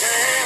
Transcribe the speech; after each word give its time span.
town. 0.00 0.39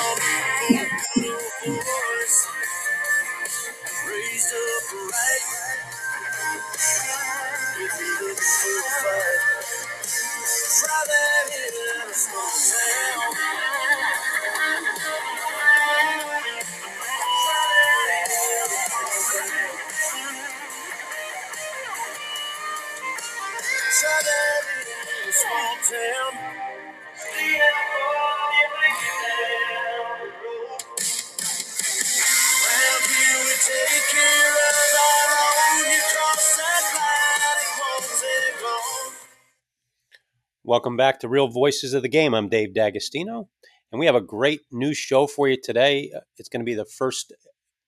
Welcome 40.75 40.97
back 40.97 41.21
to 41.21 41.29
Real 41.29 41.47
Voices 41.47 41.95
of 41.95 42.03
the 42.03 42.09
Game. 42.09 42.35
I'm 42.35 42.49
Dave 42.49 42.75
D'Agostino, 42.75 43.49
and 43.93 44.01
we 44.01 44.07
have 44.07 44.17
a 44.17 44.21
great 44.21 44.63
new 44.73 44.93
show 44.93 45.29
for 45.29 45.47
you 45.47 45.57
today. 45.57 46.11
Uh, 46.13 46.23
It's 46.37 46.49
going 46.49 46.63
to 46.63 46.65
be 46.65 46.75
the 46.75 46.85
first 46.85 47.33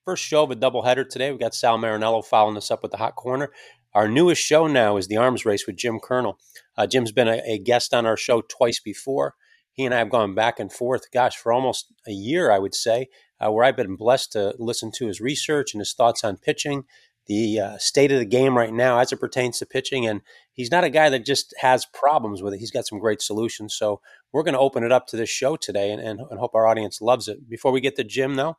first 0.05 0.23
show 0.23 0.43
of 0.43 0.51
a 0.51 0.55
doubleheader 0.55 1.05
today. 1.05 1.29
We've 1.29 1.37
got 1.37 1.53
Sal 1.53 1.77
Marinello 1.77 2.23
following 2.23 2.55
us 2.55 2.71
up 2.71 2.83
with 2.83 2.91
the 2.93 2.97
Hot 2.97 3.15
Corner. 3.17 3.51
Our 3.93 4.07
newest 4.07 4.41
show 4.41 4.67
now 4.67 4.95
is 4.95 5.09
the 5.09 5.17
Arms 5.17 5.45
Race 5.45 5.67
with 5.67 5.75
Jim 5.75 5.99
Curnal. 5.99 6.35
Uh, 6.77 6.87
Jim's 6.87 7.11
been 7.11 7.27
a, 7.27 7.41
a 7.45 7.59
guest 7.59 7.93
on 7.93 8.05
our 8.05 8.15
show 8.15 8.39
twice 8.39 8.79
before. 8.79 9.35
He 9.73 9.83
and 9.83 9.93
I 9.93 9.97
have 9.97 10.09
gone 10.09 10.33
back 10.33 10.57
and 10.57 10.71
forth, 10.71 11.11
gosh, 11.11 11.35
for 11.35 11.51
almost 11.51 11.87
a 12.07 12.13
year, 12.13 12.51
I 12.51 12.57
would 12.57 12.73
say, 12.73 13.09
uh, 13.41 13.51
where 13.51 13.65
I've 13.65 13.75
been 13.75 13.97
blessed 13.97 14.31
to 14.31 14.55
listen 14.59 14.91
to 14.95 15.07
his 15.07 15.19
research 15.19 15.73
and 15.73 15.81
his 15.81 15.93
thoughts 15.93 16.23
on 16.23 16.37
pitching, 16.37 16.85
the 17.27 17.59
uh, 17.59 17.77
state 17.77 18.11
of 18.11 18.19
the 18.19 18.25
game 18.25 18.57
right 18.57 18.73
now 18.73 18.99
as 18.99 19.11
it 19.11 19.19
pertains 19.19 19.59
to 19.59 19.65
pitching. 19.65 20.05
And 20.05 20.21
he's 20.53 20.71
not 20.71 20.83
a 20.83 20.89
guy 20.89 21.09
that 21.09 21.25
just 21.25 21.53
has 21.59 21.85
problems 21.93 22.41
with 22.41 22.53
it. 22.53 22.59
He's 22.59 22.71
got 22.71 22.87
some 22.87 22.99
great 22.99 23.21
solutions. 23.21 23.75
So 23.75 24.01
we're 24.31 24.43
going 24.43 24.53
to 24.53 24.59
open 24.59 24.83
it 24.83 24.91
up 24.91 25.07
to 25.07 25.17
this 25.17 25.29
show 25.29 25.55
today 25.55 25.91
and, 25.91 26.01
and, 26.01 26.19
and 26.19 26.39
hope 26.39 26.55
our 26.55 26.67
audience 26.67 27.01
loves 27.01 27.27
it. 27.27 27.49
Before 27.49 27.71
we 27.71 27.81
get 27.81 27.95
to 27.97 28.03
Jim, 28.03 28.35
though, 28.35 28.57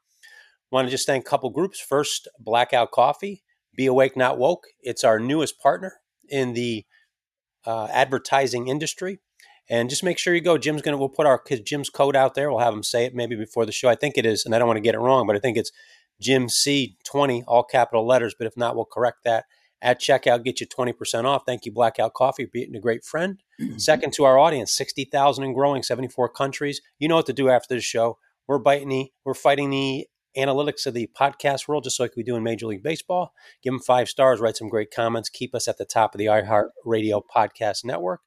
want 0.70 0.86
to 0.86 0.90
just 0.90 1.06
thank 1.06 1.26
a 1.26 1.30
couple 1.30 1.50
groups. 1.50 1.80
First, 1.80 2.28
Blackout 2.38 2.90
Coffee, 2.90 3.42
Be 3.74 3.86
Awake 3.86 4.16
Not 4.16 4.38
Woke. 4.38 4.66
It's 4.80 5.04
our 5.04 5.18
newest 5.18 5.58
partner 5.60 5.94
in 6.28 6.52
the 6.52 6.84
uh, 7.66 7.86
advertising 7.90 8.68
industry. 8.68 9.20
And 9.70 9.90
just 9.90 10.02
make 10.02 10.18
sure 10.18 10.34
you 10.34 10.40
go. 10.40 10.56
Jim's 10.56 10.80
gonna. 10.80 10.96
We'll 10.96 11.10
put 11.10 11.26
our 11.26 11.42
Jim's 11.62 11.90
code 11.90 12.16
out 12.16 12.34
there. 12.34 12.50
We'll 12.50 12.60
have 12.60 12.72
him 12.72 12.82
say 12.82 13.04
it 13.04 13.14
maybe 13.14 13.36
before 13.36 13.66
the 13.66 13.72
show. 13.72 13.90
I 13.90 13.96
think 13.96 14.16
it 14.16 14.24
is, 14.24 14.46
and 14.46 14.54
I 14.54 14.58
don't 14.58 14.66
want 14.66 14.78
to 14.78 14.82
get 14.82 14.94
it 14.94 14.98
wrong, 14.98 15.26
but 15.26 15.36
I 15.36 15.38
think 15.38 15.58
it's 15.58 15.70
Jim 16.20 16.48
C 16.48 16.96
twenty, 17.04 17.44
all 17.46 17.62
capital 17.62 18.06
letters. 18.06 18.34
But 18.36 18.46
if 18.46 18.56
not, 18.56 18.76
we'll 18.76 18.84
correct 18.84 19.24
that 19.24 19.44
at 19.80 20.00
checkout. 20.00 20.44
Get 20.44 20.60
you 20.60 20.66
twenty 20.66 20.92
percent 20.92 21.26
off. 21.26 21.42
Thank 21.46 21.64
you, 21.64 21.72
Blackout 21.72 22.14
Coffee, 22.14 22.44
for 22.44 22.50
being 22.52 22.74
a 22.74 22.80
great 22.80 23.04
friend. 23.04 23.42
Second 23.76 24.12
to 24.14 24.24
our 24.24 24.38
audience, 24.38 24.72
sixty 24.72 25.04
thousand 25.04 25.44
and 25.44 25.54
growing, 25.54 25.82
seventy 25.82 26.08
four 26.08 26.28
countries. 26.28 26.80
You 26.98 27.08
know 27.08 27.16
what 27.16 27.26
to 27.26 27.32
do 27.32 27.48
after 27.48 27.74
this 27.74 27.84
show. 27.84 28.18
We're 28.46 28.58
biting 28.58 28.88
the. 28.88 29.12
We're 29.24 29.34
fighting 29.34 29.70
the 29.70 30.06
analytics 30.36 30.86
of 30.86 30.94
the 30.94 31.10
podcast 31.18 31.66
world, 31.66 31.84
just 31.84 31.98
like 31.98 32.14
we 32.16 32.22
do 32.22 32.36
in 32.36 32.42
Major 32.42 32.66
League 32.66 32.82
Baseball. 32.82 33.32
Give 33.62 33.72
them 33.72 33.80
five 33.80 34.08
stars, 34.08 34.40
write 34.40 34.56
some 34.56 34.68
great 34.68 34.90
comments, 34.94 35.28
keep 35.28 35.54
us 35.54 35.66
at 35.66 35.78
the 35.78 35.84
top 35.84 36.14
of 36.14 36.18
the 36.18 36.26
iHeart 36.26 36.68
Radio 36.84 37.22
podcast 37.34 37.84
network. 37.84 38.20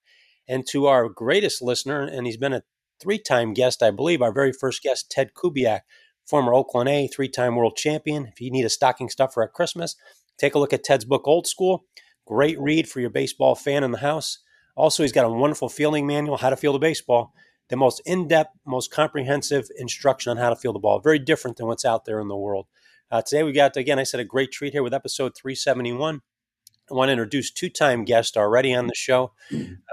And 0.48 0.68
to 0.70 0.88
our 0.88 1.08
greatest 1.08 1.62
listener, 1.62 2.02
and 2.02 2.26
he's 2.26 2.38
been 2.38 2.54
a 2.54 2.64
three 3.02 3.20
time 3.20 3.54
guest, 3.54 3.82
I 3.82 3.92
believe, 3.92 4.22
our 4.22 4.34
very 4.34 4.52
first 4.52 4.84
guest, 4.84 5.10
Ted 5.10 5.32
Kubiak, 5.34 5.82
former 6.32 6.54
Oakland 6.54 6.88
A, 6.88 7.08
three 7.08 7.28
time 7.28 7.58
world 7.58 7.76
champion. 7.76 8.26
If 8.26 8.40
you 8.40 8.50
need 8.50 8.64
a 8.64 8.70
stocking 8.70 9.10
stuffer 9.10 9.44
at 9.44 9.52
Christmas, 9.52 9.98
take 10.38 10.56
a 10.56 10.60
look 10.60 10.72
at 10.72 10.82
Ted's 10.82 11.04
book, 11.04 11.28
Old 11.28 11.46
School. 11.46 11.84
Great 12.26 12.58
read 12.58 12.88
for 12.88 13.02
your 13.02 13.10
baseball 13.10 13.54
fan 13.54 13.84
in 13.84 13.92
the 13.92 13.98
house. 13.98 14.40
Also, 14.78 15.04
he's 15.04 15.12
got 15.12 15.26
a 15.26 15.30
wonderful 15.30 15.68
fielding 15.68 16.08
manual, 16.08 16.38
How 16.38 16.50
to 16.50 16.56
Field 16.56 16.78
a 16.78 16.80
Baseball, 16.80 17.34
the 17.68 17.76
most 17.76 18.02
in 18.06 18.30
depth, 18.30 18.56
most 18.66 18.92
comprehensive 18.92 19.68
instruction 19.78 20.32
on 20.32 20.38
how 20.38 20.50
to 20.50 20.56
field 20.56 20.76
the 20.76 20.80
ball. 20.80 21.02
Very 21.02 21.20
different 21.20 21.58
than 21.58 21.68
what's 21.68 21.84
out 21.84 22.06
there 22.06 22.22
in 22.22 22.30
the 22.30 22.38
world. 22.38 22.68
Uh, 23.12 23.22
today, 23.22 23.44
we 23.44 23.52
got, 23.52 23.76
again, 23.76 24.00
I 24.00 24.04
said 24.04 24.22
a 24.22 24.26
great 24.26 24.54
treat 24.54 24.72
here 24.72 24.84
with 24.84 24.94
episode 24.94 25.36
371. 25.36 26.22
I 26.90 26.94
want 26.94 27.10
to 27.10 27.14
introduce 27.14 27.52
two 27.52 27.70
time 27.70 28.06
guest 28.06 28.38
already 28.38 28.74
on 28.74 28.88
the 28.88 28.96
show, 28.96 29.34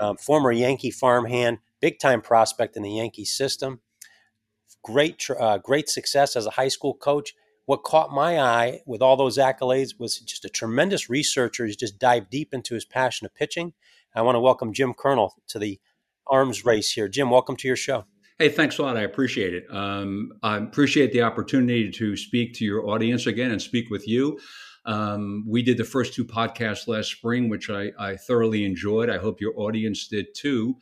um, 0.01 0.17
former 0.17 0.53
Yankee 0.53 0.93
farmhand, 0.93 1.59
big 1.81 1.99
time 1.99 2.23
prospect 2.23 2.77
in 2.77 2.85
the 2.85 2.93
Yankee 2.93 3.25
system. 3.25 3.81
Great, 4.83 5.27
uh, 5.39 5.59
great 5.59 5.89
success 5.89 6.37
as 6.37 6.47
a 6.47 6.51
high 6.51 6.69
school 6.69 6.95
coach. 6.95 7.35
What 7.67 7.83
caught 7.83 8.13
my 8.13 8.41
eye 8.41 8.81
with 8.87 9.03
all 9.03 9.17
those 9.17 9.37
accolades 9.37 9.99
was 9.99 10.19
just 10.21 10.45
a 10.45 10.49
tremendous 10.49 11.11
researcher. 11.11 11.67
He's 11.67 11.77
just 11.77 11.99
dived 11.99 12.31
deep 12.31 12.55
into 12.55 12.75
his 12.75 12.85
passion 12.85 13.27
of 13.27 13.35
pitching. 13.35 13.75
I 14.15 14.23
want 14.23 14.37
to 14.37 14.41
welcome 14.41 14.73
Jim 14.73 14.95
Curnal 14.95 15.33
to 15.49 15.59
the 15.59 15.79
arms 16.27 16.65
race 16.65 16.93
here. 16.93 17.09
Jim, 17.09 17.31
welcome 17.31 17.57
to 17.57 17.67
your 17.67 17.77
show. 17.77 18.05
Hey, 18.39 18.49
thanks 18.49 18.79
a 18.79 18.83
lot. 18.83 18.97
I 18.97 19.03
appreciate 19.03 19.53
it. 19.53 19.67
Um, 19.69 20.33
I 20.43 20.59
appreciate 20.59 21.13
the 21.13 21.23
opportunity 21.23 21.91
to 21.91 22.17
speak 22.17 22.55
to 22.55 22.65
your 22.65 22.89
audience 22.89 23.27
again 23.27 23.51
and 23.51 23.61
speak 23.61 23.91
with 23.91 24.07
you. 24.07 24.39
Um, 24.85 25.45
we 25.47 25.63
did 25.63 25.77
the 25.77 25.85
first 25.85 26.15
two 26.15 26.25
podcasts 26.25 26.89
last 26.89 27.11
spring, 27.11 27.49
which 27.49 27.69
I, 27.69 27.91
I 27.99 28.17
thoroughly 28.17 28.65
enjoyed. 28.65 29.11
I 29.11 29.19
hope 29.19 29.41
your 29.41 29.59
audience 29.59 30.09
did 30.09 30.35
too. 30.35 30.77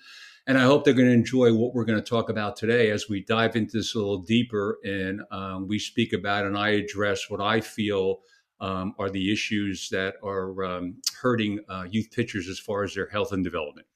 And 0.49 0.57
I 0.57 0.63
hope 0.63 0.85
they're 0.85 0.95
going 0.95 1.09
to 1.09 1.15
enjoy 1.15 1.53
what 1.53 1.75
we're 1.75 1.85
going 1.85 1.99
to 2.01 2.09
talk 2.09 2.29
about 2.29 2.57
today 2.57 2.91
as 2.91 3.09
we 3.09 3.25
dive 3.25 3.57
into 3.57 3.79
this 3.79 3.95
a 3.95 3.99
little 3.99 4.19
deeper 4.19 4.79
and 4.85 5.23
um, 5.33 5.67
we 5.67 5.79
speak 5.79 6.13
about 6.13 6.45
and 6.45 6.57
I 6.57 6.71
address 6.71 7.29
what 7.29 7.41
I 7.41 7.61
feel 7.61 8.21
um, 8.61 8.95
are 8.99 9.11
the 9.11 9.33
issues 9.33 9.89
that 9.91 10.15
are 10.23 10.65
um, 10.65 11.03
hurting 11.21 11.61
uh, 11.69 11.87
youth 11.91 12.11
pitchers 12.13 12.49
as 12.49 12.59
far 12.59 12.85
as 12.85 12.95
their 12.95 13.09
health 13.09 13.33
and 13.33 13.43
development. 13.43 13.87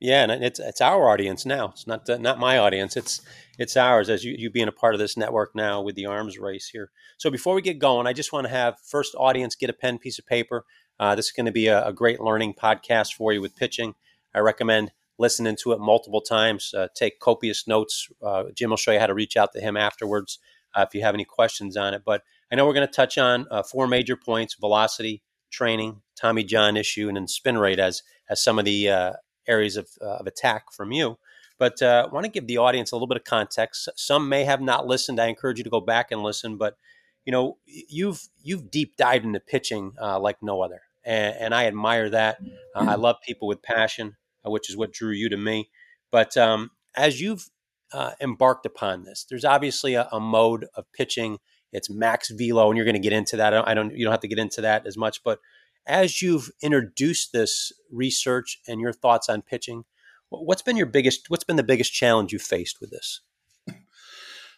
Yeah, 0.00 0.24
and 0.24 0.44
it's 0.44 0.60
it's 0.60 0.82
our 0.82 1.08
audience 1.08 1.46
now. 1.46 1.68
It's 1.68 1.86
not 1.86 2.04
the, 2.04 2.18
not 2.18 2.38
my 2.38 2.58
audience. 2.58 2.96
It's 2.96 3.22
it's 3.58 3.76
ours 3.76 4.10
as 4.10 4.22
you 4.22 4.34
you 4.36 4.50
being 4.50 4.68
a 4.68 4.72
part 4.72 4.94
of 4.94 5.00
this 5.00 5.16
network 5.16 5.54
now 5.54 5.80
with 5.80 5.94
the 5.94 6.04
arms 6.04 6.36
race 6.36 6.68
here. 6.68 6.90
So 7.16 7.30
before 7.30 7.54
we 7.54 7.62
get 7.62 7.78
going, 7.78 8.06
I 8.06 8.12
just 8.12 8.32
want 8.32 8.46
to 8.46 8.52
have 8.52 8.78
first 8.80 9.14
audience 9.16 9.54
get 9.54 9.70
a 9.70 9.72
pen, 9.72 9.98
piece 9.98 10.18
of 10.18 10.26
paper. 10.26 10.64
Uh, 11.00 11.14
this 11.14 11.26
is 11.26 11.32
going 11.32 11.46
to 11.46 11.52
be 11.52 11.68
a, 11.68 11.86
a 11.86 11.92
great 11.92 12.20
learning 12.20 12.54
podcast 12.54 13.14
for 13.14 13.32
you 13.32 13.40
with 13.40 13.56
pitching. 13.56 13.94
I 14.34 14.40
recommend 14.40 14.92
listening 15.18 15.56
to 15.62 15.72
it 15.72 15.80
multiple 15.80 16.20
times. 16.20 16.72
Uh, 16.76 16.88
take 16.94 17.20
copious 17.20 17.66
notes. 17.66 18.08
Uh, 18.22 18.44
Jim 18.54 18.70
will 18.70 18.76
show 18.76 18.92
you 18.92 18.98
how 19.00 19.06
to 19.06 19.14
reach 19.14 19.36
out 19.36 19.52
to 19.52 19.60
him 19.60 19.76
afterwards 19.76 20.38
uh, 20.74 20.84
if 20.86 20.94
you 20.94 21.02
have 21.02 21.14
any 21.14 21.24
questions 21.24 21.76
on 21.76 21.94
it. 21.94 22.02
But 22.04 22.22
I 22.50 22.56
know 22.56 22.66
we're 22.66 22.74
going 22.74 22.86
to 22.86 22.92
touch 22.92 23.18
on 23.18 23.46
uh, 23.50 23.62
four 23.62 23.86
major 23.86 24.16
points: 24.16 24.54
velocity, 24.54 25.22
training, 25.50 26.02
Tommy 26.16 26.44
John 26.44 26.76
issue, 26.76 27.08
and 27.08 27.16
then 27.16 27.28
spin 27.28 27.58
rate 27.58 27.78
as 27.78 28.02
as 28.28 28.42
some 28.42 28.58
of 28.58 28.64
the 28.64 28.88
uh, 28.88 29.12
areas 29.46 29.76
of, 29.76 29.88
uh, 30.00 30.16
of 30.16 30.26
attack 30.26 30.72
from 30.72 30.92
you. 30.92 31.18
But 31.58 31.80
uh, 31.82 32.06
I 32.08 32.12
want 32.12 32.24
to 32.24 32.30
give 32.30 32.46
the 32.46 32.58
audience 32.58 32.92
a 32.92 32.96
little 32.96 33.06
bit 33.06 33.16
of 33.16 33.24
context. 33.24 33.88
Some 33.96 34.28
may 34.28 34.44
have 34.44 34.60
not 34.60 34.86
listened. 34.86 35.20
I 35.20 35.26
encourage 35.26 35.58
you 35.58 35.64
to 35.64 35.70
go 35.70 35.80
back 35.80 36.10
and 36.10 36.22
listen. 36.22 36.56
But 36.56 36.76
you 37.24 37.32
know, 37.32 37.58
you've 37.66 38.22
you've 38.42 38.70
deep 38.70 38.96
dived 38.96 39.24
into 39.24 39.40
pitching 39.40 39.92
uh, 40.00 40.18
like 40.18 40.42
no 40.42 40.62
other, 40.62 40.82
and, 41.04 41.34
and 41.38 41.54
I 41.54 41.66
admire 41.66 42.10
that. 42.10 42.38
Uh, 42.74 42.86
I 42.88 42.94
love 42.96 43.16
people 43.24 43.48
with 43.48 43.62
passion, 43.62 44.16
which 44.50 44.70
is 44.70 44.76
what 44.76 44.92
drew 44.92 45.12
you 45.12 45.28
to 45.28 45.36
me. 45.36 45.70
But 46.10 46.36
um, 46.36 46.70
as 46.96 47.20
you've 47.20 47.50
uh, 47.92 48.12
embarked 48.20 48.66
upon 48.66 49.04
this, 49.04 49.26
there's 49.28 49.44
obviously 49.44 49.94
a, 49.94 50.08
a 50.12 50.20
mode 50.20 50.66
of 50.74 50.90
pitching. 50.92 51.38
It's 51.72 51.90
max 51.90 52.30
velo, 52.30 52.68
and 52.68 52.76
you're 52.76 52.84
going 52.84 52.94
to 52.94 53.00
get 53.00 53.12
into 53.12 53.36
that. 53.36 53.52
I 53.52 53.56
don't, 53.56 53.68
I 53.68 53.74
don't. 53.74 53.96
You 53.96 54.04
don't 54.04 54.12
have 54.12 54.20
to 54.20 54.28
get 54.28 54.38
into 54.38 54.60
that 54.60 54.86
as 54.86 54.96
much, 54.96 55.22
but 55.24 55.40
as 55.86 56.22
you've 56.22 56.50
introduced 56.62 57.32
this 57.32 57.72
research 57.90 58.58
and 58.66 58.80
your 58.80 58.92
thoughts 58.92 59.28
on 59.28 59.42
pitching, 59.42 59.84
what's 60.30 60.62
been 60.62 60.76
your 60.76 60.86
biggest 60.86 61.30
what's 61.30 61.44
been 61.44 61.56
the 61.56 61.62
biggest 61.62 61.92
challenge 61.92 62.32
you 62.32 62.38
faced 62.38 62.80
with 62.80 62.90
this? 62.90 63.20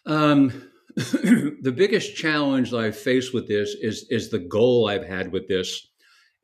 Um, 0.05 0.69
the 0.95 1.73
biggest 1.75 2.15
challenge 2.15 2.71
that 2.71 2.79
I've 2.79 2.97
faced 2.97 3.33
with 3.33 3.47
this 3.47 3.75
is 3.81 4.05
is 4.09 4.29
the 4.29 4.39
goal 4.39 4.87
I've 4.87 5.05
had 5.05 5.31
with 5.31 5.47
this, 5.47 5.87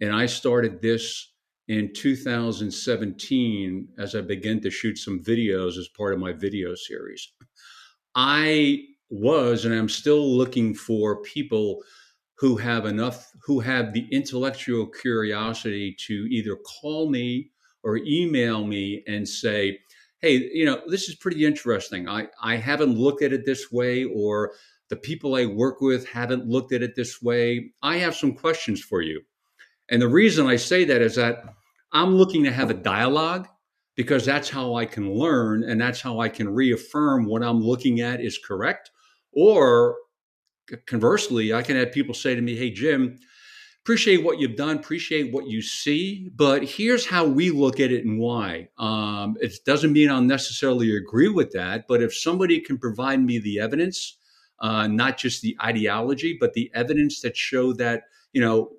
and 0.02 0.14
I 0.14 0.26
started 0.26 0.82
this 0.82 1.33
in 1.68 1.94
2017 1.94 3.88
as 3.98 4.16
I 4.16 4.22
began 4.22 4.60
to 4.62 4.70
shoot 4.70 4.98
some 4.98 5.22
videos 5.22 5.78
as 5.78 5.88
part 5.88 6.14
of 6.14 6.20
my 6.20 6.34
video 6.34 6.76
series. 6.76 7.32
I 8.16 8.84
was 9.10 9.66
and 9.66 9.74
I'm 9.74 9.90
still 9.90 10.36
looking 10.36 10.74
for 10.74 11.22
people 11.22 11.84
who 12.36 12.58
have 12.58 12.86
enough 12.86 13.32
who 13.44 13.60
have 13.60 13.94
the 13.94 14.08
intellectual 14.12 14.88
curiosity 14.88 15.96
to 16.08 16.28
either 16.30 16.56
call 16.58 17.10
me 17.10 17.52
or 17.84 17.98
email 17.98 18.66
me 18.66 19.04
and 19.08 19.28
say 19.28 19.80
hey 20.22 20.50
you 20.52 20.66
know 20.66 20.82
this 20.88 21.08
is 21.10 21.16
pretty 21.16 21.46
interesting 21.46 22.08
i 22.08 22.28
i 22.42 22.56
haven't 22.56 22.98
looked 22.98 23.22
at 23.22 23.34
it 23.34 23.46
this 23.46 23.72
way 23.72 24.04
or 24.06 24.54
the 24.90 24.96
people 24.96 25.36
i 25.36 25.46
work 25.46 25.80
with 25.80 26.08
haven't 26.08 26.48
looked 26.48 26.74
at 26.74 26.82
it 26.82 26.96
this 26.96 27.22
way 27.22 27.72
i 27.84 27.98
have 27.98 28.16
some 28.16 28.34
questions 28.34 28.82
for 28.82 29.02
you 29.02 29.22
and 29.90 30.02
the 30.02 30.08
reason 30.08 30.48
i 30.48 30.56
say 30.56 30.84
that 30.84 31.02
is 31.02 31.16
that 31.16 31.44
i'm 31.92 32.16
looking 32.16 32.44
to 32.44 32.52
have 32.52 32.70
a 32.70 32.76
dialogue 32.76 33.48
because 33.96 34.26
that's 34.26 34.50
how 34.50 34.76
I 34.76 34.86
can 34.86 35.14
learn 35.14 35.64
and 35.64 35.80
that's 35.80 36.02
how 36.02 36.20
I 36.20 36.30
can 36.30 36.50
reaffirm 36.50 37.26
what 37.26 37.44
I'm 37.44 37.62
looking 37.62 38.02
at 38.02 38.22
is 38.22 38.40
correct. 38.40 38.92
Or 39.32 39.96
conversely, 40.86 41.54
I 41.54 41.62
can 41.62 41.76
have 41.76 41.92
people 41.92 42.14
say 42.14 42.36
to 42.36 42.42
me, 42.42 42.56
Hey, 42.56 42.72
Jim, 42.72 43.20
appreciate 43.84 44.24
what 44.24 44.40
you've 44.40 44.56
done, 44.56 44.78
appreciate 44.78 45.34
what 45.34 45.48
you 45.48 45.62
see, 45.62 46.32
but 46.36 46.64
here's 46.64 47.06
how 47.06 47.26
we 47.26 47.52
look 47.52 47.80
at 47.80 47.92
it 47.92 48.06
and 48.06 48.18
why. 48.18 48.70
Um, 48.78 49.36
it 49.42 49.54
doesn't 49.66 49.94
mean 49.94 50.10
I'll 50.10 50.22
necessarily 50.22 50.96
agree 50.96 51.30
with 51.30 51.52
that, 51.52 51.86
but 51.88 52.02
if 52.02 52.16
somebody 52.16 52.60
can 52.62 52.78
provide 52.78 53.22
me 53.22 53.40
the 53.40 53.60
evidence, 53.60 54.18
uh, 54.60 54.88
not 54.88 55.18
just 55.18 55.42
the 55.42 55.58
ideology, 55.62 56.38
but 56.40 56.54
the 56.54 56.72
evidence 56.74 57.20
that 57.22 57.36
show 57.36 57.74
that, 57.74 58.04
you 58.32 58.42
know, 58.42 58.72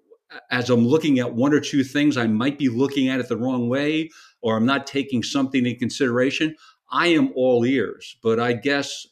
as 0.51 0.71
I'm 0.71 0.87
looking 0.87 1.19
at 1.19 1.35
one 1.35 1.53
or 1.53 1.61
two 1.61 1.85
things, 1.85 2.17
I 2.17 2.27
might 2.27 2.59
be 2.59 2.69
looking 2.69 3.09
at 3.09 3.21
it 3.21 3.29
the 3.29 3.37
wrong 3.37 3.69
way, 3.69 4.11
or 4.43 4.57
I'm 4.57 4.67
not 4.67 4.87
taking 4.87 5.23
something 5.23 5.67
in 5.67 5.77
consideration. 5.77 6.55
I 6.91 7.09
am 7.09 7.33
all 7.35 7.65
ears. 7.65 8.17
But 8.23 8.39
I 8.41 8.53
guess 8.55 9.07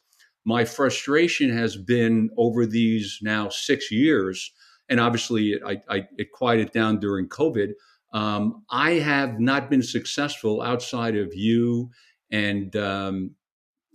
my 0.45 0.65
frustration 0.65 1.51
has 1.51 1.77
been 1.77 2.31
over 2.37 2.67
these 2.67 3.19
now 3.23 3.49
six 3.49 3.91
years, 3.91 4.53
and 4.89 5.01
obviously 5.01 5.61
I, 5.65 5.81
I, 5.89 6.09
it 6.19 6.33
quieted 6.33 6.73
down 6.73 6.99
during 6.99 7.29
COVID. 7.29 7.73
Um, 8.13 8.65
I 8.71 8.93
have 8.93 9.41
not 9.41 9.71
been 9.71 9.83
successful 9.83 10.61
outside 10.61 11.17
of 11.17 11.35
you 11.35 11.91
and 12.31 12.75
um, 12.77 13.35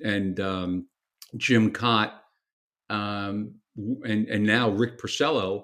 and 0.03 0.39
um, 0.39 0.87
Jim 1.35 1.71
Cott 1.71 2.23
um, 2.89 3.55
and 3.75 4.27
and 4.27 4.43
now 4.43 4.69
Rick 4.69 4.99
Porcello 4.99 5.63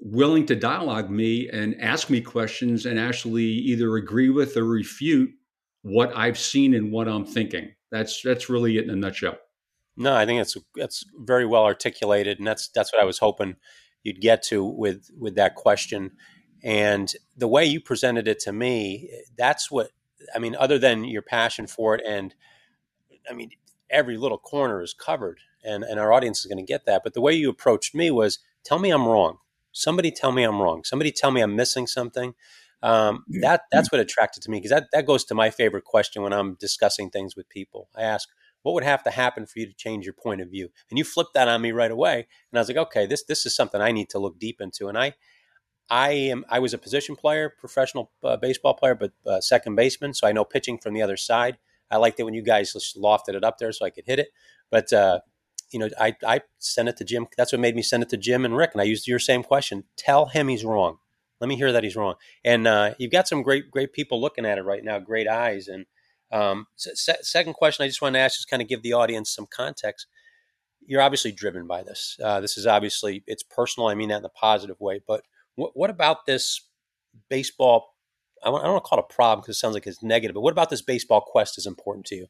willing 0.00 0.46
to 0.46 0.56
dialogue 0.56 1.10
me 1.10 1.48
and 1.48 1.80
ask 1.80 2.10
me 2.10 2.20
questions 2.20 2.86
and 2.86 2.98
actually 2.98 3.44
either 3.44 3.96
agree 3.96 4.30
with 4.30 4.56
or 4.56 4.64
refute 4.64 5.30
what 5.82 6.16
I've 6.16 6.38
seen 6.38 6.74
and 6.74 6.90
what 6.90 7.08
I'm 7.08 7.24
thinking. 7.24 7.72
That's 7.90 8.22
that's 8.22 8.48
really 8.48 8.78
it 8.78 8.84
in 8.84 8.90
a 8.90 8.96
nutshell. 8.96 9.38
No, 9.96 10.14
I 10.14 10.24
think 10.24 10.40
it's 10.40 10.56
that's 10.74 11.04
very 11.18 11.44
well 11.44 11.64
articulated, 11.64 12.38
and 12.38 12.46
that's 12.46 12.68
that's 12.68 12.92
what 12.92 13.02
I 13.02 13.04
was 13.04 13.18
hoping 13.18 13.56
you'd 14.02 14.20
get 14.20 14.42
to 14.44 14.64
with 14.64 15.10
with 15.18 15.34
that 15.36 15.54
question. 15.54 16.12
And 16.62 17.12
the 17.36 17.48
way 17.48 17.64
you 17.64 17.80
presented 17.80 18.28
it 18.28 18.38
to 18.40 18.52
me, 18.52 19.10
that's 19.36 19.70
what 19.70 19.90
I 20.34 20.38
mean. 20.38 20.56
Other 20.58 20.78
than 20.78 21.04
your 21.04 21.22
passion 21.22 21.66
for 21.66 21.94
it, 21.94 22.02
and 22.06 22.34
I 23.28 23.34
mean, 23.34 23.50
every 23.90 24.16
little 24.16 24.38
corner 24.38 24.82
is 24.82 24.94
covered, 24.94 25.40
and 25.64 25.82
and 25.82 25.98
our 25.98 26.12
audience 26.12 26.40
is 26.40 26.46
going 26.46 26.64
to 26.64 26.72
get 26.72 26.86
that. 26.86 27.02
But 27.02 27.14
the 27.14 27.20
way 27.20 27.32
you 27.34 27.50
approached 27.50 27.94
me 27.94 28.10
was, 28.10 28.38
tell 28.64 28.78
me 28.78 28.90
I'm 28.90 29.06
wrong. 29.06 29.38
Somebody 29.80 30.10
tell 30.10 30.32
me 30.32 30.42
I'm 30.42 30.60
wrong. 30.60 30.84
Somebody 30.84 31.10
tell 31.10 31.30
me 31.30 31.40
I'm 31.40 31.56
missing 31.56 31.86
something. 31.86 32.34
Um, 32.82 33.24
that 33.42 33.62
that's 33.70 33.92
what 33.92 34.00
attracted 34.00 34.42
to 34.44 34.50
me 34.50 34.58
because 34.58 34.70
that 34.70 34.86
that 34.92 35.06
goes 35.06 35.24
to 35.24 35.34
my 35.34 35.50
favorite 35.50 35.84
question 35.84 36.22
when 36.22 36.32
I'm 36.32 36.54
discussing 36.54 37.10
things 37.10 37.36
with 37.36 37.48
people. 37.48 37.88
I 37.94 38.02
ask, 38.02 38.28
what 38.62 38.72
would 38.72 38.84
have 38.84 39.02
to 39.04 39.10
happen 39.10 39.46
for 39.46 39.58
you 39.58 39.66
to 39.66 39.74
change 39.74 40.04
your 40.06 40.14
point 40.14 40.40
of 40.40 40.48
view? 40.48 40.70
And 40.88 40.98
you 40.98 41.04
flipped 41.04 41.34
that 41.34 41.48
on 41.48 41.60
me 41.60 41.72
right 41.72 41.90
away, 41.90 42.26
and 42.50 42.58
I 42.58 42.60
was 42.60 42.68
like, 42.68 42.78
okay, 42.78 43.06
this 43.06 43.24
this 43.24 43.44
is 43.44 43.54
something 43.54 43.80
I 43.80 43.92
need 43.92 44.08
to 44.10 44.18
look 44.18 44.38
deep 44.38 44.60
into. 44.60 44.88
And 44.88 44.96
I 44.96 45.14
I 45.90 46.12
am 46.12 46.44
I 46.48 46.58
was 46.58 46.72
a 46.72 46.78
position 46.78 47.16
player, 47.16 47.50
professional 47.50 48.10
uh, 48.24 48.36
baseball 48.36 48.74
player, 48.74 48.94
but 48.94 49.12
uh, 49.26 49.40
second 49.40 49.74
baseman, 49.74 50.14
so 50.14 50.26
I 50.26 50.32
know 50.32 50.44
pitching 50.44 50.78
from 50.78 50.94
the 50.94 51.02
other 51.02 51.16
side. 51.16 51.58
I 51.90 51.96
liked 51.96 52.20
it 52.20 52.22
when 52.22 52.34
you 52.34 52.42
guys 52.42 52.72
lofted 52.96 53.34
it 53.34 53.44
up 53.44 53.58
there 53.58 53.72
so 53.72 53.84
I 53.84 53.90
could 53.90 54.06
hit 54.06 54.20
it. 54.20 54.28
But 54.70 54.92
uh, 54.92 55.20
you 55.72 55.78
know, 55.78 55.88
I 55.98 56.16
I 56.26 56.40
sent 56.58 56.88
it 56.88 56.96
to 56.98 57.04
Jim. 57.04 57.26
That's 57.36 57.52
what 57.52 57.60
made 57.60 57.76
me 57.76 57.82
send 57.82 58.02
it 58.02 58.08
to 58.10 58.16
Jim 58.16 58.44
and 58.44 58.56
Rick, 58.56 58.70
and 58.72 58.80
I 58.80 58.84
used 58.84 59.06
your 59.06 59.18
same 59.18 59.42
question. 59.42 59.84
Tell 59.96 60.26
him 60.26 60.48
he's 60.48 60.64
wrong. 60.64 60.98
Let 61.40 61.48
me 61.48 61.56
hear 61.56 61.72
that 61.72 61.84
he's 61.84 61.96
wrong. 61.96 62.14
And 62.44 62.66
uh, 62.66 62.94
you've 62.98 63.12
got 63.12 63.28
some 63.28 63.42
great 63.42 63.70
great 63.70 63.92
people 63.92 64.20
looking 64.20 64.44
at 64.44 64.58
it 64.58 64.62
right 64.62 64.84
now, 64.84 64.98
great 64.98 65.28
eyes. 65.28 65.68
And 65.68 65.86
um, 66.32 66.66
se- 66.76 67.22
second 67.22 67.54
question, 67.54 67.84
I 67.84 67.88
just 67.88 68.02
want 68.02 68.14
to 68.14 68.20
ask, 68.20 68.36
just 68.36 68.50
kind 68.50 68.62
of 68.62 68.68
give 68.68 68.82
the 68.82 68.92
audience 68.92 69.30
some 69.30 69.46
context. 69.46 70.06
You're 70.86 71.02
obviously 71.02 71.32
driven 71.32 71.66
by 71.66 71.82
this. 71.82 72.18
Uh, 72.22 72.40
this 72.40 72.58
is 72.58 72.66
obviously 72.66 73.22
it's 73.26 73.42
personal. 73.42 73.88
I 73.88 73.94
mean 73.94 74.08
that 74.08 74.18
in 74.18 74.24
a 74.24 74.30
positive 74.30 74.80
way. 74.80 75.00
But 75.06 75.22
what, 75.54 75.72
what 75.74 75.90
about 75.90 76.26
this 76.26 76.62
baseball? 77.28 77.94
I 78.42 78.50
don't 78.50 78.62
want 78.62 78.84
to 78.84 78.88
call 78.88 78.98
it 78.98 79.06
a 79.10 79.14
problem 79.14 79.42
because 79.42 79.56
it 79.56 79.58
sounds 79.60 79.74
like 79.74 79.86
it's 79.86 80.02
negative. 80.02 80.34
But 80.34 80.40
what 80.40 80.52
about 80.52 80.70
this 80.70 80.82
baseball 80.82 81.20
quest 81.20 81.58
is 81.58 81.66
important 81.66 82.06
to 82.06 82.16
you? 82.16 82.26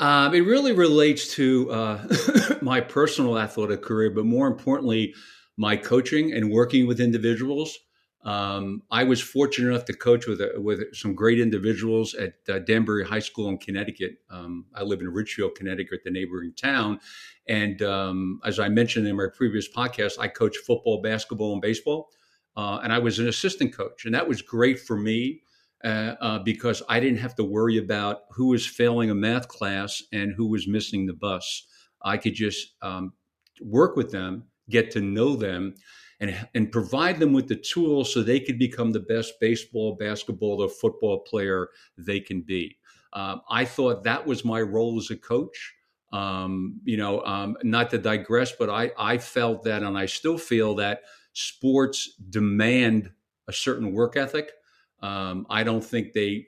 Um, 0.00 0.34
it 0.34 0.40
really 0.40 0.72
relates 0.72 1.34
to 1.34 1.70
uh, 1.70 2.08
my 2.62 2.80
personal 2.80 3.38
athletic 3.38 3.82
career, 3.82 4.10
but 4.10 4.24
more 4.24 4.48
importantly, 4.48 5.14
my 5.58 5.76
coaching 5.76 6.32
and 6.32 6.50
working 6.50 6.86
with 6.86 7.00
individuals. 7.00 7.78
Um, 8.24 8.82
I 8.90 9.04
was 9.04 9.20
fortunate 9.20 9.68
enough 9.68 9.84
to 9.86 9.92
coach 9.92 10.26
with 10.26 10.40
a, 10.40 10.58
with 10.58 10.94
some 10.94 11.14
great 11.14 11.38
individuals 11.38 12.14
at 12.14 12.32
uh, 12.48 12.60
Danbury 12.60 13.04
High 13.04 13.18
School 13.18 13.50
in 13.50 13.58
Connecticut. 13.58 14.12
Um, 14.30 14.64
I 14.74 14.82
live 14.84 15.00
in 15.00 15.08
Ridgefield, 15.08 15.54
Connecticut, 15.54 16.00
the 16.02 16.10
neighboring 16.10 16.54
town. 16.54 17.00
And 17.46 17.82
um, 17.82 18.40
as 18.42 18.58
I 18.58 18.70
mentioned 18.70 19.06
in 19.06 19.16
my 19.16 19.26
previous 19.34 19.70
podcast, 19.70 20.18
I 20.18 20.28
coach 20.28 20.56
football, 20.66 21.02
basketball, 21.02 21.52
and 21.52 21.62
baseball. 21.62 22.08
Uh, 22.56 22.80
and 22.82 22.92
I 22.92 22.98
was 22.98 23.18
an 23.18 23.28
assistant 23.28 23.74
coach, 23.74 24.06
and 24.06 24.14
that 24.14 24.26
was 24.26 24.40
great 24.42 24.80
for 24.80 24.96
me 24.96 25.42
uh, 25.84 26.14
uh, 26.20 26.38
because 26.40 26.82
I 26.88 27.00
didn't 27.00 27.18
have 27.18 27.34
to 27.36 27.44
worry 27.44 27.78
about 27.78 28.22
who 28.30 28.48
was 28.48 28.66
failing 28.66 29.10
a 29.10 29.14
math 29.14 29.48
class 29.48 30.02
and 30.12 30.34
who 30.34 30.46
was 30.46 30.68
missing 30.68 31.06
the 31.06 31.14
bus. 31.14 31.66
I 32.02 32.16
could 32.16 32.34
just 32.34 32.74
um, 32.82 33.12
work 33.60 33.96
with 33.96 34.10
them, 34.10 34.44
get 34.68 34.90
to 34.92 35.00
know 35.00 35.36
them, 35.36 35.74
and, 36.20 36.36
and 36.54 36.70
provide 36.70 37.18
them 37.18 37.32
with 37.32 37.48
the 37.48 37.56
tools 37.56 38.12
so 38.12 38.22
they 38.22 38.40
could 38.40 38.58
become 38.58 38.92
the 38.92 39.00
best 39.00 39.34
baseball, 39.40 39.96
basketball, 39.98 40.62
or 40.62 40.68
football 40.68 41.20
player 41.20 41.68
they 41.96 42.20
can 42.20 42.42
be. 42.42 42.76
Um, 43.12 43.40
I 43.48 43.64
thought 43.64 44.04
that 44.04 44.26
was 44.26 44.44
my 44.44 44.60
role 44.60 44.98
as 44.98 45.10
a 45.10 45.16
coach. 45.16 45.74
Um, 46.12 46.80
you 46.84 46.96
know, 46.96 47.24
um, 47.24 47.56
not 47.62 47.90
to 47.90 47.98
digress, 47.98 48.52
but 48.52 48.68
I, 48.68 48.90
I 48.98 49.18
felt 49.18 49.62
that, 49.64 49.82
and 49.82 49.96
I 49.96 50.06
still 50.06 50.38
feel 50.38 50.74
that 50.76 51.02
sports 51.32 52.14
demand 52.28 53.12
a 53.48 53.52
certain 53.52 53.92
work 53.92 54.16
ethic 54.16 54.52
um, 55.02 55.46
I 55.50 55.62
don't 55.62 55.84
think 55.84 56.12
they 56.12 56.46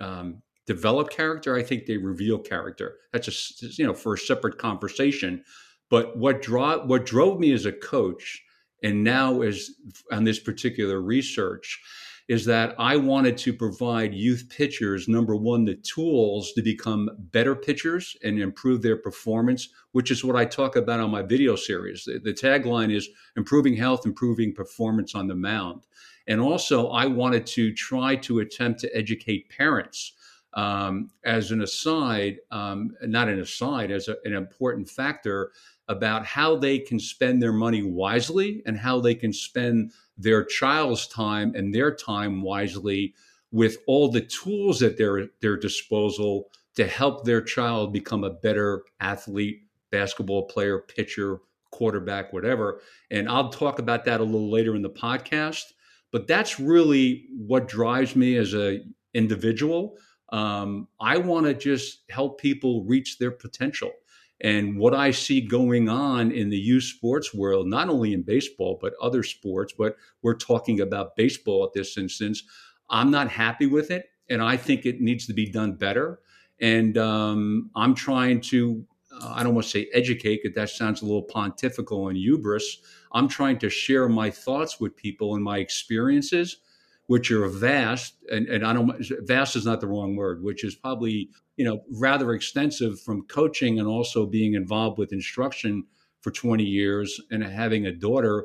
um, 0.00 0.42
develop 0.66 1.10
character. 1.10 1.56
I 1.56 1.62
think 1.62 1.86
they 1.86 1.96
reveal 1.96 2.38
character. 2.38 2.98
That's 3.12 3.26
just 3.26 3.78
you 3.78 3.86
know 3.86 3.94
for 3.94 4.14
a 4.14 4.18
separate 4.18 4.58
conversation. 4.58 5.44
But 5.88 6.16
what 6.16 6.42
draw 6.42 6.84
what 6.84 7.06
drove 7.06 7.38
me 7.38 7.52
as 7.52 7.66
a 7.66 7.72
coach, 7.72 8.42
and 8.82 9.04
now 9.04 9.42
is 9.42 9.74
on 10.10 10.24
this 10.24 10.40
particular 10.40 11.00
research, 11.00 11.80
is 12.28 12.44
that 12.46 12.74
I 12.78 12.96
wanted 12.96 13.38
to 13.38 13.52
provide 13.52 14.12
youth 14.12 14.48
pitchers 14.48 15.06
number 15.06 15.36
one 15.36 15.64
the 15.64 15.76
tools 15.76 16.52
to 16.54 16.62
become 16.62 17.08
better 17.30 17.54
pitchers 17.54 18.16
and 18.24 18.40
improve 18.40 18.82
their 18.82 18.96
performance, 18.96 19.68
which 19.92 20.10
is 20.10 20.24
what 20.24 20.34
I 20.34 20.44
talk 20.44 20.74
about 20.74 20.98
on 20.98 21.10
my 21.10 21.22
video 21.22 21.54
series. 21.54 22.04
The, 22.04 22.18
the 22.18 22.34
tagline 22.34 22.92
is 22.92 23.08
improving 23.36 23.76
health, 23.76 24.04
improving 24.06 24.52
performance 24.52 25.14
on 25.14 25.28
the 25.28 25.36
mound. 25.36 25.82
And 26.28 26.40
also, 26.40 26.88
I 26.88 27.06
wanted 27.06 27.46
to 27.48 27.72
try 27.72 28.16
to 28.16 28.40
attempt 28.40 28.80
to 28.80 28.96
educate 28.96 29.48
parents 29.48 30.12
um, 30.54 31.10
as 31.24 31.50
an 31.50 31.62
aside, 31.62 32.38
um, 32.50 32.96
not 33.02 33.28
an 33.28 33.40
aside, 33.40 33.90
as 33.90 34.08
a, 34.08 34.16
an 34.24 34.32
important 34.32 34.88
factor 34.88 35.52
about 35.88 36.26
how 36.26 36.56
they 36.56 36.78
can 36.78 36.98
spend 36.98 37.40
their 37.40 37.52
money 37.52 37.82
wisely 37.82 38.62
and 38.66 38.76
how 38.76 39.00
they 39.00 39.14
can 39.14 39.32
spend 39.32 39.92
their 40.18 40.44
child's 40.44 41.06
time 41.06 41.52
and 41.54 41.74
their 41.74 41.94
time 41.94 42.42
wisely 42.42 43.14
with 43.52 43.78
all 43.86 44.10
the 44.10 44.20
tools 44.20 44.82
at 44.82 44.96
their 44.96 45.28
their 45.40 45.56
disposal 45.56 46.50
to 46.74 46.86
help 46.86 47.24
their 47.24 47.40
child 47.40 47.92
become 47.92 48.24
a 48.24 48.30
better 48.30 48.82
athlete, 49.00 49.62
basketball 49.90 50.46
player, 50.46 50.78
pitcher, 50.80 51.38
quarterback, 51.70 52.32
whatever. 52.32 52.80
And 53.10 53.28
I'll 53.28 53.50
talk 53.50 53.78
about 53.78 54.04
that 54.06 54.20
a 54.20 54.24
little 54.24 54.50
later 54.50 54.74
in 54.74 54.82
the 54.82 54.90
podcast. 54.90 55.72
But 56.16 56.26
that's 56.26 56.58
really 56.58 57.26
what 57.36 57.68
drives 57.68 58.16
me 58.16 58.38
as 58.38 58.54
a 58.54 58.80
individual. 59.12 59.98
Um, 60.32 60.88
I 60.98 61.18
want 61.18 61.44
to 61.44 61.52
just 61.52 62.04
help 62.08 62.40
people 62.40 62.84
reach 62.84 63.18
their 63.18 63.30
potential. 63.30 63.92
And 64.40 64.78
what 64.78 64.94
I 64.94 65.10
see 65.10 65.42
going 65.42 65.90
on 65.90 66.32
in 66.32 66.48
the 66.48 66.56
youth 66.56 66.84
sports 66.84 67.34
world, 67.34 67.66
not 67.66 67.90
only 67.90 68.14
in 68.14 68.22
baseball, 68.22 68.78
but 68.80 68.94
other 68.98 69.22
sports, 69.22 69.74
but 69.76 69.96
we're 70.22 70.38
talking 70.38 70.80
about 70.80 71.16
baseball 71.16 71.64
at 71.64 71.74
this 71.74 71.98
instance, 71.98 72.42
I'm 72.88 73.10
not 73.10 73.28
happy 73.28 73.66
with 73.66 73.90
it. 73.90 74.06
And 74.30 74.40
I 74.40 74.56
think 74.56 74.86
it 74.86 75.02
needs 75.02 75.26
to 75.26 75.34
be 75.34 75.50
done 75.50 75.74
better. 75.74 76.20
And 76.60 76.96
um, 76.96 77.70
I'm 77.76 77.94
trying 77.94 78.40
to, 78.52 78.82
uh, 79.12 79.34
I 79.34 79.42
don't 79.42 79.54
want 79.54 79.66
to 79.66 79.70
say 79.70 79.88
educate, 79.92 80.40
because 80.42 80.54
that 80.54 80.70
sounds 80.70 81.02
a 81.02 81.04
little 81.04 81.24
pontifical 81.24 82.08
and 82.08 82.16
hubris. 82.16 82.78
I'm 83.16 83.28
trying 83.28 83.58
to 83.60 83.70
share 83.70 84.10
my 84.10 84.30
thoughts 84.30 84.78
with 84.78 84.94
people 84.94 85.34
and 85.34 85.42
my 85.42 85.56
experiences, 85.56 86.58
which 87.06 87.30
are 87.30 87.48
vast. 87.48 88.16
And, 88.30 88.46
and 88.46 88.64
I 88.64 88.74
don't, 88.74 88.94
vast 89.22 89.56
is 89.56 89.64
not 89.64 89.80
the 89.80 89.86
wrong 89.86 90.16
word, 90.16 90.42
which 90.42 90.64
is 90.64 90.74
probably, 90.74 91.30
you 91.56 91.64
know, 91.64 91.80
rather 91.90 92.34
extensive 92.34 93.00
from 93.00 93.22
coaching 93.22 93.78
and 93.78 93.88
also 93.88 94.26
being 94.26 94.52
involved 94.52 94.98
with 94.98 95.14
instruction 95.14 95.84
for 96.20 96.30
20 96.30 96.62
years 96.62 97.18
and 97.30 97.42
having 97.42 97.86
a 97.86 97.92
daughter 97.92 98.44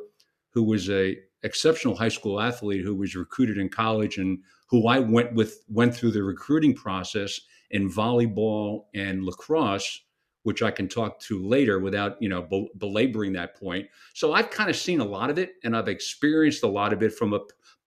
who 0.51 0.63
was 0.63 0.89
a 0.89 1.17
exceptional 1.43 1.97
high 1.97 2.07
school 2.07 2.39
athlete 2.39 2.85
who 2.85 2.95
was 2.95 3.13
recruited 3.13 3.57
in 3.57 3.67
college 3.67 4.17
and 4.17 4.39
who 4.67 4.87
I 4.87 4.99
went 4.99 5.33
with 5.33 5.65
went 5.67 5.93
through 5.93 6.11
the 6.11 6.23
recruiting 6.23 6.73
process 6.73 7.41
in 7.71 7.89
volleyball 7.89 8.85
and 8.93 9.25
lacrosse, 9.25 10.01
which 10.43 10.61
I 10.63 10.71
can 10.71 10.87
talk 10.87 11.19
to 11.21 11.45
later 11.45 11.79
without 11.79 12.21
you 12.21 12.29
know 12.29 12.41
bel- 12.41 12.69
belaboring 12.77 13.33
that 13.33 13.59
point. 13.59 13.87
So 14.13 14.33
I've 14.33 14.49
kind 14.49 14.69
of 14.69 14.75
seen 14.75 14.99
a 14.99 15.05
lot 15.05 15.29
of 15.29 15.37
it, 15.37 15.53
and 15.63 15.75
I've 15.75 15.87
experienced 15.87 16.63
a 16.63 16.67
lot 16.67 16.93
of 16.93 17.03
it 17.03 17.13
from 17.13 17.33
a 17.33 17.39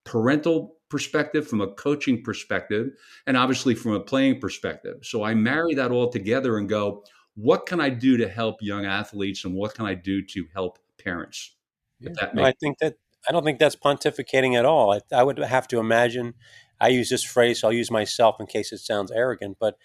parental 0.05 0.77
perspective, 0.89 1.49
from 1.49 1.61
a 1.61 1.69
coaching 1.75 2.23
perspective, 2.23 2.91
and 3.27 3.37
obviously 3.37 3.75
from 3.75 3.93
a 3.93 4.01
playing 4.01 4.41
perspective. 4.41 4.99
So 5.03 5.25
I 5.25 5.35
marry 5.35 5.75
that 5.75 5.91
all 5.91 6.09
together 6.09 6.59
and 6.59 6.69
go, 6.69 7.05
what 7.35 7.67
can 7.67 7.81
I 7.81 7.89
do 7.89 8.17
to 8.19 8.29
help 8.29 8.57
young 8.61 8.85
athletes, 8.85 9.45
and 9.45 9.55
what 9.55 9.75
can 9.75 9.87
I 9.87 9.95
do 9.95 10.25
to 10.27 10.47
help 10.55 10.79
parents? 11.03 11.57
Yeah. 12.01 12.13
I 12.37 12.53
think 12.61 12.79
that 12.79 12.95
I 13.29 13.33
don't 13.33 13.45
think 13.45 13.59
that's 13.59 13.77
pontificating 13.77 14.55
at 14.57 14.65
all. 14.65 14.93
I, 14.93 15.01
I, 15.13 15.23
would 15.23 15.39
have 15.39 15.67
to 15.69 15.79
imagine. 15.79 16.35
I 16.81 16.89
use 16.89 17.09
this 17.09 17.23
phrase. 17.23 17.61
So 17.61 17.69
I'll 17.69 17.75
use 17.75 17.91
myself 17.91 18.37
in 18.39 18.47
case 18.47 18.73
it 18.73 18.79
sounds 18.79 19.11
arrogant, 19.11 19.57
but 19.59 19.77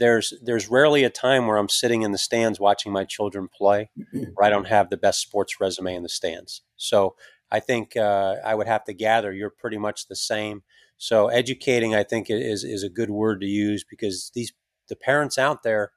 there's 0.00 0.32
there's 0.42 0.68
rarely 0.68 1.04
a 1.04 1.10
time 1.10 1.46
where 1.46 1.58
I'm 1.58 1.68
sitting 1.68 2.02
in 2.02 2.10
the 2.10 2.18
stands 2.18 2.58
watching 2.58 2.90
my 2.90 3.04
children 3.04 3.48
play, 3.48 3.90
where 4.12 4.46
I 4.46 4.50
don't 4.50 4.66
have 4.66 4.90
the 4.90 4.96
best 4.96 5.20
sports 5.20 5.60
resume 5.60 5.94
in 5.94 6.02
the 6.02 6.08
stands. 6.08 6.62
So 6.76 7.14
I 7.52 7.60
think 7.60 7.96
uh, 7.96 8.36
I 8.44 8.54
would 8.54 8.66
have 8.66 8.84
to 8.84 8.94
gather 8.94 9.32
you're 9.32 9.50
pretty 9.50 9.78
much 9.78 10.08
the 10.08 10.16
same. 10.16 10.62
So 10.96 11.28
educating, 11.28 11.94
I 11.94 12.02
think, 12.02 12.28
is 12.30 12.64
is 12.64 12.82
a 12.82 12.88
good 12.88 13.10
word 13.10 13.40
to 13.42 13.46
use 13.46 13.84
because 13.88 14.32
these 14.34 14.52
the 14.88 14.96
parents 14.96 15.38
out 15.38 15.62
there, 15.62 15.92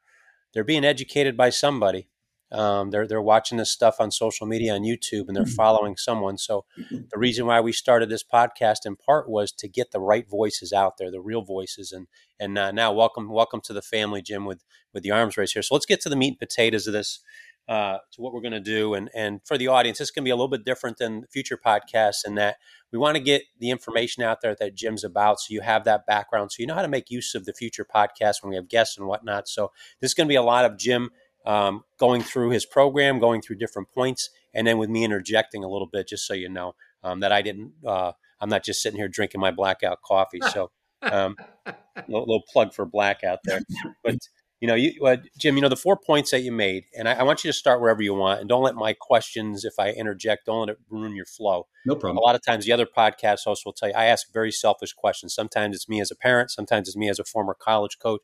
they're 0.54 0.64
being 0.64 0.86
educated 0.86 1.36
by 1.36 1.50
somebody, 1.50 2.10
um, 2.54 2.92
they're 2.92 3.08
they're 3.08 3.22
watching 3.22 3.58
this 3.58 3.72
stuff 3.72 3.96
on 4.00 4.12
social 4.12 4.46
media 4.46 4.76
on 4.76 4.82
YouTube 4.82 5.28
and 5.28 5.36
they're 5.36 5.44
mm-hmm. 5.44 5.56
following 5.56 5.98
someone. 5.98 6.38
So 6.38 6.66
mm-hmm. 6.80 7.06
the 7.12 7.18
reason 7.18 7.48
why 7.48 7.60
we 7.62 7.72
started 7.72 8.10
this 8.10 8.24
podcast 8.24 8.86
in 8.86 8.96
part 8.96 9.28
was 9.28 9.52
to 9.54 9.68
get 9.68 9.92
the 9.92 10.00
right 10.00 10.30
voices 10.30 10.72
out 10.72 10.98
there, 10.98 11.10
the 11.10 11.20
real 11.20 11.42
voices. 11.42 11.92
And 11.92 12.08
and 12.40 12.58
uh, 12.58 12.72
now 12.72 12.94
welcome 12.94 13.30
welcome 13.30 13.62
to 13.62 13.74
the 13.74 13.82
family, 13.82 14.22
Jim, 14.22 14.46
with 14.46 14.64
with 14.94 15.02
the 15.02 15.12
arms 15.12 15.36
race 15.36 15.54
here. 15.54 15.64
So 15.64 15.74
let's 15.74 15.88
get 15.88 16.00
to 16.02 16.10
the 16.10 16.16
meat 16.16 16.38
and 16.40 16.40
potatoes 16.40 16.88
of 16.88 16.94
this. 16.94 17.20
Uh, 17.66 17.98
to 18.12 18.22
what 18.22 18.34
we're 18.34 18.42
going 18.42 18.52
to 18.52 18.60
do, 18.60 18.94
and 18.94 19.10
and 19.16 19.40
for 19.46 19.58
the 19.58 19.70
audience, 19.70 19.98
this 19.98 20.12
can 20.12 20.26
be 20.26 20.30
a 20.30 20.36
little 20.36 20.50
bit 20.50 20.66
different 20.66 20.98
than 20.98 21.24
future 21.32 21.58
podcasts 21.58 22.26
in 22.26 22.36
that 22.36 22.58
we 22.92 23.00
want 23.00 23.16
to 23.16 23.24
get 23.24 23.44
the 23.58 23.70
information 23.70 24.22
out 24.22 24.42
there 24.42 24.54
that 24.60 24.76
Jim's 24.76 25.06
about, 25.06 25.40
so 25.40 25.54
you 25.54 25.62
have 25.62 25.86
that 25.86 26.06
background, 26.06 26.52
so 26.52 26.58
you 26.60 26.68
know 26.68 26.76
how 26.76 26.82
to 26.82 26.90
make 26.90 27.10
use 27.10 27.34
of 27.36 27.46
the 27.46 27.54
future 27.54 27.86
podcast 27.86 28.44
when 28.44 28.50
we 28.50 28.58
have 28.58 28.68
guests 28.68 28.98
and 28.98 29.08
whatnot. 29.08 29.48
So 29.48 29.72
this 30.02 30.10
is 30.10 30.14
going 30.14 30.28
to 30.28 30.32
be 30.32 30.36
a 30.36 30.44
lot 30.44 30.66
of 30.66 30.78
Jim 30.78 31.10
um, 31.46 31.84
going 32.00 32.22
through 32.22 32.50
his 32.52 32.66
program, 32.66 33.20
going 33.20 33.42
through 33.42 33.58
different 33.58 33.90
points, 33.90 34.30
and 34.54 34.66
then 34.66 34.78
with 34.78 34.90
me 34.90 35.04
interjecting 35.04 35.64
a 35.64 35.70
little 35.70 35.88
bit, 35.92 36.08
just 36.08 36.28
so 36.28 36.34
you 36.34 36.50
know 36.50 36.76
um, 37.04 37.20
that 37.20 37.32
I 37.32 37.42
didn't. 37.42 37.74
Uh, 37.86 38.14
I'm 38.40 38.50
not 38.50 38.64
just 38.64 38.82
sitting 38.82 39.00
here 39.00 39.08
drinking 39.08 39.42
my 39.42 39.52
blackout 39.52 40.02
coffee. 40.02 40.42
So, 40.52 40.72
um, 41.02 41.36
a 41.66 41.74
little, 42.08 42.26
little, 42.26 42.44
plug 42.52 42.74
for 42.74 42.86
blackout 42.86 43.40
there. 43.46 43.62
But 44.04 44.18
you 44.60 44.68
know, 44.68 44.76
you, 44.76 44.94
uh, 45.06 45.18
Jim, 45.38 45.56
you 45.56 45.62
know 45.62 45.70
the 45.70 45.76
four 45.76 45.98
points 45.98 46.32
that 46.32 46.42
you 46.42 46.52
made, 46.52 46.86
and 46.98 47.10
I, 47.10 47.14
I, 47.16 47.24
want 47.24 47.44
you 47.44 47.50
to 47.50 47.54
start 47.54 47.82
wherever 47.82 48.02
you 48.02 48.14
want, 48.14 48.40
and 48.40 48.48
don't 48.48 48.64
let 48.64 48.76
my 48.76 48.94
questions, 48.94 49.66
if 49.66 49.74
I 49.78 49.90
interject, 49.90 50.46
don't 50.46 50.68
let 50.68 50.70
it 50.70 50.78
ruin 50.90 51.16
your 51.16 51.26
flow. 51.26 51.68
No 51.86 51.96
problem. 51.96 52.18
A 52.18 52.22
lot 52.22 52.36
of 52.36 52.42
times, 52.42 52.66
the 52.66 52.72
other 52.72 52.86
podcast 52.86 53.44
hosts 53.44 53.66
will 53.66 53.74
tell 53.74 53.90
you 53.90 53.96
I 53.96 54.06
ask 54.06 54.32
very 54.32 54.52
selfish 54.52 54.94
questions. 54.94 55.34
Sometimes 55.34 55.76
it's 55.76 55.90
me 55.90 56.00
as 56.00 56.12
a 56.12 56.16
parent, 56.16 56.52
sometimes 56.52 56.88
it's 56.88 56.96
me 56.96 57.10
as 57.10 57.20
a 57.20 57.26
former 57.26 57.54
college 57.54 58.00
coach 58.00 58.22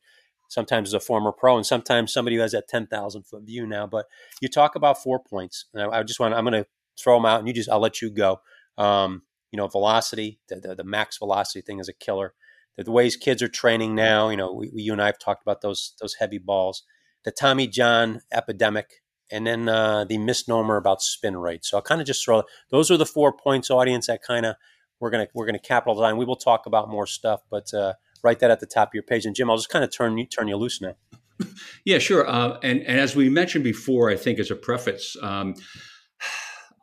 sometimes 0.50 0.90
as 0.90 0.94
a 0.94 1.00
former 1.00 1.32
pro, 1.32 1.56
and 1.56 1.64
sometimes 1.64 2.12
somebody 2.12 2.36
who 2.36 2.42
has 2.42 2.52
that 2.52 2.68
10,000 2.68 3.22
foot 3.22 3.44
view 3.44 3.66
now. 3.66 3.86
But 3.86 4.06
you 4.40 4.48
talk 4.48 4.74
about 4.74 5.02
four 5.02 5.18
points. 5.18 5.66
And 5.72 5.82
I, 5.82 6.00
I 6.00 6.02
just 6.02 6.20
want, 6.20 6.34
I'm 6.34 6.44
going 6.44 6.64
to 6.64 6.68
throw 7.00 7.16
them 7.16 7.24
out 7.24 7.38
and 7.38 7.48
you 7.48 7.54
just, 7.54 7.70
I'll 7.70 7.80
let 7.80 8.02
you 8.02 8.10
go. 8.10 8.40
Um, 8.76 9.22
you 9.52 9.56
know, 9.56 9.68
velocity, 9.68 10.40
the, 10.48 10.56
the, 10.56 10.74
the, 10.74 10.84
max 10.84 11.18
velocity 11.18 11.60
thing 11.60 11.78
is 11.78 11.88
a 11.88 11.92
killer. 11.92 12.34
The, 12.76 12.84
the 12.84 12.90
ways 12.90 13.16
kids 13.16 13.42
are 13.42 13.48
training 13.48 13.94
now, 13.94 14.28
you 14.28 14.36
know, 14.36 14.52
we, 14.52 14.70
we, 14.74 14.82
you 14.82 14.92
and 14.92 15.00
I 15.00 15.06
have 15.06 15.18
talked 15.18 15.42
about 15.42 15.60
those, 15.60 15.94
those 16.00 16.14
heavy 16.14 16.38
balls, 16.38 16.82
the 17.24 17.30
Tommy 17.30 17.66
John 17.66 18.20
epidemic, 18.32 19.02
and 19.30 19.46
then 19.46 19.68
uh, 19.68 20.04
the 20.04 20.18
misnomer 20.18 20.76
about 20.76 21.00
spin 21.00 21.36
rate. 21.36 21.64
So 21.64 21.76
I'll 21.76 21.82
kind 21.82 22.00
of 22.00 22.06
just 22.06 22.24
throw, 22.24 22.42
those 22.70 22.90
are 22.90 22.96
the 22.96 23.06
four 23.06 23.32
points 23.32 23.70
audience 23.70 24.08
that 24.08 24.22
kind 24.22 24.46
of, 24.46 24.56
we're 24.98 25.10
to, 25.10 25.28
we're 25.32 25.50
to 25.50 25.58
capitalize 25.58 26.12
on. 26.12 26.18
We 26.18 26.24
will 26.24 26.36
talk 26.36 26.66
about 26.66 26.90
more 26.90 27.06
stuff, 27.06 27.40
but, 27.50 27.72
uh, 27.72 27.94
write 28.22 28.40
that 28.40 28.50
at 28.50 28.60
the 28.60 28.66
top 28.66 28.88
of 28.88 28.94
your 28.94 29.02
page. 29.02 29.26
And 29.26 29.34
Jim, 29.34 29.50
I'll 29.50 29.56
just 29.56 29.68
kind 29.68 29.84
of 29.84 29.90
turn 29.90 30.18
you 30.18 30.26
turn 30.26 30.48
you 30.48 30.56
loose 30.56 30.80
now. 30.80 30.94
Yeah, 31.84 31.98
sure. 31.98 32.28
Uh, 32.28 32.58
and 32.62 32.80
and 32.82 33.00
as 33.00 33.16
we 33.16 33.28
mentioned 33.30 33.64
before, 33.64 34.10
I 34.10 34.16
think 34.16 34.38
as 34.38 34.50
a 34.50 34.56
preface, 34.56 35.16
um, 35.22 35.54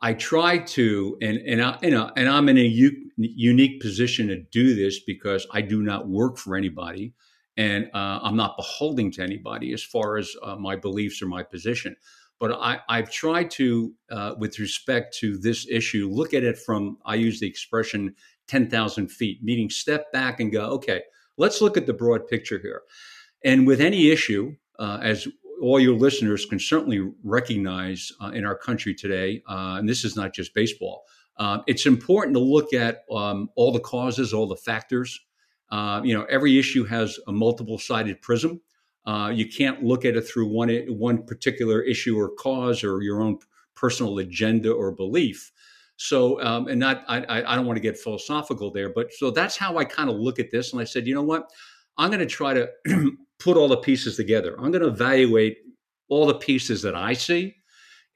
I 0.02 0.14
try 0.14 0.58
to, 0.58 1.16
and 1.20 1.38
and 1.38 1.62
I, 1.62 1.78
you 1.82 1.90
know, 1.90 2.10
and 2.16 2.28
I'm 2.28 2.48
in 2.48 2.58
a 2.58 2.62
u- 2.62 3.10
unique 3.16 3.80
position 3.80 4.28
to 4.28 4.36
do 4.36 4.74
this 4.74 5.00
because 5.00 5.46
I 5.52 5.62
do 5.62 5.82
not 5.82 6.08
work 6.08 6.36
for 6.36 6.56
anybody, 6.56 7.14
and 7.56 7.86
uh, 7.94 8.20
I'm 8.22 8.36
not 8.36 8.56
beholden 8.56 9.10
to 9.12 9.22
anybody 9.22 9.72
as 9.72 9.82
far 9.82 10.16
as 10.16 10.34
uh, 10.42 10.56
my 10.56 10.76
beliefs 10.76 11.22
or 11.22 11.26
my 11.26 11.42
position. 11.42 11.96
But 12.40 12.52
I, 12.52 12.78
I've 12.88 13.10
tried 13.10 13.50
to, 13.52 13.92
uh, 14.10 14.34
with 14.38 14.60
respect 14.60 15.16
to 15.18 15.38
this 15.38 15.66
issue, 15.68 16.08
look 16.08 16.34
at 16.34 16.44
it 16.44 16.58
from 16.58 16.98
I 17.04 17.16
use 17.16 17.40
the 17.40 17.48
expression 17.48 18.14
ten 18.46 18.68
thousand 18.68 19.08
feet, 19.08 19.42
meaning 19.42 19.70
step 19.70 20.12
back 20.12 20.40
and 20.40 20.52
go, 20.52 20.66
okay 20.70 21.02
Let's 21.38 21.60
look 21.60 21.76
at 21.76 21.86
the 21.86 21.94
broad 21.94 22.26
picture 22.26 22.58
here. 22.58 22.82
And 23.44 23.66
with 23.66 23.80
any 23.80 24.10
issue, 24.10 24.56
uh, 24.78 24.98
as 25.00 25.26
all 25.62 25.80
your 25.80 25.96
listeners 25.96 26.44
can 26.44 26.58
certainly 26.58 27.12
recognize 27.24 28.12
uh, 28.20 28.28
in 28.28 28.44
our 28.44 28.56
country 28.56 28.94
today, 28.94 29.42
uh, 29.48 29.76
and 29.78 29.88
this 29.88 30.04
is 30.04 30.16
not 30.16 30.34
just 30.34 30.54
baseball, 30.54 31.04
uh, 31.38 31.60
it's 31.66 31.86
important 31.86 32.34
to 32.34 32.40
look 32.40 32.72
at 32.74 33.04
um, 33.12 33.48
all 33.54 33.72
the 33.72 33.80
causes, 33.80 34.34
all 34.34 34.46
the 34.46 34.56
factors. 34.56 35.18
Uh, 35.70 36.00
you 36.04 36.14
know, 36.14 36.24
every 36.24 36.58
issue 36.58 36.84
has 36.84 37.18
a 37.28 37.32
multiple-sided 37.32 38.20
prism. 38.20 38.60
Uh, 39.06 39.30
you 39.32 39.46
can't 39.46 39.82
look 39.82 40.04
at 40.04 40.16
it 40.16 40.22
through 40.22 40.46
one 40.46 40.68
one 40.88 41.24
particular 41.24 41.80
issue 41.80 42.18
or 42.18 42.30
cause 42.30 42.82
or 42.82 43.00
your 43.02 43.22
own 43.22 43.38
personal 43.74 44.18
agenda 44.18 44.70
or 44.70 44.92
belief. 44.92 45.52
So, 45.98 46.40
um, 46.42 46.68
and 46.68 46.78
not, 46.78 47.04
I, 47.08 47.42
I 47.44 47.56
don't 47.56 47.66
want 47.66 47.76
to 47.76 47.82
get 47.82 47.98
philosophical 47.98 48.70
there, 48.70 48.88
but 48.88 49.12
so 49.12 49.32
that's 49.32 49.56
how 49.56 49.78
I 49.78 49.84
kind 49.84 50.08
of 50.08 50.14
look 50.14 50.38
at 50.38 50.52
this. 50.52 50.72
And 50.72 50.80
I 50.80 50.84
said, 50.84 51.08
you 51.08 51.14
know 51.14 51.24
what? 51.24 51.50
I'm 51.98 52.10
going 52.10 52.20
to 52.20 52.26
try 52.26 52.54
to 52.54 52.70
put 53.40 53.56
all 53.56 53.66
the 53.66 53.78
pieces 53.78 54.16
together. 54.16 54.54
I'm 54.58 54.70
going 54.70 54.82
to 54.82 54.88
evaluate 54.88 55.58
all 56.08 56.26
the 56.26 56.34
pieces 56.34 56.82
that 56.82 56.94
I 56.94 57.14
see. 57.14 57.56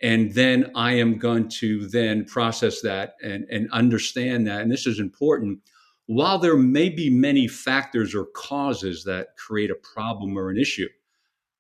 And 0.01 0.33
then 0.33 0.71
I 0.77 0.93
am 0.93 1.19
going 1.19 1.49
to 1.61 1.89
then 1.89 2.25
process 2.25 2.81
that 2.83 3.15
and, 3.21 3.47
and 3.51 3.69
understand 3.73 4.47
that. 4.47 4.63
And 4.63 4.71
this 4.71 4.87
is 4.87 5.01
important. 5.01 5.59
While 6.07 6.39
there 6.39 6.57
may 6.57 6.89
be 6.89 7.11
many 7.11 7.49
factors 7.49 8.15
or 8.15 8.27
causes 8.27 9.03
that 9.05 9.37
create 9.37 9.73
a 9.73 9.77
problem 9.95 10.39
or 10.39 10.51
an 10.51 10.57
issue, 10.57 10.89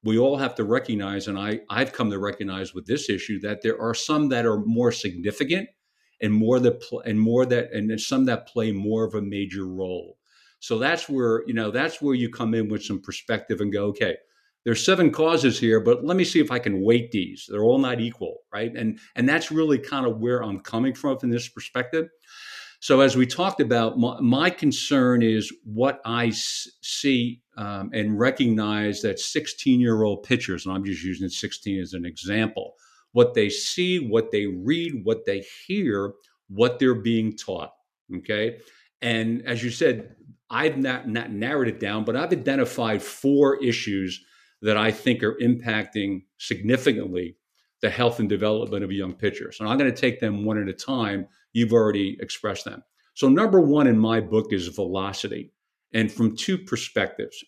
we 0.04 0.18
all 0.18 0.36
have 0.36 0.54
to 0.56 0.64
recognize, 0.64 1.26
and 1.26 1.38
I, 1.38 1.60
I've 1.68 1.92
come 1.92 2.10
to 2.10 2.18
recognize 2.18 2.74
with 2.74 2.86
this 2.86 3.10
issue, 3.10 3.40
that 3.40 3.62
there 3.62 3.80
are 3.80 3.94
some 3.94 4.28
that 4.28 4.46
are 4.46 4.58
more 4.58 4.92
significant 4.92 5.68
and 6.22 6.32
more 6.32 6.60
that 6.60 6.80
pl- 6.80 7.00
and 7.00 7.20
more 7.20 7.44
that 7.46 7.72
and 7.72 8.00
some 8.00 8.24
that 8.26 8.46
play 8.48 8.72
more 8.72 9.04
of 9.04 9.14
a 9.14 9.22
major 9.22 9.66
role. 9.66 10.16
So 10.60 10.78
that's 10.78 11.08
where 11.08 11.42
you 11.46 11.54
know 11.54 11.70
that's 11.70 12.00
where 12.00 12.14
you 12.14 12.30
come 12.30 12.54
in 12.54 12.68
with 12.68 12.84
some 12.84 13.00
perspective 13.00 13.60
and 13.60 13.72
go, 13.72 13.86
okay, 13.86 14.16
there's 14.64 14.84
seven 14.84 15.10
causes 15.10 15.58
here, 15.58 15.80
but 15.80 16.04
let 16.04 16.16
me 16.16 16.24
see 16.24 16.40
if 16.40 16.50
I 16.52 16.58
can 16.60 16.82
weight 16.84 17.10
these. 17.10 17.46
They're 17.50 17.64
all 17.64 17.78
not 17.78 18.00
equal, 18.00 18.38
right? 18.52 18.72
And 18.74 18.98
and 19.16 19.28
that's 19.28 19.50
really 19.50 19.78
kind 19.78 20.06
of 20.06 20.18
where 20.18 20.42
I'm 20.42 20.60
coming 20.60 20.94
from 20.94 21.18
from 21.18 21.30
this 21.30 21.48
perspective. 21.48 22.08
So 22.80 23.00
as 23.00 23.16
we 23.16 23.26
talked 23.26 23.60
about, 23.60 23.96
my, 23.96 24.20
my 24.20 24.50
concern 24.50 25.22
is 25.22 25.52
what 25.62 26.00
I 26.04 26.26
s- 26.26 26.68
see 26.82 27.40
um, 27.56 27.90
and 27.94 28.18
recognize 28.18 29.02
that 29.02 29.20
16 29.20 29.78
year 29.78 30.02
old 30.02 30.24
pitchers, 30.24 30.66
and 30.66 30.74
I'm 30.74 30.84
just 30.84 31.04
using 31.04 31.28
16 31.28 31.80
as 31.80 31.92
an 31.92 32.04
example, 32.04 32.74
what 33.12 33.34
they 33.34 33.48
see, 33.48 33.98
what 33.98 34.30
they 34.30 34.46
read, 34.46 35.04
what 35.04 35.24
they 35.24 35.44
hear, 35.66 36.14
what 36.48 36.78
they're 36.78 36.94
being 36.94 37.36
taught. 37.36 37.72
Okay. 38.16 38.58
And 39.00 39.46
as 39.46 39.62
you 39.62 39.70
said, 39.70 40.14
I've 40.50 40.76
not, 40.76 41.08
not 41.08 41.30
narrowed 41.30 41.68
it 41.68 41.80
down, 41.80 42.04
but 42.04 42.16
I've 42.16 42.32
identified 42.32 43.02
four 43.02 43.62
issues 43.62 44.22
that 44.60 44.76
I 44.76 44.90
think 44.92 45.22
are 45.22 45.36
impacting 45.42 46.22
significantly 46.38 47.36
the 47.80 47.90
health 47.90 48.20
and 48.20 48.28
development 48.28 48.84
of 48.84 48.92
young 48.92 49.12
pitcher. 49.12 49.50
So 49.50 49.66
I'm 49.66 49.76
going 49.76 49.92
to 49.92 50.00
take 50.00 50.20
them 50.20 50.44
one 50.44 50.58
at 50.58 50.68
a 50.68 50.72
time. 50.72 51.26
You've 51.52 51.72
already 51.72 52.16
expressed 52.20 52.64
them. 52.64 52.82
So, 53.14 53.28
number 53.28 53.60
one 53.60 53.86
in 53.86 53.98
my 53.98 54.20
book 54.20 54.52
is 54.52 54.68
velocity, 54.68 55.52
and 55.92 56.10
from 56.10 56.34
two 56.34 56.56
perspectives. 56.56 57.44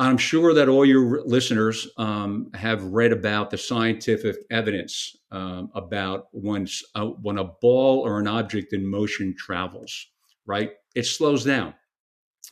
I'm 0.00 0.16
sure 0.16 0.54
that 0.54 0.68
all 0.68 0.84
your 0.84 1.22
listeners 1.24 1.88
um, 1.96 2.50
have 2.54 2.84
read 2.84 3.12
about 3.12 3.50
the 3.50 3.58
scientific 3.58 4.36
evidence 4.48 5.16
um, 5.32 5.70
about 5.74 6.28
when, 6.30 6.68
uh, 6.94 7.06
when 7.06 7.38
a 7.38 7.44
ball 7.44 8.00
or 8.06 8.20
an 8.20 8.28
object 8.28 8.72
in 8.72 8.88
motion 8.88 9.34
travels, 9.36 10.06
right? 10.46 10.70
It 10.94 11.04
slows 11.04 11.44
down. 11.44 11.74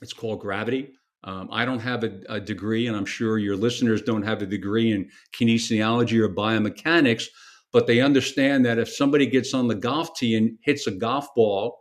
It's 0.02 0.12
called 0.12 0.40
gravity. 0.40 0.92
Um, 1.22 1.48
I 1.52 1.64
don't 1.64 1.80
have 1.80 2.02
a, 2.02 2.20
a, 2.28 2.40
degree, 2.40 2.88
and 2.88 2.96
I'm 2.96 3.06
sure 3.06 3.38
your 3.38 3.56
listeners 3.56 4.02
don't 4.02 4.22
have 4.22 4.42
a 4.42 4.46
degree 4.46 4.92
in 4.92 5.08
kinesiology 5.32 6.18
or 6.18 6.28
biomechanics, 6.28 7.26
but 7.72 7.86
they 7.86 8.00
understand 8.00 8.66
that 8.66 8.78
if 8.78 8.88
somebody 8.88 9.26
gets 9.26 9.54
on 9.54 9.68
the 9.68 9.74
golf 9.74 10.16
tee 10.16 10.36
and 10.36 10.58
hits 10.62 10.86
a 10.86 10.92
golf 10.92 11.28
ball, 11.34 11.78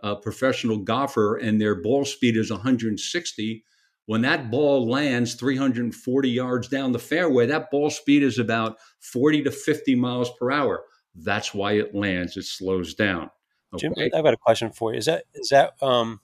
a 0.00 0.16
professional 0.16 0.78
golfer, 0.78 1.36
and 1.36 1.60
their 1.60 1.80
ball 1.80 2.04
speed 2.04 2.36
is 2.36 2.50
160, 2.50 3.64
when 4.06 4.22
that 4.22 4.50
ball 4.50 4.88
lands 4.88 5.34
340 5.34 6.30
yards 6.30 6.68
down 6.68 6.92
the 6.92 6.98
fairway, 6.98 7.46
that 7.46 7.70
ball 7.70 7.90
speed 7.90 8.22
is 8.22 8.38
about 8.38 8.78
40 9.00 9.42
to 9.44 9.50
50 9.50 9.94
miles 9.96 10.30
per 10.38 10.50
hour. 10.50 10.84
That's 11.14 11.52
why 11.52 11.72
it 11.72 11.94
lands. 11.94 12.36
It 12.36 12.44
slows 12.44 12.94
down. 12.94 13.30
Okay? 13.74 13.88
Jim, 13.88 14.10
I've 14.14 14.24
got 14.24 14.34
a 14.34 14.38
question 14.38 14.70
for 14.70 14.92
you. 14.92 14.98
Is 14.98 15.06
that 15.06 15.24
is 15.34 15.48
that 15.48 15.74
um, 15.82 16.20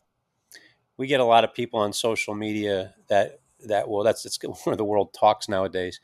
we 0.96 1.06
get 1.06 1.20
a 1.20 1.24
lot 1.24 1.44
of 1.44 1.54
people 1.54 1.80
on 1.80 1.92
social 1.92 2.34
media 2.34 2.94
that 3.08 3.40
that 3.66 3.88
well, 3.88 4.04
that's 4.04 4.24
it's 4.24 4.38
where 4.64 4.76
the 4.76 4.84
world 4.84 5.12
talks 5.12 5.48
nowadays, 5.48 6.00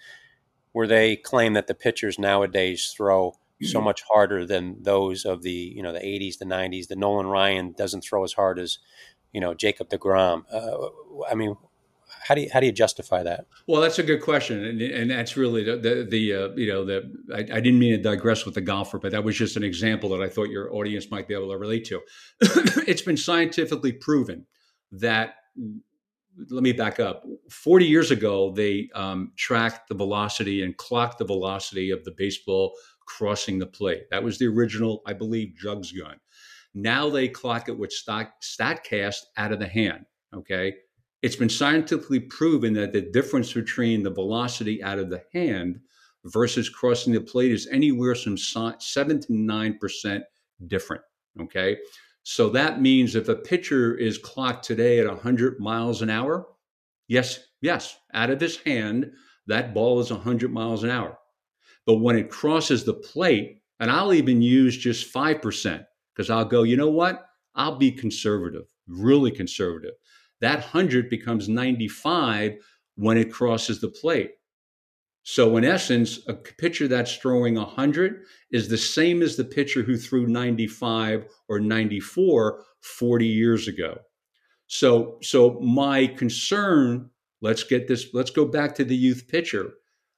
where 0.72 0.86
they 0.86 1.16
claim 1.16 1.52
that 1.52 1.68
the 1.68 1.74
pitchers 1.74 2.18
nowadays 2.18 2.92
throw 2.96 3.34
so 3.60 3.80
much 3.80 4.04
harder 4.08 4.46
than 4.46 4.80
those 4.82 5.24
of 5.24 5.42
the 5.42 5.50
you 5.50 5.82
know 5.82 5.92
the 5.92 6.00
80s, 6.00 6.38
the 6.38 6.44
90s. 6.44 6.88
The 6.88 6.96
Nolan 6.96 7.26
Ryan 7.26 7.72
doesn't 7.72 8.02
throw 8.02 8.24
as 8.24 8.32
hard 8.32 8.58
as 8.58 8.78
you 9.32 9.40
know 9.40 9.54
Jacob 9.54 9.88
Degrom. 9.90 10.44
Uh, 10.52 10.88
I 11.28 11.34
mean, 11.34 11.56
how 12.08 12.34
do 12.34 12.42
you 12.42 12.48
how 12.52 12.60
do 12.60 12.66
you 12.66 12.72
justify 12.72 13.22
that? 13.22 13.46
Well, 13.66 13.80
that's 13.80 13.98
a 13.98 14.02
good 14.02 14.22
question, 14.22 14.64
and, 14.64 14.80
and 14.80 15.10
that's 15.10 15.36
really 15.36 15.64
the 15.64 15.76
the, 15.76 16.06
the 16.08 16.34
uh, 16.34 16.48
you 16.56 16.66
know 16.66 16.84
the 16.84 17.12
I, 17.34 17.38
I, 17.38 17.60
didn't 17.60 17.78
mean 17.78 17.96
to 17.96 18.02
digress 18.02 18.44
with 18.44 18.54
the 18.54 18.60
golfer, 18.60 18.98
but 18.98 19.12
that 19.12 19.24
was 19.24 19.36
just 19.36 19.56
an 19.56 19.64
example 19.64 20.10
that 20.10 20.22
I 20.22 20.28
thought 20.28 20.48
your 20.48 20.74
audience 20.74 21.10
might 21.10 21.28
be 21.28 21.34
able 21.34 21.50
to 21.50 21.58
relate 21.58 21.84
to. 21.86 22.00
it's 22.86 23.02
been 23.02 23.16
scientifically 23.16 23.92
proven 23.92 24.46
that. 24.92 25.34
Let 26.50 26.62
me 26.62 26.72
back 26.72 27.00
up. 27.00 27.24
Forty 27.50 27.86
years 27.86 28.12
ago, 28.12 28.52
they 28.52 28.88
um, 28.94 29.32
tracked 29.36 29.88
the 29.88 29.96
velocity 29.96 30.62
and 30.62 30.76
clocked 30.76 31.18
the 31.18 31.24
velocity 31.24 31.90
of 31.90 32.04
the 32.04 32.12
baseball 32.16 32.74
crossing 33.06 33.58
the 33.58 33.66
plate. 33.66 34.08
That 34.10 34.22
was 34.22 34.38
the 34.38 34.46
original, 34.46 35.02
I 35.04 35.14
believe, 35.14 35.56
jugs 35.56 35.90
gun. 35.90 36.20
Now 36.74 37.10
they 37.10 37.28
clock 37.28 37.68
it 37.68 37.76
with 37.76 37.92
Statcast 37.92 39.20
out 39.36 39.52
of 39.52 39.58
the 39.58 39.66
hand. 39.66 40.04
Okay, 40.34 40.74
it's 41.22 41.36
been 41.36 41.48
scientifically 41.48 42.20
proven 42.20 42.72
that 42.74 42.92
the 42.92 43.00
difference 43.00 43.52
between 43.52 44.02
the 44.02 44.10
velocity 44.10 44.82
out 44.82 44.98
of 44.98 45.10
the 45.10 45.22
hand 45.32 45.80
versus 46.24 46.68
crossing 46.68 47.12
the 47.12 47.20
plate 47.20 47.52
is 47.52 47.68
anywhere 47.68 48.14
from 48.14 48.36
seven 48.36 49.20
to 49.20 49.26
nine 49.34 49.78
percent 49.78 50.24
different. 50.66 51.02
Okay. 51.40 51.76
So 52.22 52.50
that 52.50 52.80
means 52.80 53.14
if 53.14 53.28
a 53.28 53.36
pitcher 53.36 53.96
is 53.96 54.18
clocked 54.18 54.64
today 54.64 55.00
at 55.00 55.06
100 55.06 55.58
miles 55.60 56.02
an 56.02 56.10
hour, 56.10 56.46
yes, 57.08 57.40
yes, 57.62 57.96
out 58.12 58.30
of 58.30 58.40
his 58.40 58.58
hand, 58.58 59.10
that 59.46 59.72
ball 59.72 59.98
is 60.00 60.10
100 60.10 60.52
miles 60.52 60.84
an 60.84 60.90
hour. 60.90 61.18
But 61.86 62.00
when 62.00 62.16
it 62.16 62.28
crosses 62.28 62.84
the 62.84 62.94
plate, 62.94 63.62
and 63.80 63.90
I'll 63.90 64.12
even 64.12 64.42
use 64.42 64.76
just 64.76 65.12
5%, 65.12 65.84
because 66.14 66.28
I'll 66.28 66.44
go, 66.44 66.64
you 66.64 66.76
know 66.76 66.90
what? 66.90 67.24
I'll 67.54 67.76
be 67.76 67.90
conservative, 67.90 68.66
really 68.86 69.30
conservative 69.30 69.94
that 70.40 70.60
100 70.60 71.08
becomes 71.08 71.48
95 71.48 72.56
when 72.96 73.16
it 73.16 73.32
crosses 73.32 73.80
the 73.80 73.88
plate. 73.88 74.32
So, 75.22 75.58
in 75.58 75.64
essence, 75.64 76.20
a 76.26 76.32
pitcher 76.32 76.88
that's 76.88 77.16
throwing 77.16 77.56
100 77.56 78.22
is 78.50 78.68
the 78.68 78.78
same 78.78 79.20
as 79.20 79.36
the 79.36 79.44
pitcher 79.44 79.82
who 79.82 79.98
threw 79.98 80.26
95 80.26 81.26
or 81.48 81.60
94 81.60 82.64
40 82.80 83.26
years 83.26 83.68
ago. 83.68 83.98
So, 84.68 85.18
so 85.22 85.60
my 85.60 86.06
concern, 86.06 87.10
let's 87.42 87.62
get 87.62 87.88
this, 87.88 88.08
let's 88.14 88.30
go 88.30 88.46
back 88.46 88.74
to 88.76 88.84
the 88.84 88.96
youth 88.96 89.28
pitcher, 89.28 89.74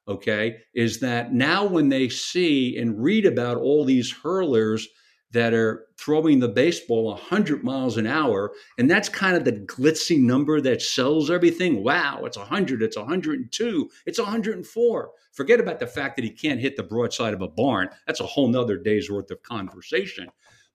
okay, 0.07 0.57
is 0.73 0.99
that 1.01 1.33
now 1.33 1.65
when 1.65 1.89
they 1.89 2.07
see 2.09 2.77
and 2.77 3.01
read 3.01 3.25
about 3.25 3.57
all 3.57 3.83
these 3.83 4.11
hurlers 4.11 4.87
that 5.31 5.53
are 5.53 5.87
throwing 5.97 6.39
the 6.39 6.47
baseball 6.47 7.05
100 7.05 7.63
miles 7.63 7.97
an 7.97 8.05
hour. 8.05 8.51
And 8.77 8.89
that's 8.89 9.09
kind 9.09 9.35
of 9.35 9.45
the 9.45 9.53
glitzy 9.53 10.19
number 10.19 10.59
that 10.61 10.81
sells 10.81 11.31
everything. 11.31 11.83
Wow, 11.83 12.23
it's 12.25 12.37
100, 12.37 12.81
it's 12.81 12.97
102, 12.97 13.89
it's 14.05 14.19
104. 14.19 15.11
Forget 15.31 15.59
about 15.59 15.79
the 15.79 15.87
fact 15.87 16.17
that 16.17 16.25
he 16.25 16.31
can't 16.31 16.59
hit 16.59 16.75
the 16.75 16.83
broadside 16.83 17.33
of 17.33 17.41
a 17.41 17.47
barn. 17.47 17.89
That's 18.05 18.19
a 18.19 18.25
whole 18.25 18.49
nother 18.49 18.77
day's 18.77 19.09
worth 19.09 19.31
of 19.31 19.41
conversation. 19.43 20.27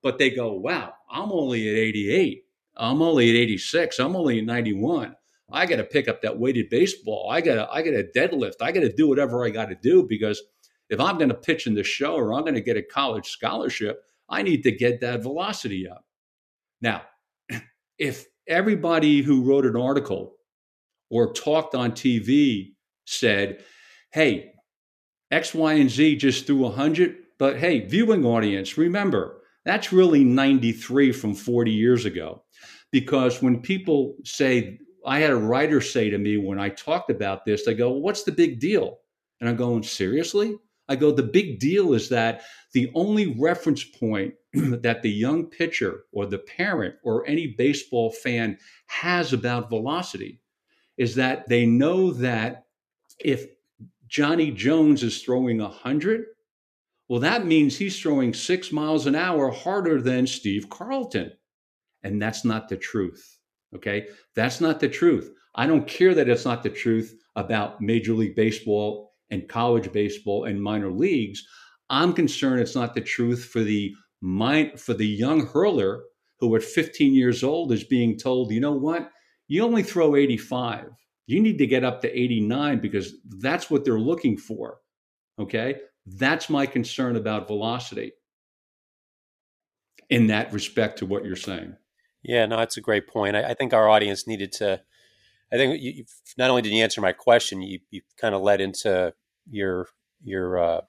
But 0.03 0.19
they 0.19 0.31
go, 0.31 0.53
wow, 0.53 0.95
I'm 1.11 1.31
only 1.33 1.69
at 1.69 1.77
88. 1.77 2.45
I'm 2.77 3.03
only 3.03 3.31
at 3.31 3.37
86. 3.37 3.99
I'm 3.99 4.17
only 4.17 4.39
at 4.39 4.45
91. 4.45 5.15
I 5.51 5.67
got 5.67 5.77
to 5.77 5.85
pick 5.85 6.09
up 6.09 6.23
that 6.23 6.39
weighted 6.39 6.71
baseball. 6.71 7.29
I 7.31 7.41
got 7.41 7.55
to 7.55 7.71
I 7.71 7.83
got 7.83 7.91
to 7.91 8.11
deadlift. 8.15 8.55
I 8.61 8.73
got 8.73 8.81
to 8.81 8.93
do 8.93 9.09
whatever 9.09 9.45
I 9.45 9.51
got 9.51 9.67
to 9.67 9.77
do 9.77 10.03
because 10.03 10.43
if 10.89 11.01
I'm 11.01 11.19
going 11.19 11.29
to 11.29 11.35
pitch 11.35 11.67
in 11.67 11.75
the 11.75 11.85
show 11.85 12.15
or 12.15 12.33
I'm 12.33 12.43
going 12.43 12.55
to 12.55 12.61
get 12.61 12.77
a 12.77 12.83
college 12.83 13.29
scholarship, 13.29 14.03
I 14.29 14.43
need 14.43 14.63
to 14.65 14.73
get 14.73 15.01
that 15.01 15.23
velocity 15.23 15.89
up. 15.89 16.05
Now, 16.81 17.03
if 17.99 18.27
everybody 18.49 19.23
who 19.23 19.43
wrote 19.43 19.67
an 19.67 19.77
article 19.77 20.35
or 21.11 21.33
talked 21.33 21.75
on 21.75 21.93
TV 21.93 22.73
said, 23.07 23.65
hey, 24.13 24.53
X, 25.31 25.55
Y, 25.55 25.73
and 25.75 25.91
Z 25.91 26.17
just 26.17 26.47
threw 26.47 26.63
100, 26.63 27.17
but 27.39 27.59
hey, 27.59 27.81
viewing 27.87 28.25
audience, 28.25 28.79
remember, 28.79 29.43
that's 29.65 29.93
really 29.93 30.25
93 30.25 31.13
from 31.13 31.35
40 31.35 31.71
years 31.73 32.05
ago. 32.05 32.45
Because 32.93 33.43
when 33.43 33.61
people 33.61 34.15
say, 34.25 34.79
I 35.05 35.19
had 35.19 35.31
a 35.31 35.37
writer 35.37 35.81
say 35.81 36.09
to 36.11 36.19
me 36.19 36.37
when 36.37 36.59
I 36.59 36.69
talked 36.69 37.11
about 37.11 37.45
this, 37.45 37.65
they 37.65 37.75
go, 37.75 37.91
well, 37.91 38.01
What's 38.01 38.23
the 38.23 38.33
big 38.33 38.61
deal? 38.61 38.99
And 39.41 39.49
I'm 39.49 39.57
going, 39.57 39.83
Seriously? 39.83 40.57
I 40.89 40.97
go, 40.97 41.11
the 41.11 41.23
big 41.23 41.59
deal 41.59 41.95
is 41.95 42.09
that 42.11 42.43
the 42.73 42.91
only 42.95 43.35
reference 43.39 43.85
point 43.85 44.35
that 44.55 45.03
the 45.03 45.11
young 45.11 45.47
pitcher 45.47 46.05
or 46.13 46.27
the 46.27 46.39
parent 46.39 46.95
or 47.03 47.27
any 47.27 47.49
baseball 47.49 48.11
fan 48.11 48.59
has 48.87 49.33
about 49.33 49.71
velocity 49.71 50.41
is 50.97 51.15
that 51.17 51.49
they 51.49 51.67
know 51.67 52.13
that 52.13 52.67
if 53.19 53.47
Johnny 54.09 54.51
Jones 54.51 55.03
is 55.03 55.23
throwing 55.23 55.59
100, 55.59 56.27
well, 57.09 57.21
that 57.21 57.47
means 57.47 57.77
he's 57.77 58.01
throwing 58.01 58.35
six 58.35 58.73
miles 58.73 59.07
an 59.07 59.15
hour 59.15 59.51
harder 59.51 60.01
than 60.01 60.27
Steve 60.27 60.69
Carlton. 60.71 61.33
And 62.03 62.21
that's 62.21 62.45
not 62.45 62.69
the 62.69 62.77
truth. 62.77 63.39
Okay. 63.75 64.09
That's 64.35 64.61
not 64.61 64.81
the 64.81 64.89
truth. 64.89 65.33
I 65.55 65.67
don't 65.67 65.87
care 65.87 66.15
that 66.15 66.29
it's 66.29 66.45
not 66.45 66.63
the 66.63 66.71
truth 66.71 67.17
about 67.35 67.81
Major 67.81 68.13
League 68.13 68.37
Baseball 68.37 69.13
and 69.31 69.49
college 69.49 69.93
baseball 69.93 70.45
and 70.45 70.63
minor 70.63 70.91
leagues. 70.91 71.43
I'm 71.91 72.13
concerned 72.13 72.61
it's 72.61 72.75
not 72.75 72.95
the 72.95 73.01
truth 73.01 73.45
for 73.45 73.63
the 73.63 73.95
mind 74.21 74.81
for 74.81 74.95
the 74.95 75.07
young 75.07 75.47
hurler 75.47 76.03
who 76.39 76.55
at 76.57 76.63
15 76.63 77.15
years 77.15 77.43
old 77.43 77.73
is 77.73 77.85
being 77.85 78.19
told, 78.19 78.51
you 78.51 78.61
know 78.61 78.73
what, 78.73 79.11
you 79.49 79.63
only 79.63 79.83
throw 79.83 80.17
85. 80.17 80.91
You 81.27 81.41
need 81.41 81.59
to 81.59 81.67
get 81.67 81.85
up 81.85 82.03
to 82.03 82.19
89 82.19 82.81
because 82.81 83.15
that's 83.39 83.71
what 83.71 83.85
they're 83.85 83.99
looking 83.99 84.37
for. 84.37 84.79
Okay. 85.39 85.77
That's 86.07 86.49
my 86.49 86.67
concern 86.67 87.17
about 87.17 87.49
velocity 87.49 88.13
in 90.09 90.29
that 90.29 90.53
respect 90.53 90.99
to 90.99 91.07
what 91.07 91.25
you're 91.25 91.37
saying. 91.37 91.77
Yeah, 92.23 92.47
no, 92.47 92.57
that's 92.57 92.77
a 92.77 92.81
great 92.81 93.09
point. 93.09 93.37
I, 93.37 93.51
I 93.51 93.55
think 93.55 93.73
our 93.73 93.89
audience 93.89 94.27
needed 94.27 94.53
to 94.53 94.83
I 95.53 95.57
think 95.57 95.81
you, 95.81 96.05
not 96.37 96.51
only 96.51 96.63
did 96.63 96.73
you 96.73 96.83
answer 96.83 97.01
my 97.01 97.13
question, 97.13 97.63
you, 97.63 97.79
you 97.91 98.03
kind 98.21 98.35
of 98.35 98.43
led 98.43 98.61
into 98.61 99.15
your 99.49 99.89
your 100.23 100.59
uh, 100.59 100.81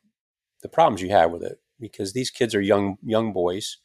the 0.62 0.70
problems 0.70 1.02
you 1.02 1.10
have 1.10 1.32
with 1.32 1.43
it 1.43 1.60
because 1.80 2.13
these 2.13 2.32
kids 2.32 2.56
are 2.56 2.62
young 2.62 2.98
young 3.04 3.34
boys. 3.34 3.78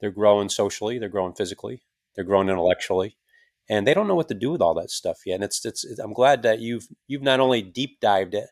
They're 0.00 0.10
growing 0.10 0.48
socially, 0.48 0.98
they're 0.98 1.08
growing 1.08 1.32
physically, 1.34 1.82
they're 2.14 2.24
growing 2.24 2.48
intellectually, 2.48 3.16
and 3.68 3.86
they 3.86 3.94
don't 3.94 4.06
know 4.06 4.14
what 4.14 4.28
to 4.28 4.34
do 4.34 4.50
with 4.50 4.60
all 4.60 4.74
that 4.74 4.90
stuff 4.90 5.20
yet. 5.26 5.36
And 5.36 5.44
it's 5.44 5.64
it's. 5.64 5.84
I'm 5.98 6.12
glad 6.12 6.42
that 6.42 6.60
you've 6.60 6.86
you've 7.08 7.22
not 7.22 7.40
only 7.40 7.62
deep 7.62 8.00
dived 8.00 8.34
it, 8.34 8.48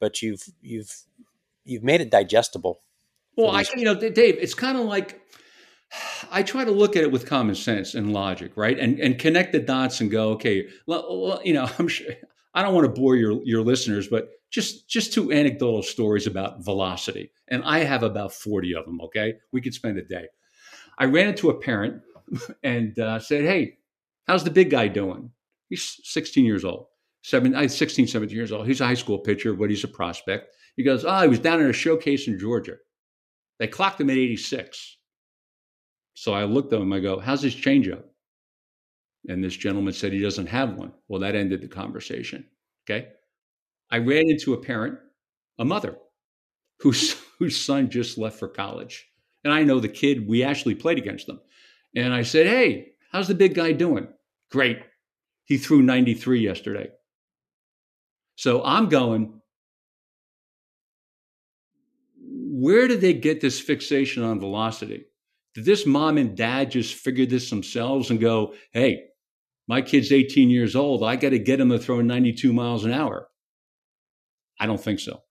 but 0.00 0.22
you've 0.22 0.44
you've 0.62 1.04
you've 1.64 1.82
made 1.82 2.00
it 2.00 2.10
digestible. 2.10 2.82
Well, 3.36 3.50
I 3.50 3.64
you 3.76 3.84
know, 3.84 3.94
Dave, 3.94 4.38
it's 4.40 4.54
kind 4.54 4.78
of 4.78 4.84
like 4.84 5.20
I 6.30 6.42
try 6.42 6.64
to 6.64 6.70
look 6.70 6.96
at 6.96 7.02
it 7.02 7.12
with 7.12 7.26
common 7.26 7.54
sense 7.54 7.94
and 7.94 8.12
logic, 8.12 8.56
right? 8.56 8.78
And 8.78 8.98
and 8.98 9.18
connect 9.18 9.52
the 9.52 9.60
dots 9.60 10.00
and 10.00 10.10
go, 10.10 10.30
okay, 10.30 10.66
you 10.86 11.52
know, 11.54 11.68
I'm 11.78 11.88
sure 11.88 12.06
I 12.54 12.62
don't 12.62 12.74
want 12.74 12.86
to 12.86 13.00
bore 13.00 13.16
your 13.16 13.40
your 13.44 13.62
listeners, 13.62 14.08
but 14.08 14.28
just 14.50 14.88
just 14.88 15.12
two 15.12 15.32
anecdotal 15.32 15.82
stories 15.82 16.26
about 16.26 16.64
velocity, 16.64 17.32
and 17.48 17.62
I 17.64 17.80
have 17.80 18.02
about 18.02 18.32
forty 18.32 18.74
of 18.74 18.84
them. 18.84 19.00
Okay, 19.02 19.34
we 19.52 19.60
could 19.60 19.74
spend 19.74 19.98
a 19.98 20.02
day. 20.02 20.26
I 20.98 21.06
ran 21.06 21.28
into 21.28 21.50
a 21.50 21.60
parent 21.60 22.02
and 22.62 22.98
uh, 22.98 23.18
said, 23.18 23.44
"Hey, 23.44 23.78
how's 24.26 24.44
the 24.44 24.50
big 24.50 24.70
guy 24.70 24.88
doing?" 24.88 25.30
He's 25.70 25.98
16 26.04 26.44
years 26.44 26.64
old, 26.64 26.86
seven, 27.22 27.54
I 27.54 27.66
16, 27.66 28.06
17 28.06 28.36
years 28.36 28.52
old. 28.52 28.66
He's 28.66 28.80
a 28.80 28.86
high 28.86 28.94
school 28.94 29.18
pitcher, 29.18 29.54
but 29.54 29.70
he's 29.70 29.82
a 29.82 29.88
prospect. 29.88 30.54
He 30.76 30.84
goes, 30.84 31.04
"Oh, 31.04 31.22
he 31.22 31.28
was 31.28 31.40
down 31.40 31.60
in 31.60 31.68
a 31.68 31.72
showcase 31.72 32.28
in 32.28 32.38
Georgia. 32.38 32.76
They 33.58 33.66
clocked 33.66 34.00
him 34.00 34.10
at 34.10 34.16
86." 34.16 34.98
So 36.14 36.32
I 36.32 36.44
looked 36.44 36.72
at 36.72 36.80
him. 36.80 36.92
I 36.92 37.00
go, 37.00 37.18
"How's 37.18 37.42
his 37.42 37.54
changeup?" 37.54 38.04
And 39.28 39.42
this 39.42 39.56
gentleman 39.56 39.92
said 39.92 40.12
he 40.12 40.20
doesn't 40.20 40.46
have 40.46 40.74
one. 40.76 40.92
Well, 41.08 41.20
that 41.20 41.34
ended 41.34 41.62
the 41.62 41.68
conversation. 41.68 42.46
Okay. 42.84 43.08
I 43.90 43.98
ran 43.98 44.28
into 44.28 44.54
a 44.54 44.60
parent, 44.60 44.98
a 45.58 45.64
mother, 45.64 45.98
whose 46.80 47.12
whose 47.38 47.60
son 47.60 47.90
just 47.90 48.18
left 48.18 48.38
for 48.38 48.48
college, 48.48 49.06
and 49.44 49.52
I 49.52 49.62
know 49.64 49.80
the 49.80 49.88
kid. 49.88 50.28
We 50.28 50.42
actually 50.42 50.74
played 50.74 50.98
against 50.98 51.26
them, 51.26 51.40
and 51.94 52.14
I 52.14 52.22
said, 52.22 52.46
"Hey, 52.46 52.92
how's 53.10 53.28
the 53.28 53.34
big 53.34 53.54
guy 53.54 53.72
doing?" 53.72 54.08
Great. 54.50 54.78
He 55.44 55.58
threw 55.58 55.82
93 55.82 56.40
yesterday. 56.40 56.90
So 58.36 58.62
I'm 58.64 58.88
going. 58.88 59.40
Where 62.16 62.88
did 62.88 63.00
they 63.00 63.14
get 63.14 63.40
this 63.40 63.60
fixation 63.60 64.22
on 64.22 64.40
velocity? 64.40 65.06
Did 65.54 65.64
this 65.64 65.86
mom 65.86 66.18
and 66.18 66.36
dad 66.36 66.70
just 66.70 66.94
figure 66.94 67.26
this 67.26 67.48
themselves 67.50 68.10
and 68.10 68.20
go, 68.20 68.54
"Hey, 68.72 69.04
my 69.66 69.82
kid's 69.82 70.12
18 70.12 70.50
years 70.50 70.74
old. 70.74 71.02
I 71.02 71.16
got 71.16 71.30
to 71.30 71.38
get 71.38 71.60
him 71.60 71.70
to 71.70 71.78
throw 71.78 72.00
92 72.00 72.52
miles 72.52 72.84
an 72.84 72.92
hour." 72.92 73.28
I 74.58 74.66
don't 74.66 74.80
think 74.80 75.00
so. 75.00 75.22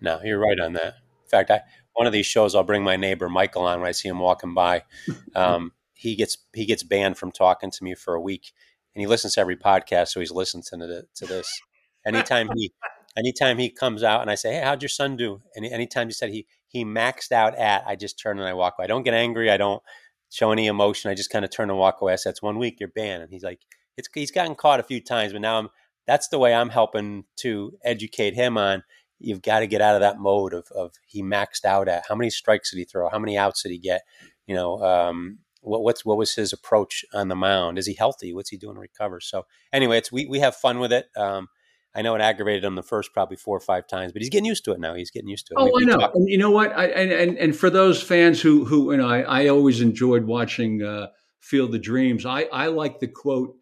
No, 0.00 0.20
you're 0.22 0.38
right 0.38 0.58
on 0.58 0.74
that. 0.74 0.94
In 1.24 1.28
fact, 1.30 1.50
I 1.50 1.60
one 1.94 2.06
of 2.06 2.12
these 2.12 2.26
shows 2.26 2.54
I'll 2.54 2.64
bring 2.64 2.82
my 2.82 2.96
neighbor 2.96 3.28
Michael 3.28 3.66
on 3.66 3.80
when 3.80 3.88
I 3.88 3.92
see 3.92 4.08
him 4.08 4.18
walking 4.18 4.54
by. 4.54 4.84
Um, 5.36 5.72
he 5.94 6.16
gets 6.16 6.38
he 6.54 6.66
gets 6.66 6.82
banned 6.82 7.18
from 7.18 7.30
talking 7.30 7.70
to 7.70 7.84
me 7.84 7.94
for 7.94 8.14
a 8.14 8.20
week, 8.20 8.52
and 8.94 9.00
he 9.00 9.06
listens 9.06 9.34
to 9.34 9.40
every 9.40 9.56
podcast, 9.56 10.08
so 10.08 10.20
he's 10.20 10.32
listening 10.32 10.62
to, 10.62 11.04
to 11.14 11.26
this. 11.26 11.60
Anytime 12.04 12.48
he 12.56 12.72
anytime 13.16 13.58
he 13.58 13.70
comes 13.70 14.02
out 14.02 14.22
and 14.22 14.30
I 14.30 14.34
say, 14.34 14.54
"Hey, 14.54 14.60
how'd 14.60 14.82
your 14.82 14.88
son 14.88 15.16
do?" 15.16 15.42
and 15.54 15.64
anytime 15.66 16.08
he 16.08 16.12
said 16.12 16.30
he 16.30 16.46
he 16.70 16.84
maxed 16.84 17.32
out 17.32 17.56
at, 17.56 17.84
I 17.86 17.96
just 17.96 18.18
turn 18.18 18.38
and 18.38 18.48
I 18.48 18.54
walk 18.54 18.76
away. 18.78 18.84
I 18.84 18.88
don't 18.88 19.02
get 19.02 19.14
angry. 19.14 19.50
I 19.50 19.56
don't 19.56 19.82
show 20.30 20.52
any 20.52 20.66
emotion. 20.66 21.10
I 21.10 21.14
just 21.14 21.30
kind 21.30 21.44
of 21.44 21.50
turn 21.50 21.68
and 21.68 21.78
walk 21.78 22.00
away. 22.00 22.12
I 22.12 22.16
said, 22.16 22.30
"It's 22.30 22.42
one 22.42 22.58
week. 22.58 22.78
You're 22.80 22.88
banned." 22.88 23.22
And 23.22 23.32
he's 23.32 23.42
like, 23.42 23.60
"It's 23.96 24.08
he's 24.14 24.30
gotten 24.30 24.54
caught 24.54 24.80
a 24.80 24.84
few 24.84 25.00
times, 25.00 25.32
but 25.32 25.42
now 25.42 25.58
I'm 25.58 25.68
that's 26.06 26.28
the 26.28 26.38
way 26.38 26.54
I'm 26.54 26.70
helping 26.70 27.24
to 27.38 27.72
educate 27.84 28.34
him 28.34 28.56
on 28.56 28.82
you've 29.20 29.42
got 29.42 29.60
to 29.60 29.66
get 29.66 29.82
out 29.82 29.94
of 29.94 30.00
that 30.00 30.18
mode 30.18 30.54
of, 30.54 30.66
of 30.74 30.94
he 31.06 31.22
maxed 31.22 31.64
out 31.64 31.88
at 31.88 32.04
how 32.08 32.14
many 32.14 32.30
strikes 32.30 32.70
did 32.70 32.78
he 32.78 32.84
throw? 32.84 33.08
How 33.08 33.18
many 33.18 33.36
outs 33.36 33.62
did 33.62 33.70
he 33.70 33.78
get? 33.78 34.02
You 34.46 34.54
know, 34.54 34.82
um, 34.82 35.38
what, 35.60 35.82
what's, 35.82 36.04
what 36.04 36.16
was 36.16 36.34
his 36.34 36.52
approach 36.52 37.04
on 37.12 37.28
the 37.28 37.36
mound? 37.36 37.78
Is 37.78 37.86
he 37.86 37.94
healthy? 37.94 38.32
What's 38.32 38.48
he 38.48 38.56
doing 38.56 38.74
to 38.74 38.80
recover? 38.80 39.20
So 39.20 39.46
anyway, 39.72 39.98
it's, 39.98 40.10
we, 40.10 40.26
we 40.26 40.40
have 40.40 40.56
fun 40.56 40.80
with 40.80 40.92
it. 40.92 41.06
Um, 41.16 41.48
I 41.94 42.02
know 42.02 42.14
it 42.14 42.20
aggravated 42.20 42.64
him 42.64 42.76
the 42.76 42.82
first 42.82 43.12
probably 43.12 43.36
four 43.36 43.56
or 43.56 43.60
five 43.60 43.86
times, 43.86 44.12
but 44.12 44.22
he's 44.22 44.30
getting 44.30 44.44
used 44.44 44.64
to 44.66 44.72
it 44.72 44.80
now. 44.80 44.94
He's 44.94 45.10
getting 45.10 45.28
used 45.28 45.48
to 45.48 45.54
it. 45.54 45.56
Oh, 45.58 45.70
we, 45.74 45.82
I 45.82 45.86
know. 45.86 45.98
Talk- 45.98 46.14
and 46.14 46.28
you 46.28 46.38
know 46.38 46.50
what? 46.50 46.76
I, 46.76 46.86
and, 46.86 47.10
and, 47.10 47.38
and 47.38 47.56
for 47.56 47.68
those 47.68 48.02
fans 48.02 48.40
who, 48.40 48.64
who, 48.64 48.92
you 48.92 48.98
know, 48.98 49.08
I, 49.08 49.20
I 49.22 49.48
always 49.48 49.80
enjoyed 49.80 50.24
watching, 50.24 50.82
uh, 50.82 51.08
Field 51.40 51.74
of 51.74 51.82
Dreams. 51.82 52.26
I, 52.26 52.42
I 52.52 52.66
like 52.66 53.00
the 53.00 53.08
quote 53.08 53.56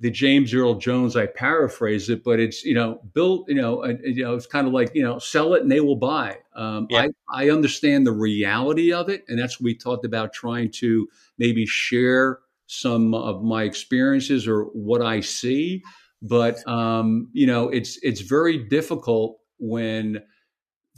the 0.00 0.10
James 0.10 0.54
Earl 0.54 0.74
Jones. 0.74 1.16
I 1.16 1.26
paraphrase 1.26 2.08
it, 2.08 2.24
but 2.24 2.40
it's 2.40 2.64
you 2.64 2.74
know 2.74 3.00
built 3.14 3.48
you 3.48 3.54
know 3.54 3.84
uh, 3.84 3.94
you 4.02 4.24
know 4.24 4.34
it's 4.34 4.46
kind 4.46 4.66
of 4.66 4.72
like 4.72 4.94
you 4.94 5.02
know 5.02 5.18
sell 5.18 5.54
it 5.54 5.62
and 5.62 5.70
they 5.70 5.80
will 5.80 5.96
buy. 5.96 6.38
Um, 6.54 6.86
yeah. 6.90 7.08
I 7.30 7.46
I 7.46 7.50
understand 7.50 8.06
the 8.06 8.12
reality 8.12 8.92
of 8.92 9.08
it, 9.08 9.24
and 9.28 9.38
that's 9.38 9.60
what 9.60 9.64
we 9.64 9.74
talked 9.74 10.04
about 10.04 10.32
trying 10.32 10.70
to 10.72 11.08
maybe 11.36 11.66
share 11.66 12.38
some 12.66 13.14
of 13.14 13.42
my 13.42 13.62
experiences 13.62 14.46
or 14.46 14.64
what 14.64 15.02
I 15.02 15.20
see. 15.20 15.82
But 16.22 16.66
um, 16.68 17.28
you 17.32 17.46
know, 17.46 17.68
it's 17.68 17.98
it's 18.02 18.20
very 18.20 18.58
difficult 18.58 19.38
when 19.58 20.22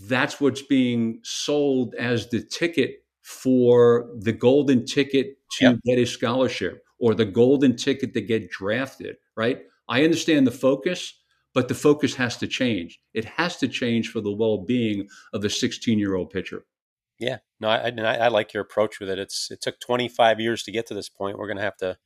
that's 0.09 0.41
what's 0.41 0.63
being 0.63 1.21
sold 1.23 1.95
as 1.97 2.29
the 2.29 2.43
ticket 2.43 3.05
for 3.23 4.09
the 4.19 4.33
golden 4.33 4.87
ticket 4.87 5.37
to 5.59 5.65
yep. 5.65 5.79
get 5.85 5.99
a 5.99 6.07
scholarship 6.07 6.83
or 6.99 7.15
the 7.15 7.25
golden 7.25 7.77
ticket 7.77 8.15
to 8.15 8.21
get 8.21 8.51
drafted, 8.51 9.17
right? 9.37 9.63
I 9.89 10.05
understand 10.05 10.47
the 10.47 10.53
focus, 10.53 11.19
but 11.53 11.69
the 11.69 11.75
focus 11.75 12.15
has 12.15 12.37
to 12.39 12.47
change. 12.47 13.01
It 13.13 13.25
has 13.25 13.57
to 13.59 13.69
change 13.69 14.11
for 14.11 14.21
the 14.21 14.33
well 14.33 14.59
being 14.59 15.09
of 15.33 15.43
the 15.43 15.51
16 15.51 15.99
year 15.99 16.15
old 16.15 16.31
pitcher. 16.31 16.65
Yeah, 17.19 17.39
no, 17.61 17.69
I, 17.69 17.91
I, 17.91 18.15
I, 18.17 18.29
like 18.29 18.55
your 18.55 18.63
approach 18.63 18.99
with 18.99 19.11
it. 19.11 19.19
It's 19.19 19.51
it 19.51 19.61
took 19.61 19.79
25 19.81 20.41
years 20.41 20.63
to 20.63 20.73
get 20.73 20.87
to 20.87 20.95
this 20.95 21.11
point. 21.11 21.37
We're 21.37 21.49
going 21.49 21.59
to 21.59 21.63
have 21.63 21.77
to 21.79 21.99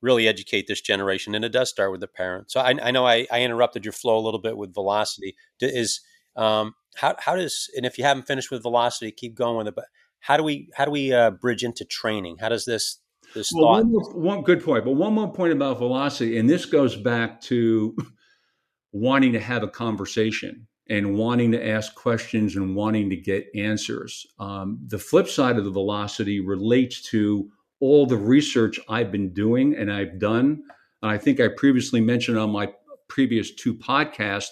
really 0.00 0.28
educate 0.28 0.66
this 0.66 0.80
generation, 0.80 1.34
and 1.34 1.44
it 1.44 1.52
does 1.52 1.70
start 1.70 1.90
with 1.90 2.00
the 2.00 2.06
parents. 2.06 2.52
So 2.52 2.60
I, 2.60 2.74
I 2.82 2.90
know 2.90 3.06
I, 3.06 3.26
I, 3.30 3.42
interrupted 3.42 3.84
your 3.84 3.92
flow 3.92 4.18
a 4.18 4.20
little 4.20 4.40
bit 4.40 4.56
with 4.56 4.74
velocity. 4.74 5.34
Is 5.60 6.00
um, 6.36 6.74
how 6.96 7.14
how 7.18 7.36
does 7.36 7.70
and 7.76 7.86
if 7.86 7.98
you 7.98 8.04
haven't 8.04 8.26
finished 8.26 8.50
with 8.50 8.62
velocity, 8.62 9.10
keep 9.10 9.34
going 9.34 9.56
with 9.56 9.68
it. 9.68 9.74
But 9.74 9.86
how 10.20 10.36
do 10.36 10.42
we 10.42 10.68
how 10.74 10.84
do 10.84 10.90
we 10.90 11.12
uh, 11.12 11.30
bridge 11.30 11.64
into 11.64 11.84
training? 11.84 12.36
How 12.40 12.48
does 12.48 12.64
this 12.64 12.98
this 13.34 13.50
well, 13.54 13.64
thought. 13.64 13.84
One, 13.84 13.92
more, 13.92 14.10
one 14.14 14.42
good 14.42 14.64
point, 14.64 14.84
but 14.84 14.92
one 14.92 15.12
more 15.12 15.32
point 15.32 15.52
about 15.52 15.78
velocity, 15.78 16.38
and 16.38 16.48
this 16.48 16.64
goes 16.64 16.96
back 16.96 17.40
to 17.42 17.96
wanting 18.92 19.32
to 19.32 19.40
have 19.40 19.62
a 19.62 19.68
conversation 19.68 20.66
and 20.88 21.16
wanting 21.16 21.52
to 21.52 21.68
ask 21.68 21.94
questions 21.94 22.54
and 22.54 22.76
wanting 22.76 23.10
to 23.10 23.16
get 23.16 23.48
answers. 23.54 24.26
Um, 24.38 24.78
the 24.86 24.98
flip 24.98 25.28
side 25.28 25.58
of 25.58 25.64
the 25.64 25.70
velocity 25.70 26.40
relates 26.40 27.02
to 27.10 27.50
all 27.80 28.06
the 28.06 28.16
research 28.16 28.80
I've 28.88 29.12
been 29.12 29.32
doing 29.32 29.74
and 29.76 29.92
I've 29.92 30.18
done. 30.18 30.62
And 31.02 31.10
I 31.10 31.18
think 31.18 31.40
I 31.40 31.48
previously 31.48 32.00
mentioned 32.00 32.38
on 32.38 32.50
my 32.50 32.72
previous 33.08 33.54
two 33.54 33.74
podcasts. 33.74 34.48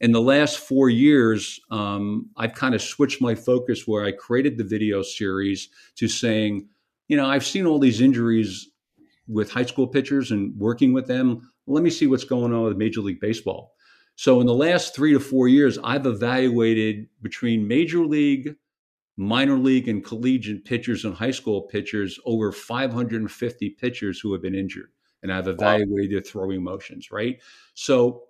In 0.00 0.12
the 0.12 0.20
last 0.20 0.58
four 0.58 0.90
years, 0.90 1.58
um, 1.70 2.28
I've 2.36 2.54
kind 2.54 2.74
of 2.74 2.82
switched 2.82 3.22
my 3.22 3.34
focus 3.34 3.86
where 3.86 4.04
I 4.04 4.12
created 4.12 4.58
the 4.58 4.64
video 4.64 5.02
series 5.02 5.70
to 5.96 6.06
saying, 6.06 6.68
you 7.08 7.16
know, 7.16 7.26
I've 7.26 7.46
seen 7.46 7.66
all 7.66 7.78
these 7.78 8.00
injuries 8.00 8.68
with 9.26 9.50
high 9.50 9.64
school 9.64 9.86
pitchers 9.86 10.30
and 10.30 10.54
working 10.58 10.92
with 10.92 11.06
them. 11.06 11.50
Let 11.66 11.82
me 11.82 11.90
see 11.90 12.06
what's 12.06 12.24
going 12.24 12.52
on 12.52 12.64
with 12.64 12.76
Major 12.76 13.00
League 13.00 13.20
Baseball. 13.20 13.72
So, 14.16 14.40
in 14.40 14.46
the 14.46 14.54
last 14.54 14.94
three 14.94 15.12
to 15.12 15.20
four 15.20 15.48
years, 15.48 15.78
I've 15.82 16.06
evaluated 16.06 17.08
between 17.22 17.68
Major 17.68 18.04
League, 18.04 18.56
minor 19.16 19.56
league, 19.56 19.88
and 19.88 20.04
collegiate 20.04 20.64
pitchers 20.64 21.04
and 21.04 21.14
high 21.14 21.30
school 21.30 21.62
pitchers 21.62 22.18
over 22.24 22.52
550 22.52 23.70
pitchers 23.70 24.20
who 24.20 24.32
have 24.32 24.42
been 24.42 24.54
injured. 24.54 24.90
And 25.22 25.32
I've 25.32 25.48
evaluated 25.48 26.12
their 26.12 26.20
throwing 26.20 26.62
motions, 26.62 27.10
right? 27.10 27.38
So, 27.74 28.24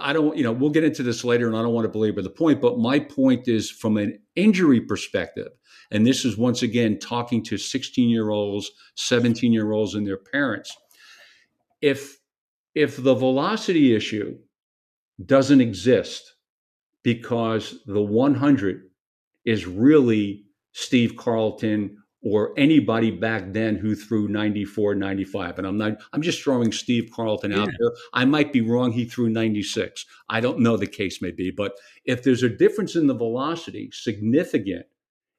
I 0.00 0.12
don't, 0.12 0.36
you 0.36 0.44
know, 0.44 0.52
we'll 0.52 0.70
get 0.70 0.84
into 0.84 1.02
this 1.02 1.24
later 1.24 1.48
and 1.48 1.56
I 1.56 1.62
don't 1.62 1.72
want 1.72 1.86
to 1.86 1.90
belabor 1.90 2.22
the 2.22 2.30
point, 2.30 2.60
but 2.60 2.78
my 2.78 3.00
point 3.00 3.48
is 3.48 3.70
from 3.70 3.96
an 3.96 4.18
injury 4.36 4.80
perspective, 4.80 5.48
and 5.90 6.06
this 6.06 6.24
is 6.24 6.36
once 6.36 6.62
again 6.62 6.98
talking 6.98 7.42
to 7.44 7.58
16 7.58 8.08
year 8.08 8.30
olds, 8.30 8.70
17 8.94 9.52
year 9.52 9.72
olds, 9.72 9.94
and 9.94 10.06
their 10.06 10.18
parents. 10.18 10.76
If, 11.80 12.18
if 12.74 13.02
the 13.02 13.14
velocity 13.14 13.94
issue 13.94 14.38
doesn't 15.26 15.60
exist 15.60 16.34
because 17.02 17.80
the 17.86 18.02
100 18.02 18.84
is 19.44 19.66
really 19.66 20.44
Steve 20.72 21.16
Carlton 21.16 21.98
or 22.24 22.52
anybody 22.56 23.10
back 23.10 23.52
then 23.52 23.74
who 23.74 23.96
threw 23.96 24.28
94, 24.28 24.94
95. 24.94 25.58
And 25.58 25.66
I'm 25.66 25.76
not, 25.76 25.94
I'm 26.12 26.22
just 26.22 26.42
throwing 26.42 26.70
Steve 26.70 27.10
Carlton 27.12 27.52
out 27.52 27.68
there. 27.78 27.90
I 28.12 28.24
might 28.24 28.52
be 28.52 28.60
wrong. 28.60 28.92
He 28.92 29.04
threw 29.04 29.28
96. 29.28 30.06
I 30.28 30.40
don't 30.40 30.60
know 30.60 30.76
the 30.76 30.86
case 30.86 31.20
may 31.20 31.32
be, 31.32 31.50
but 31.50 31.72
if 32.04 32.22
there's 32.22 32.44
a 32.44 32.48
difference 32.48 32.94
in 32.94 33.08
the 33.08 33.14
velocity, 33.14 33.90
significant, 33.92 34.86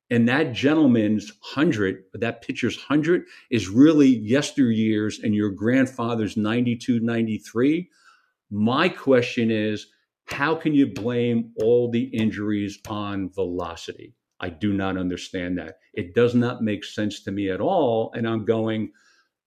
and 0.10 0.28
that 0.28 0.52
gentleman's 0.52 1.32
100, 1.56 2.04
that 2.16 2.42
pitcher's 2.42 2.78
100 2.78 3.24
is 3.50 3.70
really 3.70 4.22
yesteryears 4.22 5.24
and 5.24 5.34
your 5.34 5.50
grandfather's 5.50 6.36
92, 6.36 7.00
93. 7.00 7.89
My 8.52 8.89
question 8.89 9.50
is, 9.50 9.88
how 10.26 10.56
can 10.56 10.74
you 10.74 10.88
blame 10.88 11.52
all 11.62 11.92
the 11.92 12.04
injuries 12.04 12.80
on 12.88 13.30
velocity? 13.30 14.16
I 14.40 14.50
do 14.50 14.74
not 14.74 14.98
understand 14.98 15.58
that. 15.58 15.78
It 15.94 16.14
does 16.14 16.36
not 16.36 16.64
make 16.64 16.84
sense 16.84 17.24
to 17.24 17.32
me 17.32 17.50
at 17.50 17.62
all. 17.62 18.12
And 18.14 18.28
I'm 18.28 18.46
going, 18.46 18.92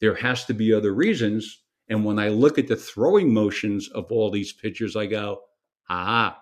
there 0.01 0.15
has 0.15 0.45
to 0.47 0.55
be 0.55 0.73
other 0.73 0.95
reasons. 0.95 1.63
And 1.89 2.05
when 2.05 2.19
I 2.19 2.29
look 2.29 2.59
at 2.59 2.67
the 2.67 2.77
throwing 2.77 3.33
motions 3.33 3.89
of 3.89 4.11
all 4.11 4.31
these 4.31 4.53
pitchers, 4.53 4.97
I 4.97 5.07
go, 5.07 5.41
ah, 5.89 6.39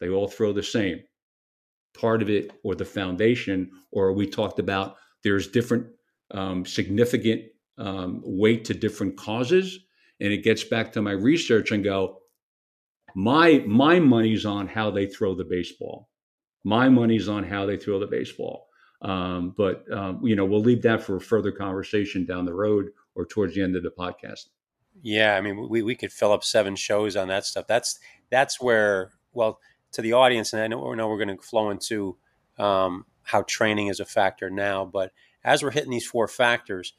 they 0.00 0.08
all 0.08 0.28
throw 0.28 0.52
the 0.52 0.62
same. 0.62 1.00
Part 1.98 2.20
of 2.20 2.28
it, 2.28 2.52
or 2.62 2.74
the 2.74 2.84
foundation, 2.84 3.70
or 3.90 4.12
we 4.12 4.26
talked 4.26 4.58
about 4.58 4.96
there's 5.22 5.48
different 5.48 5.86
um, 6.32 6.66
significant 6.66 7.42
um, 7.78 8.20
weight 8.24 8.66
to 8.66 8.74
different 8.74 9.16
causes. 9.16 9.78
And 10.20 10.32
it 10.32 10.44
gets 10.44 10.64
back 10.64 10.92
to 10.92 11.02
my 11.02 11.12
research 11.12 11.70
and 11.70 11.82
go, 11.82 12.18
my 13.16 13.64
my 13.66 13.98
money's 13.98 14.44
on 14.44 14.68
how 14.68 14.90
they 14.90 15.06
throw 15.06 15.34
the 15.34 15.44
baseball. 15.44 16.10
My 16.64 16.90
money's 16.90 17.28
on 17.28 17.44
how 17.44 17.64
they 17.64 17.78
throw 17.78 17.98
the 17.98 18.06
baseball. 18.06 18.68
Um, 19.00 19.54
but 19.56 19.90
um, 19.90 20.20
you 20.22 20.36
know, 20.36 20.44
we'll 20.44 20.60
leave 20.60 20.82
that 20.82 21.02
for 21.02 21.16
a 21.16 21.20
further 21.20 21.50
conversation 21.50 22.26
down 22.26 22.44
the 22.44 22.52
road 22.52 22.90
or 23.14 23.24
towards 23.24 23.54
the 23.54 23.62
end 23.62 23.74
of 23.74 23.82
the 23.82 23.90
podcast. 23.90 24.48
Yeah, 25.00 25.34
I 25.34 25.40
mean, 25.40 25.66
we, 25.68 25.82
we 25.82 25.94
could 25.94 26.12
fill 26.12 26.30
up 26.30 26.44
seven 26.44 26.76
shows 26.76 27.16
on 27.16 27.28
that 27.28 27.46
stuff. 27.46 27.66
That's 27.66 27.98
that's 28.30 28.60
where, 28.60 29.12
well, 29.32 29.60
to 29.92 30.02
the 30.02 30.12
audience, 30.12 30.52
and 30.52 30.60
I 30.60 30.66
know, 30.66 30.92
know 30.92 31.08
we're 31.08 31.24
going 31.24 31.36
to 31.36 31.42
flow 31.42 31.70
into 31.70 32.18
um, 32.58 33.06
how 33.22 33.42
training 33.42 33.86
is 33.86 34.00
a 34.00 34.04
factor 34.04 34.50
now, 34.50 34.84
but 34.84 35.12
as 35.42 35.62
we're 35.62 35.70
hitting 35.70 35.90
these 35.90 36.06
four 36.06 36.28
factors, 36.28 36.92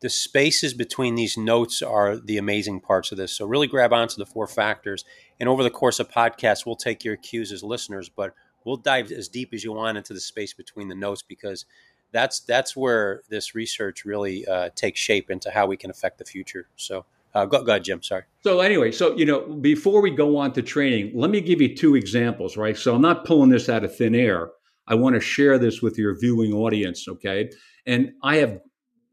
the 0.00 0.08
spaces 0.10 0.74
between 0.74 1.14
these 1.14 1.36
notes 1.36 1.82
are 1.82 2.16
the 2.16 2.38
amazing 2.38 2.80
parts 2.80 3.12
of 3.12 3.18
this. 3.18 3.32
So 3.32 3.46
really 3.46 3.66
grab 3.66 3.92
onto 3.92 4.16
the 4.16 4.26
four 4.26 4.46
factors, 4.46 5.04
and 5.40 5.48
over 5.48 5.62
the 5.62 5.70
course 5.70 5.98
of 6.00 6.10
podcasts, 6.10 6.66
we'll 6.66 6.76
take 6.76 7.04
your 7.04 7.16
cues 7.16 7.52
as 7.52 7.62
listeners, 7.62 8.08
but 8.08 8.34
we'll 8.64 8.76
dive 8.76 9.10
as 9.10 9.28
deep 9.28 9.54
as 9.54 9.64
you 9.64 9.72
want 9.72 9.96
into 9.96 10.12
the 10.12 10.20
space 10.20 10.52
between 10.52 10.88
the 10.88 10.94
notes 10.94 11.22
because 11.22 11.64
that's 12.12 12.40
that's 12.40 12.76
where 12.76 13.22
this 13.28 13.54
research 13.54 14.04
really 14.04 14.46
uh, 14.46 14.70
takes 14.74 15.00
shape 15.00 15.30
into 15.30 15.50
how 15.50 15.66
we 15.66 15.76
can 15.76 15.90
affect 15.90 16.18
the 16.18 16.24
future. 16.24 16.68
So. 16.76 17.04
Uh, 17.34 17.44
go, 17.44 17.62
go 17.62 17.72
ahead, 17.72 17.84
Jim. 17.84 18.02
Sorry. 18.02 18.22
So 18.44 18.60
anyway, 18.60 18.90
so 18.90 19.14
you 19.14 19.26
know, 19.26 19.40
before 19.40 20.00
we 20.00 20.10
go 20.10 20.38
on 20.38 20.54
to 20.54 20.62
training, 20.62 21.12
let 21.14 21.30
me 21.30 21.42
give 21.42 21.60
you 21.60 21.76
two 21.76 21.94
examples, 21.94 22.56
right? 22.56 22.74
So 22.74 22.94
I'm 22.94 23.02
not 23.02 23.26
pulling 23.26 23.50
this 23.50 23.68
out 23.68 23.84
of 23.84 23.94
thin 23.94 24.14
air. 24.14 24.52
I 24.88 24.94
want 24.94 25.16
to 25.16 25.20
share 25.20 25.58
this 25.58 25.82
with 25.82 25.98
your 25.98 26.18
viewing 26.18 26.54
audience, 26.54 27.06
okay? 27.06 27.50
And 27.84 28.12
I 28.22 28.36
have 28.36 28.60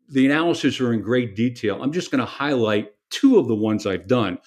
the 0.09 0.25
analysis 0.25 0.79
are 0.79 0.93
in 0.93 1.01
great 1.01 1.35
detail. 1.35 1.81
I'm 1.81 1.91
just 1.91 2.11
going 2.11 2.19
to 2.19 2.25
highlight 2.25 2.89
two 3.09 3.37
of 3.37 3.47
the 3.47 3.55
ones 3.55 3.85
I've 3.85 4.07
done 4.07 4.37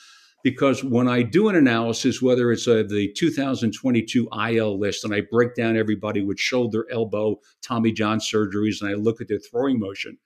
because 0.43 0.85
when 0.85 1.09
I 1.09 1.23
do 1.23 1.49
an 1.49 1.57
analysis, 1.57 2.23
whether 2.23 2.53
it's 2.53 2.67
a, 2.67 2.85
the 2.85 3.13
2022 3.15 4.29
IL 4.51 4.79
list 4.79 5.05
and 5.05 5.15
I 5.15 5.23
break 5.29 5.55
down 5.55 5.77
everybody 5.77 6.23
with 6.23 6.39
shoulder, 6.39 6.87
elbow, 6.91 7.41
Tommy 7.63 7.91
John 7.91 8.19
surgeries, 8.19 8.81
and 8.81 8.91
I 8.91 8.95
look 8.95 9.21
at 9.21 9.29
their 9.29 9.41
throwing 9.41 9.81
motion, 9.81 10.19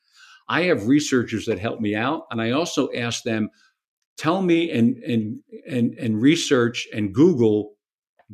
I 0.48 0.64
have 0.64 0.88
researchers 0.88 1.46
that 1.46 1.58
help 1.58 1.80
me 1.80 1.94
out, 1.94 2.26
and 2.30 2.42
I 2.42 2.50
also 2.50 2.92
ask 2.92 3.22
them, 3.22 3.50
tell 4.18 4.42
me 4.42 4.70
and 4.70 4.98
and 4.98 5.40
and 5.66 5.94
and 5.94 6.20
research 6.20 6.86
and 6.92 7.14
Google 7.14 7.76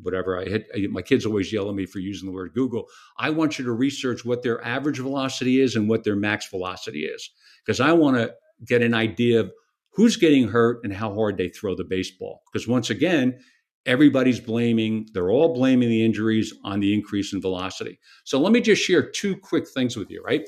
whatever 0.03 0.39
I 0.39 0.45
hit. 0.45 0.69
My 0.91 1.03
kids 1.03 1.27
always 1.27 1.53
yell 1.53 1.69
at 1.69 1.75
me 1.75 1.87
for 1.87 1.99
using 1.99 2.29
the 2.29 2.35
word 2.35 2.53
Google. 2.55 2.87
I 3.19 3.31
want 3.31 3.59
you 3.59 3.65
to 3.65 3.73
research 3.73 4.25
what 4.25 4.43
their 4.43 4.65
average 4.65 4.99
velocity 4.99 5.61
is 5.61 5.77
and 5.77 5.89
what 5.89 6.05
their 6.05 6.17
max 6.17 6.49
velocity 6.49 7.05
is, 7.05 7.31
because 7.65 7.81
I 7.81 7.93
want 7.93 8.17
to 8.17 8.35
get 8.67 8.83
an 8.83 8.95
idea 8.95 9.41
of 9.41 9.53
who's 9.91 10.17
getting 10.17 10.49
hurt 10.49 10.81
and 10.85 10.93
how 10.93 11.15
hard 11.15 11.37
they 11.37 11.49
throw 11.49 11.75
the 11.75 11.85
baseball. 11.85 12.43
Because 12.53 12.69
once 12.69 12.91
again, 12.91 13.39
everybody's 13.87 14.41
blaming, 14.41 15.09
they're 15.13 15.31
all 15.31 15.55
blaming 15.55 15.89
the 15.89 16.05
injuries 16.05 16.53
on 16.65 16.81
the 16.81 16.93
increase 16.93 17.33
in 17.33 17.41
velocity. 17.41 17.99
So 18.25 18.39
let 18.39 18.53
me 18.53 18.61
just 18.61 18.83
share 18.83 19.11
two 19.11 19.37
quick 19.37 19.67
things 19.69 19.97
with 19.97 20.11
you, 20.11 20.23
right? 20.23 20.47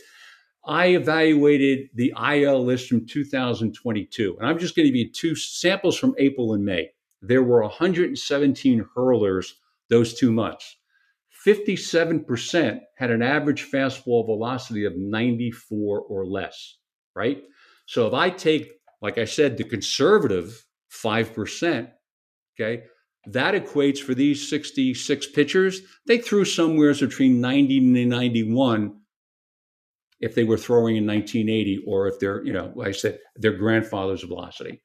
I 0.67 0.89
evaluated 0.89 1.89
the 1.95 2.13
IL 2.33 2.65
list 2.65 2.89
from 2.89 3.07
2022, 3.07 4.37
and 4.39 4.47
I'm 4.47 4.59
just 4.59 4.77
going 4.77 4.87
to 4.87 4.91
give 4.91 4.97
you 4.97 5.11
two 5.11 5.35
samples 5.35 5.97
from 5.97 6.15
April 6.19 6.53
and 6.53 6.65
May 6.65 6.91
there 7.21 7.43
were 7.43 7.63
117 7.63 8.87
hurlers 8.95 9.55
those 9.91 10.15
two 10.15 10.33
months. 10.33 10.77
57% 11.47 12.81
had 12.97 13.11
an 13.11 13.23
average 13.23 13.71
fastball 13.71 14.27
velocity 14.27 14.85
of 14.85 14.97
94 14.97 16.01
or 16.01 16.27
less, 16.27 16.77
right? 17.15 17.43
So 17.87 18.07
if 18.07 18.15
I 18.15 18.31
take, 18.31 18.73
like 19.01 19.19
I 19.19 19.25
said, 19.25 19.57
the 19.57 19.65
conservative 19.65 20.65
5%, 20.93 21.91
okay, 22.59 22.83
that 23.27 23.55
equates 23.55 23.99
for 23.99 24.15
these 24.15 24.49
66 24.49 25.27
pitchers, 25.31 25.81
they 26.07 26.19
threw 26.19 26.45
somewhere 26.45 26.95
between 26.95 27.41
90 27.41 27.79
and 27.79 28.11
91 28.11 29.01
if 30.21 30.35
they 30.35 30.45
were 30.45 30.57
throwing 30.57 30.97
in 30.97 31.07
1980 31.07 31.85
or 31.87 32.09
if 32.09 32.19
they're, 32.19 32.45
you 32.45 32.53
know, 32.53 32.73
like 32.75 32.89
I 32.89 32.93
said, 32.93 33.21
their 33.37 33.53
grandfather's 33.53 34.23
velocity. 34.23 34.83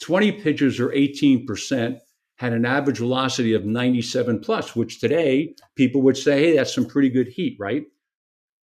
20 0.00 0.32
pitchers 0.32 0.80
or 0.80 0.88
18% 0.90 1.98
had 2.36 2.52
an 2.52 2.64
average 2.64 2.98
velocity 2.98 3.52
of 3.52 3.66
97 3.66 4.40
plus, 4.40 4.74
which 4.74 4.98
today 4.98 5.54
people 5.76 6.00
would 6.02 6.16
say, 6.16 6.40
hey, 6.40 6.56
that's 6.56 6.74
some 6.74 6.86
pretty 6.86 7.10
good 7.10 7.28
heat, 7.28 7.56
right? 7.60 7.84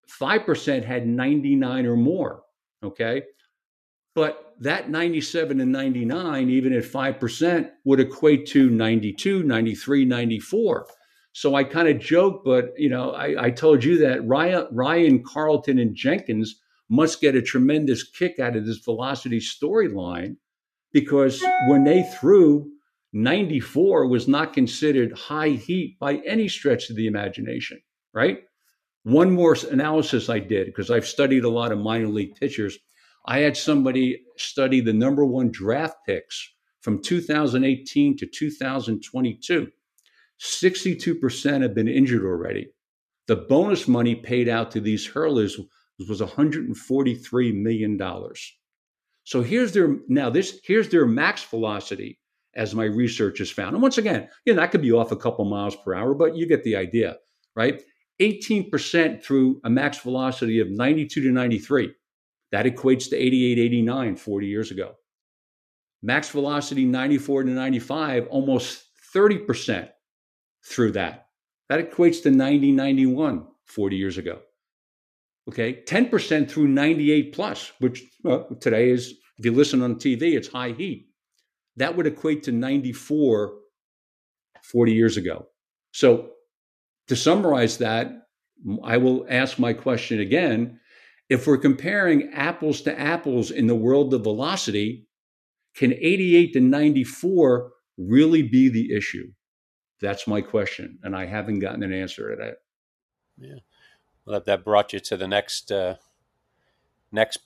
5% 0.09 0.85
had 0.85 1.07
99 1.07 1.87
or 1.87 1.97
more, 1.97 2.43
okay? 2.83 3.23
But 4.15 4.55
that 4.61 4.89
97 4.89 5.61
and 5.61 5.71
99, 5.71 6.49
even 6.49 6.73
at 6.73 6.85
5%, 6.85 7.71
would 7.85 8.01
equate 8.01 8.47
to 8.47 8.71
92, 8.71 9.43
93, 9.43 10.05
94. 10.07 10.87
So 11.33 11.55
I 11.55 11.65
kind 11.65 11.89
of 11.89 12.01
joke, 12.01 12.43
but 12.47 12.73
you 12.79 12.89
know, 12.89 13.11
I, 13.11 13.47
I 13.47 13.51
told 13.51 13.85
you 13.85 13.99
that 13.99 14.27
Ryan, 14.27 14.69
Ryan, 14.73 15.23
Carlton, 15.23 15.79
and 15.79 15.95
Jenkins 15.95 16.63
must 16.89 17.21
get 17.21 17.35
a 17.35 17.43
tremendous 17.43 18.03
kick 18.03 18.39
out 18.39 18.57
of 18.57 18.65
this 18.65 18.79
velocity 18.79 19.39
storyline 19.39 20.37
because 20.97 21.45
when 21.69 21.85
they 21.85 22.03
threw, 22.19 22.73
94 23.13 24.07
was 24.07 24.27
not 24.27 24.55
considered 24.55 25.13
high 25.13 25.51
heat 25.51 25.99
by 25.99 26.23
any 26.27 26.49
stretch 26.49 26.89
of 26.89 26.97
the 26.97 27.07
imagination, 27.07 27.79
right? 28.15 28.39
One 29.03 29.31
more 29.31 29.55
analysis 29.71 30.31
I 30.31 30.39
did 30.39 30.69
because 30.69 30.91
I've 30.91 31.07
studied 31.07 31.45
a 31.45 31.51
lot 31.51 31.71
of 31.71 31.79
minor 31.81 32.09
league 32.09 32.35
pitchers. 32.37 32.79
I 33.27 33.41
had 33.41 33.59
somebody 33.59 34.23
study 34.39 34.81
the 34.81 34.95
number 34.95 35.27
one 35.27 35.51
draft 35.51 35.99
picks 36.07 36.51
from 36.81 37.03
2018 37.03 38.17
to 38.17 38.27
2022. 38.27 39.69
62% 40.41 41.61
have 41.61 41.75
been 41.75 41.89
injured 41.89 42.25
already. 42.25 42.69
The 43.27 43.37
bonus 43.37 43.87
money 43.87 44.15
paid 44.15 44.49
out 44.49 44.71
to 44.71 44.81
these 44.81 45.07
hurlers 45.07 45.61
was 46.09 46.23
$143 46.23 47.55
million. 47.55 48.01
So 49.27 49.43
here's 49.43 49.73
their 49.73 49.97
now 50.07 50.31
this 50.31 50.61
here's 50.63 50.89
their 50.89 51.05
max 51.05 51.43
velocity 51.43 52.21
as 52.55 52.77
my 52.77 52.85
research 52.85 53.39
has 53.41 53.51
found. 53.51 53.75
And 53.75 53.83
once 53.83 53.99
again, 53.99 54.29
you 54.45 54.55
know, 54.55 54.61
that 54.61 54.71
could 54.71 54.83
be 54.83 54.93
off 54.93 55.11
a 55.11 55.17
couple 55.17 55.45
miles 55.45 55.75
per 55.75 55.95
hour, 55.95 56.15
but 56.15 56.37
you 56.37 56.47
get 56.47 56.63
the 56.63 56.77
idea, 56.77 57.17
right? 57.57 57.83
18% 58.21 59.23
through 59.23 59.61
a 59.65 59.69
max 59.69 59.99
velocity 59.99 60.61
of 60.61 60.71
92 60.71 61.23
to 61.23 61.33
93. 61.33 61.93
That 62.53 62.67
equates 62.67 63.11
to 63.11 63.17
88, 63.17 63.59
89 63.59 64.17
40 64.17 64.47
years 64.47 64.71
ago. 64.71 64.95
Max 66.03 66.31
velocity 66.31 66.85
94 66.85 67.43
to 67.43 67.51
95, 67.51 68.29
almost 68.29 68.85
30% 69.15 69.91
through 70.65 70.93
that. 70.93 71.27
That 71.69 71.91
equates 71.91 72.23
to 72.23 72.31
90, 72.31 72.73
91 72.73 73.49
40 73.65 73.97
years 73.97 74.19
ago. 74.19 74.41
Okay, 75.49 75.83
10% 75.87 76.51
through 76.51 76.67
98 76.67 77.33
plus, 77.33 77.73
which 77.79 78.03
today 78.61 78.91
is, 78.91 79.15
if 79.39 79.45
you 79.45 79.53
listen 79.53 79.81
on 79.81 79.95
TV, 79.95 80.35
it's 80.35 80.49
high 80.49 80.73
heat. 80.73 81.07
That 81.77 81.97
would 81.97 82.07
equate 82.07 82.43
to 82.45 82.53
94 82.53 83.53
40 84.65 84.93
years 84.93 85.17
ago. 85.17 85.47
So 85.93 86.31
to 87.07 87.15
summarize 87.15 87.79
that, 87.79 88.11
I 88.83 88.97
will 88.97 89.25
ask 89.29 89.59
my 89.59 89.73
question 89.73 90.21
again. 90.21 90.81
If 91.29 91.47
we're 91.47 91.59
comparing 91.59 92.33
apples 92.33 92.81
to 92.83 92.99
apples 92.99 93.51
in 93.51 93.69
the 93.69 93.75
world 93.75 94.15
of 94.15 94.25
velocity, 94.25 95.07
can 95.77 95.93
88 95.93 96.55
to 96.55 96.61
94 96.61 97.71
really 97.99 98.43
be 98.43 98.69
the 98.69 98.97
issue? 98.97 99.31
That's 100.01 100.27
my 100.27 100.41
question. 100.41 100.99
And 101.03 101.15
I 101.15 101.27
haven't 101.27 101.61
gotten 101.61 101.85
an 101.85 101.93
answer 101.93 102.31
to 102.31 102.37
that. 102.37 102.55
Yeah 103.39 103.59
that 104.27 104.47
that 104.47 104.65
brought 104.65 104.93
you 104.93 105.01
to 105.01 105.17
the 105.17 105.29
next 105.29 105.71
uh, 105.71 105.97
next 107.13 107.39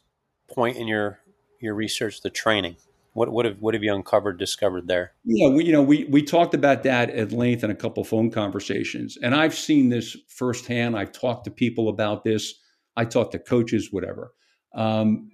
point 0.51 0.77
in 0.77 0.89
your 0.89 1.21
your 1.61 1.75
research, 1.75 2.23
the 2.23 2.31
training. 2.31 2.77
What 3.13 3.31
what 3.31 3.45
have 3.45 3.61
what 3.61 3.75
have 3.75 3.83
you 3.83 3.95
uncovered, 3.95 4.39
discovered 4.39 4.87
there? 4.87 5.13
Yeah, 5.25 5.49
we, 5.49 5.65
you 5.65 5.73
know, 5.73 5.83
we 5.83 6.05
we 6.05 6.23
talked 6.23 6.55
about 6.55 6.85
that 6.85 7.11
at 7.11 7.33
length 7.33 7.65
in 7.65 7.71
a 7.71 7.75
couple 7.75 8.05
phone 8.05 8.31
conversations, 8.31 9.19
and 9.21 9.35
I've 9.35 9.55
seen 9.55 9.89
this 9.89 10.17
firsthand. 10.29 10.97
I've 10.97 11.13
talked 11.13 11.45
to 11.45 11.51
people 11.51 11.89
about 11.89 12.25
this. 12.25 12.55
I 12.97 13.05
talked 13.05 13.33
to 13.33 13.39
coaches, 13.39 13.89
whatever. 13.91 14.33
Um, 14.75 15.31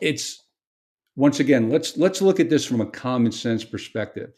it's 0.00 0.42
once 1.16 1.40
again, 1.40 1.70
let's 1.70 1.96
let's 1.96 2.20
look 2.20 2.40
at 2.40 2.50
this 2.50 2.66
from 2.66 2.80
a 2.80 2.86
common 2.86 3.32
sense 3.32 3.64
perspective. 3.64 4.32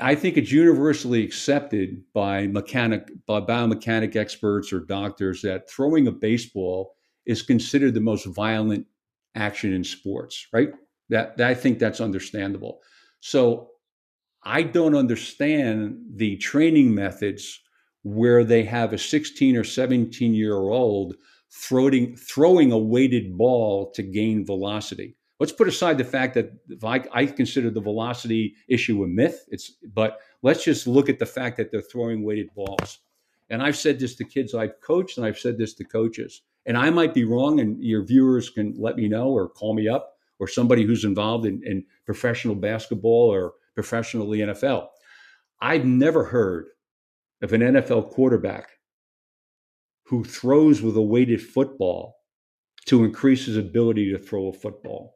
I 0.00 0.14
think 0.14 0.36
it's 0.36 0.50
universally 0.50 1.24
accepted 1.24 2.02
by 2.12 2.46
mechanic 2.48 3.08
by 3.26 3.40
biomechanic 3.40 4.16
experts 4.16 4.72
or 4.72 4.80
doctors 4.80 5.42
that 5.42 5.70
throwing 5.70 6.08
a 6.08 6.12
baseball 6.12 6.96
is 7.26 7.42
considered 7.42 7.94
the 7.94 8.00
most 8.00 8.26
violent 8.26 8.86
action 9.34 9.72
in 9.72 9.84
sports, 9.84 10.46
right? 10.52 10.70
That, 11.10 11.36
that 11.36 11.48
I 11.48 11.54
think 11.54 11.78
that's 11.78 12.00
understandable. 12.00 12.80
So 13.20 13.70
I 14.44 14.62
don't 14.62 14.94
understand 14.96 15.98
the 16.14 16.36
training 16.36 16.94
methods 16.94 17.60
where 18.02 18.44
they 18.44 18.64
have 18.64 18.92
a 18.92 18.98
16 18.98 19.56
or 19.56 19.64
17 19.64 20.34
year 20.34 20.56
old 20.56 21.14
throwing 21.50 22.16
throwing 22.16 22.72
a 22.72 22.78
weighted 22.78 23.38
ball 23.38 23.90
to 23.92 24.02
gain 24.02 24.44
velocity 24.44 25.16
let's 25.44 25.52
put 25.52 25.68
aside 25.68 25.98
the 25.98 26.04
fact 26.04 26.32
that 26.32 26.50
I, 26.82 27.04
I, 27.12 27.26
consider 27.26 27.68
the 27.68 27.78
velocity 27.78 28.54
issue 28.66 29.04
a 29.04 29.06
myth. 29.06 29.44
It's 29.48 29.72
but 29.92 30.20
let's 30.40 30.64
just 30.64 30.86
look 30.86 31.10
at 31.10 31.18
the 31.18 31.26
fact 31.26 31.58
that 31.58 31.70
they're 31.70 31.82
throwing 31.82 32.24
weighted 32.24 32.48
balls. 32.54 33.00
And 33.50 33.62
I've 33.62 33.76
said 33.76 33.98
this 33.98 34.14
to 34.14 34.24
kids 34.24 34.54
I've 34.54 34.80
coached, 34.80 35.18
and 35.18 35.26
I've 35.26 35.38
said 35.38 35.58
this 35.58 35.74
to 35.74 35.84
coaches. 35.84 36.40
And 36.64 36.78
I 36.78 36.88
might 36.88 37.12
be 37.12 37.24
wrong, 37.24 37.60
and 37.60 37.78
your 37.78 38.02
viewers 38.02 38.48
can 38.48 38.74
let 38.78 38.96
me 38.96 39.06
know 39.06 39.28
or 39.28 39.50
call 39.50 39.74
me 39.74 39.86
up, 39.86 40.14
or 40.38 40.48
somebody 40.48 40.82
who's 40.84 41.04
involved 41.04 41.44
in, 41.44 41.60
in 41.62 41.84
professional 42.06 42.54
basketball 42.54 43.30
or 43.30 43.52
professionally 43.74 44.38
NFL. 44.38 44.86
I've 45.60 45.84
never 45.84 46.24
heard 46.24 46.68
of 47.42 47.52
an 47.52 47.60
NFL 47.60 48.12
quarterback 48.12 48.70
who 50.06 50.24
throws 50.24 50.80
with 50.80 50.96
a 50.96 51.02
weighted 51.02 51.42
football 51.42 52.16
to 52.86 53.04
increase 53.04 53.44
his 53.44 53.58
ability 53.58 54.10
to 54.10 54.18
throw 54.18 54.48
a 54.48 54.52
football. 54.54 55.13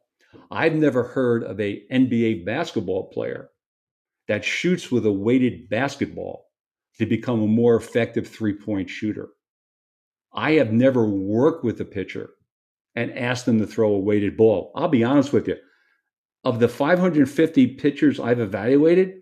I've 0.51 0.75
never 0.75 1.03
heard 1.03 1.43
of 1.43 1.59
a 1.59 1.83
NBA 1.91 2.45
basketball 2.45 3.09
player 3.09 3.49
that 4.27 4.45
shoots 4.45 4.91
with 4.91 5.05
a 5.05 5.11
weighted 5.11 5.69
basketball 5.69 6.45
to 6.97 7.05
become 7.05 7.41
a 7.41 7.47
more 7.47 7.75
effective 7.75 8.27
three 8.27 8.53
point 8.53 8.89
shooter. 8.89 9.29
I 10.33 10.53
have 10.53 10.71
never 10.71 11.05
worked 11.05 11.63
with 11.63 11.81
a 11.81 11.85
pitcher 11.85 12.31
and 12.95 13.17
asked 13.17 13.45
them 13.45 13.59
to 13.59 13.67
throw 13.67 13.93
a 13.93 13.99
weighted 13.99 14.37
ball. 14.37 14.71
I'll 14.75 14.87
be 14.87 15.03
honest 15.03 15.33
with 15.33 15.47
you. 15.47 15.57
Of 16.43 16.59
the 16.59 16.69
550 16.69 17.75
pitchers 17.75 18.19
I've 18.19 18.39
evaluated 18.39 19.21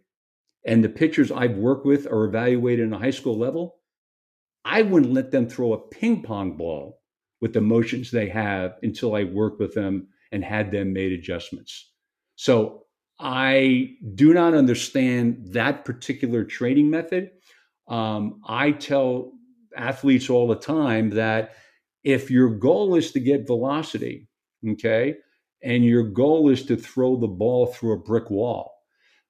and 0.66 0.84
the 0.84 0.90
pitchers 0.90 1.32
I've 1.32 1.58
worked 1.58 1.86
with 1.86 2.06
are 2.08 2.26
evaluated 2.26 2.86
in 2.86 2.94
a 2.94 3.00
high 3.00 3.12
school 3.12 3.38
level, 3.38 3.78
I 4.66 4.82
wouldn't 4.82 5.14
let 5.14 5.32
them 5.32 5.48
throw 5.48 5.74
a 5.74 5.88
ping 5.88 6.24
pong 6.24 6.58
ball 6.58 7.00
with 7.40 7.54
the 7.54 7.62
motions 7.62 8.12
they 8.12 8.28
have 8.28 8.76
until 8.82 9.16
I 9.16 9.24
worked 9.24 9.60
with 9.60 9.74
them 9.74 10.10
and 10.32 10.44
had 10.44 10.72
them 10.72 10.94
made 10.94 11.12
adjustments. 11.12 11.92
So 12.36 12.86
I 13.20 13.96
do 14.16 14.34
not 14.34 14.54
understand 14.54 15.48
that 15.54 15.86
particular 15.86 16.44
training 16.44 16.90
method. 16.90 17.32
Um, 17.88 18.42
I 18.48 18.72
tell 18.72 19.32
athletes 19.76 20.30
all 20.30 20.48
the 20.48 20.56
time 20.56 21.10
that 21.12 21.56
if 22.04 22.30
your 22.30 22.50
goal 22.50 22.96
is 22.96 23.12
to 23.12 23.20
get 23.20 23.48
velocity, 23.48 24.28
okay, 24.68 25.16
and 25.64 25.84
your 25.84 26.04
goal 26.04 26.50
is 26.50 26.64
to 26.66 26.78
throw 26.78 27.16
the 27.16 27.28
ball 27.28 27.68
through 27.68 27.94
a 27.94 28.00
brick 28.00 28.30
wall, 28.30 28.74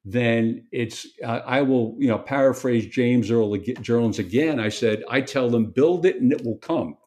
then 0.04 0.66
it's 0.72 1.08
uh, 1.24 1.42
I 1.46 1.62
will 1.62 1.96
you 2.00 2.08
know 2.08 2.18
paraphrase 2.18 2.88
James 2.88 3.32
Earl 3.32 3.56
Jones 3.82 4.20
again. 4.20 4.60
I 4.60 4.70
said 4.70 5.04
I 5.10 5.22
tell 5.22 5.50
them 5.50 5.72
build 5.72 6.06
it 6.06 6.22
and 6.22 6.32
it 6.32 6.44
will 6.44 6.58
come. 6.58 6.98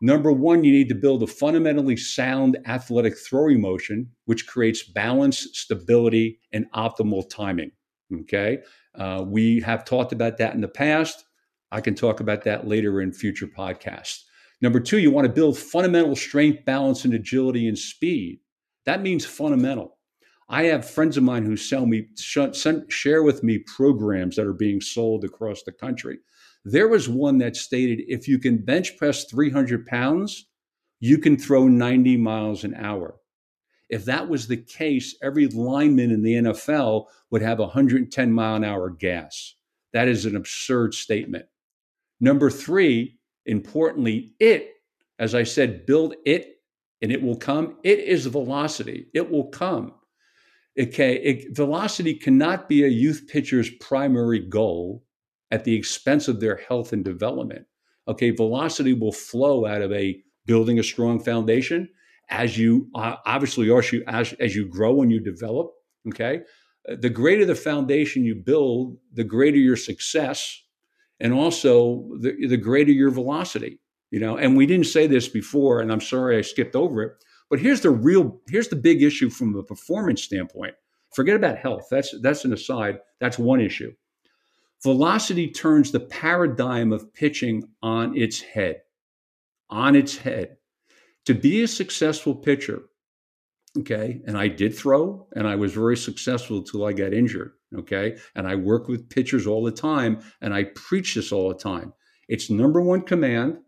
Number 0.00 0.30
one, 0.30 0.62
you 0.62 0.72
need 0.72 0.88
to 0.90 0.94
build 0.94 1.22
a 1.22 1.26
fundamentally 1.26 1.96
sound 1.96 2.58
athletic 2.66 3.18
throwing 3.18 3.60
motion, 3.60 4.10
which 4.26 4.46
creates 4.46 4.84
balance, 4.84 5.48
stability, 5.52 6.38
and 6.52 6.70
optimal 6.72 7.28
timing. 7.28 7.72
Okay, 8.20 8.58
uh, 8.94 9.24
we 9.26 9.60
have 9.60 9.84
talked 9.84 10.12
about 10.12 10.38
that 10.38 10.54
in 10.54 10.60
the 10.60 10.68
past. 10.68 11.24
I 11.70 11.80
can 11.80 11.94
talk 11.94 12.20
about 12.20 12.44
that 12.44 12.66
later 12.66 13.02
in 13.02 13.12
future 13.12 13.46
podcasts. 13.46 14.22
Number 14.60 14.80
two, 14.80 14.98
you 14.98 15.10
want 15.10 15.26
to 15.26 15.32
build 15.32 15.58
fundamental 15.58 16.16
strength, 16.16 16.64
balance, 16.64 17.04
and 17.04 17.14
agility 17.14 17.68
and 17.68 17.78
speed. 17.78 18.40
That 18.86 19.02
means 19.02 19.24
fundamental. 19.26 19.98
I 20.48 20.64
have 20.64 20.88
friends 20.88 21.18
of 21.18 21.24
mine 21.24 21.44
who 21.44 21.56
sell 21.56 21.84
me, 21.84 22.08
share 22.16 23.22
with 23.22 23.42
me 23.42 23.58
programs 23.58 24.36
that 24.36 24.46
are 24.46 24.54
being 24.54 24.80
sold 24.80 25.24
across 25.24 25.62
the 25.62 25.72
country. 25.72 26.18
There 26.70 26.88
was 26.88 27.08
one 27.08 27.38
that 27.38 27.56
stated 27.56 28.04
if 28.08 28.28
you 28.28 28.38
can 28.38 28.58
bench 28.58 28.98
press 28.98 29.24
300 29.24 29.86
pounds, 29.86 30.46
you 31.00 31.16
can 31.16 31.38
throw 31.38 31.66
90 31.66 32.18
miles 32.18 32.62
an 32.62 32.74
hour. 32.74 33.14
If 33.88 34.04
that 34.04 34.28
was 34.28 34.46
the 34.46 34.58
case, 34.58 35.16
every 35.22 35.46
lineman 35.46 36.10
in 36.10 36.22
the 36.22 36.34
NFL 36.34 37.06
would 37.30 37.40
have 37.40 37.58
110 37.58 38.32
mile 38.32 38.56
an 38.56 38.64
hour 38.64 38.90
gas. 38.90 39.54
That 39.94 40.08
is 40.08 40.26
an 40.26 40.36
absurd 40.36 40.92
statement. 40.92 41.46
Number 42.20 42.50
three, 42.50 43.18
importantly, 43.46 44.34
it, 44.38 44.74
as 45.18 45.34
I 45.34 45.44
said, 45.44 45.86
build 45.86 46.16
it 46.26 46.56
and 47.00 47.10
it 47.10 47.22
will 47.22 47.36
come. 47.36 47.78
It 47.82 48.00
is 48.00 48.26
velocity. 48.26 49.06
It 49.14 49.30
will 49.30 49.46
come. 49.46 49.94
Okay, 50.78 51.14
it, 51.14 51.56
velocity 51.56 52.12
cannot 52.12 52.68
be 52.68 52.84
a 52.84 52.88
youth 52.88 53.24
pitcher's 53.26 53.70
primary 53.80 54.40
goal 54.40 55.06
at 55.50 55.64
the 55.64 55.74
expense 55.74 56.28
of 56.28 56.40
their 56.40 56.56
health 56.56 56.92
and 56.92 57.04
development. 57.04 57.66
Okay, 58.06 58.30
velocity 58.30 58.92
will 58.92 59.12
flow 59.12 59.66
out 59.66 59.82
of 59.82 59.92
a 59.92 60.20
building 60.46 60.78
a 60.78 60.82
strong 60.82 61.20
foundation 61.20 61.88
as 62.30 62.58
you 62.58 62.88
uh, 62.94 63.16
obviously 63.26 63.70
as 63.72 63.92
you 63.92 64.02
as, 64.06 64.32
as 64.34 64.54
you 64.54 64.66
grow 64.66 65.02
and 65.02 65.10
you 65.10 65.20
develop. 65.20 65.70
Okay, 66.08 66.40
the 66.86 67.10
greater 67.10 67.44
the 67.44 67.54
foundation 67.54 68.24
you 68.24 68.34
build, 68.34 68.96
the 69.12 69.24
greater 69.24 69.58
your 69.58 69.76
success 69.76 70.62
and 71.20 71.32
also 71.32 72.08
the, 72.20 72.46
the 72.46 72.56
greater 72.56 72.92
your 72.92 73.10
velocity 73.10 73.80
you 74.10 74.18
know? 74.18 74.38
And 74.38 74.56
we 74.56 74.64
didn't 74.64 74.86
say 74.86 75.06
this 75.06 75.28
before 75.28 75.80
and 75.80 75.90
i'm 75.90 76.00
sorry 76.00 76.38
i 76.38 76.42
skipped 76.42 76.76
over 76.76 77.02
it 77.02 77.12
but 77.50 77.60
here's 77.60 77.80
the 77.80 77.90
real 77.90 78.40
here's 78.48 78.68
the 78.68 78.76
big 78.76 79.02
issue 79.02 79.30
from 79.30 79.54
a 79.56 79.62
performance 79.62 80.22
standpoint. 80.22 80.74
Forget 81.14 81.36
about 81.36 81.58
health. 81.58 81.86
That's 81.90 82.14
that's 82.20 82.44
an 82.44 82.52
aside. 82.52 82.98
That's 83.20 83.38
one 83.38 83.60
issue 83.60 83.92
velocity 84.82 85.48
turns 85.50 85.90
the 85.90 86.00
paradigm 86.00 86.92
of 86.92 87.12
pitching 87.14 87.64
on 87.82 88.16
its 88.16 88.40
head 88.40 88.80
on 89.70 89.94
its 89.94 90.16
head 90.16 90.56
to 91.26 91.34
be 91.34 91.62
a 91.62 91.68
successful 91.68 92.34
pitcher 92.34 92.82
okay 93.78 94.20
and 94.26 94.38
i 94.38 94.48
did 94.48 94.74
throw 94.74 95.26
and 95.34 95.46
i 95.46 95.54
was 95.54 95.72
very 95.74 95.96
successful 95.96 96.58
until 96.58 96.84
i 96.84 96.92
got 96.92 97.12
injured 97.12 97.52
Okay. 97.76 98.16
And 98.34 98.46
I 98.46 98.54
work 98.54 98.88
with 98.88 99.10
pitchers 99.10 99.46
all 99.46 99.62
the 99.62 99.72
time 99.72 100.20
and 100.40 100.54
I 100.54 100.64
preach 100.64 101.14
this 101.14 101.32
all 101.32 101.48
the 101.48 101.54
time. 101.54 101.92
It's 102.28 102.50
number 102.50 102.80
one 102.80 103.02
command, 103.02 103.58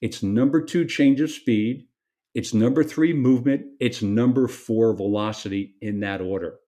it's 0.00 0.22
number 0.22 0.62
two 0.62 0.84
change 0.84 1.20
of 1.20 1.30
speed, 1.30 1.88
it's 2.32 2.54
number 2.54 2.84
three 2.84 3.12
movement, 3.12 3.66
it's 3.80 4.02
number 4.02 4.46
four 4.46 4.94
velocity 4.94 5.74
in 5.80 6.00
that 6.00 6.20
order. 6.20 6.58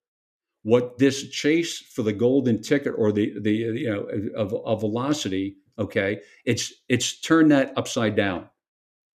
What 0.63 0.99
this 0.99 1.29
chase 1.31 1.79
for 1.79 2.03
the 2.03 2.13
golden 2.13 2.61
ticket 2.61 2.95
or 2.97 3.13
the 3.13 3.33
the 3.41 3.53
you 3.53 3.91
know 3.91 4.03
of, 4.37 4.53
of 4.53 4.81
velocity, 4.81 5.57
okay, 5.79 6.21
it's 6.45 6.73
it's 6.89 7.21
turned 7.21 7.51
that 7.51 7.73
upside 7.77 8.15
down, 8.15 8.49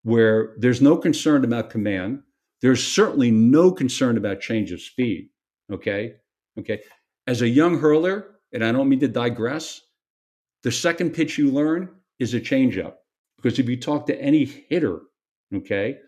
where 0.02 0.54
there's 0.58 0.80
no 0.80 0.96
concern 0.96 1.44
about 1.44 1.70
command, 1.70 2.22
there's 2.60 2.86
certainly 2.86 3.32
no 3.32 3.72
concern 3.72 4.16
about 4.16 4.40
change 4.40 4.70
of 4.70 4.80
speed. 4.80 5.30
Okay, 5.72 6.14
okay 6.58 6.80
as 7.26 7.42
a 7.42 7.48
young 7.48 7.78
hurler, 7.78 8.36
and 8.52 8.64
I 8.64 8.72
don't 8.72 8.88
mean 8.88 9.00
to 9.00 9.08
digress, 9.08 9.80
the 10.62 10.72
second 10.72 11.10
pitch 11.10 11.38
you 11.38 11.50
learn 11.50 11.90
is 12.18 12.34
a 12.34 12.40
changeup. 12.40 12.94
Because 13.36 13.58
if 13.58 13.68
you 13.68 13.76
talk 13.76 14.06
to 14.06 14.20
any 14.20 14.44
hitter, 14.44 15.00
okay, 15.54 15.98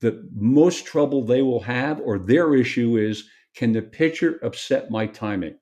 the 0.00 0.28
most 0.34 0.86
trouble 0.86 1.24
they 1.24 1.42
will 1.42 1.60
have 1.60 2.00
or 2.00 2.18
their 2.18 2.54
issue 2.54 2.96
is 2.96 3.28
can 3.58 3.72
the 3.72 3.82
pitcher 3.82 4.38
upset 4.44 4.88
my 4.88 5.04
timing? 5.04 5.56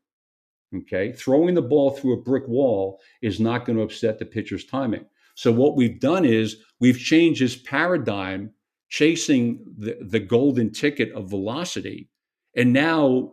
Okay, 0.77 1.13
throwing 1.13 1.55
the 1.55 1.63
ball 1.63 1.93
through 1.93 2.13
a 2.13 2.23
brick 2.23 2.47
wall 2.47 3.01
is 3.23 3.41
not 3.41 3.65
going 3.65 3.79
to 3.79 3.83
upset 3.83 4.19
the 4.19 4.27
pitcher's 4.27 4.67
timing. 4.67 5.07
So, 5.35 5.51
what 5.51 5.77
we've 5.77 5.99
done 5.99 6.27
is 6.27 6.57
we've 6.79 6.99
changed 6.99 7.41
this 7.41 7.57
paradigm, 7.57 8.51
chasing 8.91 9.65
the, 9.79 9.97
the 10.03 10.21
golden 10.21 10.73
ticket 10.73 11.11
of 11.13 11.31
velocity. 11.31 12.11
And 12.55 12.75
now 12.75 13.33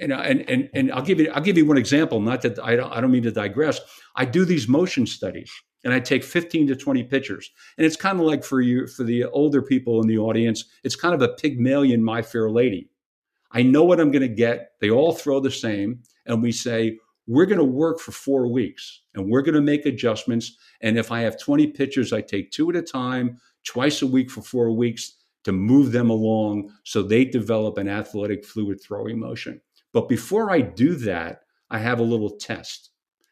and, 0.00 0.12
and 0.12 0.40
and 0.50 0.68
and 0.74 0.92
I'll 0.92 1.02
give 1.02 1.20
you 1.20 1.30
I'll 1.30 1.42
give 1.42 1.56
you 1.56 1.66
one 1.66 1.78
example. 1.78 2.20
Not 2.20 2.42
that 2.42 2.58
I 2.58 2.74
don't 2.74 2.92
I 2.92 3.00
don't 3.00 3.12
mean 3.12 3.22
to 3.22 3.30
digress. 3.30 3.78
I 4.16 4.24
do 4.24 4.44
these 4.44 4.66
motion 4.66 5.06
studies, 5.06 5.52
and 5.84 5.94
I 5.94 6.00
take 6.00 6.24
15 6.24 6.66
to 6.68 6.74
20 6.74 7.04
pictures, 7.04 7.50
and 7.78 7.86
it's 7.86 7.96
kind 7.96 8.18
of 8.18 8.26
like 8.26 8.42
for 8.42 8.60
you 8.60 8.88
for 8.88 9.04
the 9.04 9.26
older 9.26 9.62
people 9.62 10.00
in 10.00 10.08
the 10.08 10.18
audience, 10.18 10.64
it's 10.82 10.96
kind 10.96 11.14
of 11.14 11.22
a 11.22 11.34
Pygmalion 11.34 12.02
My 12.02 12.20
Fair 12.22 12.50
Lady. 12.50 12.88
I 13.52 13.62
know 13.62 13.84
what 13.84 14.00
I'm 14.00 14.10
going 14.10 14.22
to 14.22 14.28
get. 14.28 14.72
They 14.80 14.90
all 14.90 15.12
throw 15.12 15.40
the 15.40 15.50
same, 15.50 16.02
and 16.26 16.42
we 16.42 16.52
say 16.52 16.98
we're 17.26 17.46
going 17.46 17.58
to 17.58 17.64
work 17.64 18.00
for 18.00 18.12
four 18.12 18.48
weeks, 18.48 19.02
and 19.14 19.30
we're 19.30 19.42
going 19.42 19.54
to 19.54 19.60
make 19.60 19.86
adjustments. 19.86 20.56
And 20.80 20.98
if 20.98 21.12
I 21.12 21.20
have 21.20 21.38
20 21.38 21.68
pitchers, 21.68 22.12
I 22.12 22.20
take 22.20 22.50
two 22.50 22.70
at 22.70 22.76
a 22.76 22.82
time, 22.82 23.38
twice 23.64 24.02
a 24.02 24.06
week 24.06 24.30
for 24.30 24.42
four 24.42 24.72
weeks 24.72 25.18
to 25.44 25.52
move 25.52 25.92
them 25.92 26.10
along 26.10 26.72
so 26.84 27.02
they 27.02 27.24
develop 27.24 27.78
an 27.78 27.88
athletic 27.88 28.44
fluid 28.44 28.80
throwing 28.80 29.18
motion. 29.18 29.60
But 29.92 30.08
before 30.08 30.50
I 30.50 30.60
do 30.60 30.94
that, 30.96 31.42
I 31.70 31.78
have 31.78 32.00
a 32.00 32.04
little 32.04 32.30
test. 32.30 32.90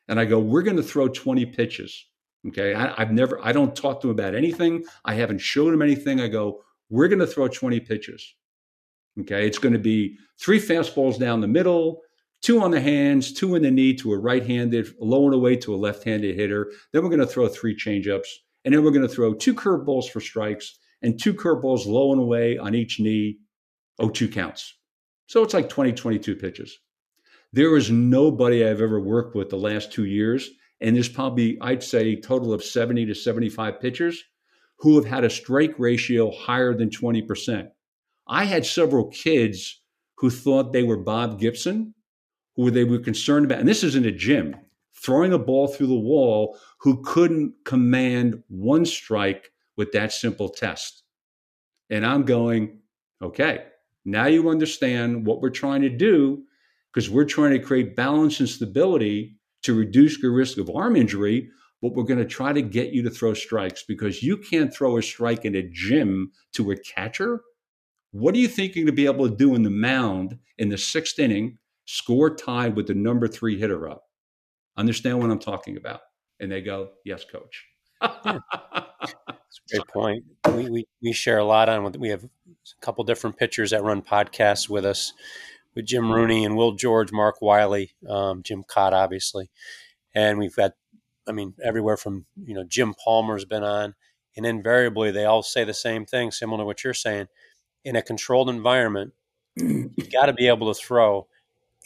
And 0.09 0.19
I 0.19 0.25
go, 0.25 0.39
we're 0.39 0.63
going 0.63 0.77
to 0.77 0.83
throw 0.83 1.09
20 1.09 1.47
pitches. 1.47 2.07
Okay. 2.49 2.75
I, 2.75 2.95
have 2.99 3.13
never, 3.13 3.39
I 3.45 3.53
don't 3.53 3.77
talk 3.77 4.01
to 4.01 4.09
them 4.09 4.17
about 4.17 4.35
anything. 4.35 4.85
I 5.05 5.15
haven't 5.15 5.39
shown 5.39 5.71
them 5.71 5.83
anything. 5.83 6.21
I 6.21 6.29
go, 6.29 6.63
we're 6.89 7.09
going 7.09 7.21
to 7.21 7.27
throw 7.27 7.49
20 7.49 7.81
pitches. 7.81 8.35
Okay. 9.18 9.46
It's 9.46 9.59
going 9.59 9.73
to 9.73 9.79
be 9.79 10.16
three 10.40 10.61
fastballs 10.61 11.18
down 11.18 11.40
the 11.40 11.49
middle, 11.49 12.03
two 12.42 12.61
on 12.62 12.70
the 12.70 12.81
hands, 12.81 13.33
two 13.33 13.55
in 13.55 13.62
the 13.62 13.70
knee 13.70 13.94
to 13.94 14.12
a 14.12 14.18
right 14.18 14.46
handed, 14.46 14.88
low 15.01 15.25
and 15.25 15.35
away 15.35 15.57
to 15.57 15.75
a 15.75 15.77
left 15.77 16.05
handed 16.05 16.37
hitter. 16.37 16.70
Then 16.92 17.03
we're 17.03 17.11
going 17.11 17.20
to 17.20 17.27
throw 17.27 17.49
three 17.49 17.77
changeups. 17.77 18.28
And 18.64 18.74
then 18.74 18.85
we're 18.85 18.91
going 18.91 19.07
to 19.07 19.14
throw 19.14 19.35
two 19.35 19.55
curveballs 19.55 20.11
for 20.11 20.20
strikes 20.20 20.78
and 21.03 21.18
two 21.18 21.35
curveballs 21.35 21.87
low 21.87 22.12
and 22.12 22.20
away 22.20 22.59
on 22.59 22.74
each 22.74 23.01
knee. 23.01 23.39
Oh, 23.99 24.11
two 24.11 24.28
counts. 24.28 24.76
So 25.26 25.43
it's 25.43 25.55
like 25.55 25.68
20, 25.68 25.93
22 25.93 26.37
pitches. 26.37 26.78
There 27.53 27.76
is 27.76 27.91
nobody 27.91 28.64
I've 28.64 28.80
ever 28.80 29.01
worked 29.01 29.35
with 29.35 29.51
the 29.51 29.57
last 29.57 29.93
two 29.93 30.05
years, 30.05 30.49
and 30.80 30.95
there's 30.95 31.09
probably, 31.09 31.59
I'd 31.61 31.82
say, 31.82 32.12
a 32.12 32.20
total 32.20 32.53
of 32.53 32.62
70 32.62 33.07
to 33.07 33.14
75 33.14 33.80
pitchers 33.80 34.22
who 34.78 34.97
have 34.97 35.05
had 35.05 35.24
a 35.24 35.30
strike 35.30 35.74
ratio 35.78 36.30
higher 36.30 36.74
than 36.74 36.91
20%. 36.91 37.68
I 38.29 38.45
had 38.45 38.64
several 38.66 39.09
kids 39.09 39.81
who 40.16 40.31
thought 40.31 40.73
they 40.73 40.83
were 40.83 40.97
Bob 40.97 41.41
Gibson, 41.41 41.95
who 42.57 42.71
they 42.71 42.85
were 42.85 42.99
concerned 42.99 43.47
about, 43.47 43.61
and 43.61 43.68
this 43.68 43.83
is 43.83 43.97
in 43.97 44.05
a 44.05 44.12
gym, 44.12 44.57
throwing 45.03 45.33
a 45.33 45.39
ball 45.39 45.66
through 45.66 45.87
the 45.87 45.95
wall, 45.95 46.59
who 46.81 47.03
couldn't 47.03 47.55
command 47.64 48.43
one 48.49 48.85
strike 48.85 49.51
with 49.77 49.93
that 49.93 50.12
simple 50.12 50.49
test. 50.49 51.05
And 51.89 52.05
I'm 52.05 52.25
going, 52.25 52.81
okay, 53.23 53.64
now 54.05 54.27
you 54.27 54.49
understand 54.51 55.27
what 55.27 55.41
we're 55.41 55.51
trying 55.51 55.83
to 55.83 55.89
do 55.89 56.45
because 56.93 57.09
we're 57.09 57.25
trying 57.25 57.53
to 57.53 57.59
create 57.59 57.97
balance 57.97 58.41
and 58.41 58.49
stability 58.49 59.37
to 59.62 59.75
reduce 59.75 60.18
your 60.18 60.33
risk 60.33 60.59
of 60.59 60.71
arm 60.75 60.97
injury, 60.97 61.49
but 61.83 61.95
we're 61.95 62.05
going 62.05 62.18
to 62.18 62.25
try 62.25 62.53
to 62.53 62.62
get 62.62 62.93
you 62.93 63.03
to 63.03 63.11
throw 63.11 63.35
strikes 63.35 63.85
because 63.87 64.23
you 64.23 64.37
can't 64.37 64.73
throw 64.73 64.97
a 64.97 65.03
strike 65.03 65.45
in 65.45 65.55
a 65.55 65.62
gym 65.62 66.31
to 66.53 66.71
a 66.71 66.77
catcher. 66.77 67.41
What 68.13 68.35
are 68.35 68.39
you 68.39 68.49
thinking 68.49 68.87
to 68.87 68.93
be 68.93 69.07
able 69.07 69.29
to 69.29 69.35
do 69.35 69.55
in 69.55 69.63
the 69.63 69.71
mound 69.71 70.39
in 70.59 70.69
the 70.69 70.79
sixth 70.79 71.19
inning, 71.19 71.59
score 71.85 72.35
tied 72.35 72.77
with 72.77 72.87
the 72.87 72.95
number 72.95 73.29
three 73.29 73.59
hitter 73.59 73.89
up? 73.89 74.05
Understand 74.77 75.21
what 75.21 75.31
I'm 75.31 75.39
talking 75.39 75.77
about? 75.77 76.01
And 76.41 76.51
they 76.51 76.61
go, 76.61 76.91
Yes, 77.05 77.25
coach. 77.25 77.67
yeah. 78.03 78.39
That's 79.03 79.61
a 79.73 79.77
great 79.77 79.89
point. 79.89 80.25
We, 80.55 80.71
we, 80.71 80.85
we 81.03 81.13
share 81.13 81.39
a 81.39 81.45
lot 81.45 81.69
on, 81.69 81.93
we 81.99 82.09
have 82.09 82.25
a 82.25 82.29
couple 82.81 83.05
different 83.05 83.37
pitchers 83.37 83.71
that 83.71 83.83
run 83.83 84.03
podcasts 84.03 84.69
with 84.69 84.85
us 84.85 85.13
with 85.75 85.87
Jim 85.87 86.11
Rooney 86.11 86.45
and 86.45 86.57
Will 86.57 86.73
George, 86.73 87.13
Mark 87.13 87.41
Wiley, 87.41 87.93
um, 88.09 88.43
Jim 88.43 88.65
Kaat, 88.65 88.93
obviously. 88.93 89.51
And 90.15 90.39
we've 90.39 90.55
got, 90.55 90.73
I 91.29 91.33
mean, 91.33 91.55
everywhere 91.63 91.97
from, 91.97 92.27
you 92.45 92.55
know, 92.55 92.65
Jim 92.65 92.95
Palmer's 93.05 93.45
been 93.45 93.65
on. 93.65 93.95
And 94.37 94.47
invariably, 94.47 95.11
they 95.11 95.25
all 95.25 95.43
say 95.43 95.65
the 95.65 95.75
same 95.75 96.07
thing, 96.07 96.31
similar 96.31 96.63
to 96.63 96.65
what 96.65 96.85
you're 96.85 96.95
saying. 96.95 97.27
In 97.85 97.97
a 97.97 98.03
controlled 98.03 98.51
environment, 98.51 99.12
you've 99.57 100.12
got 100.12 100.26
to 100.26 100.33
be 100.33 100.49
able 100.49 100.72
to 100.72 100.78
throw 100.78 101.26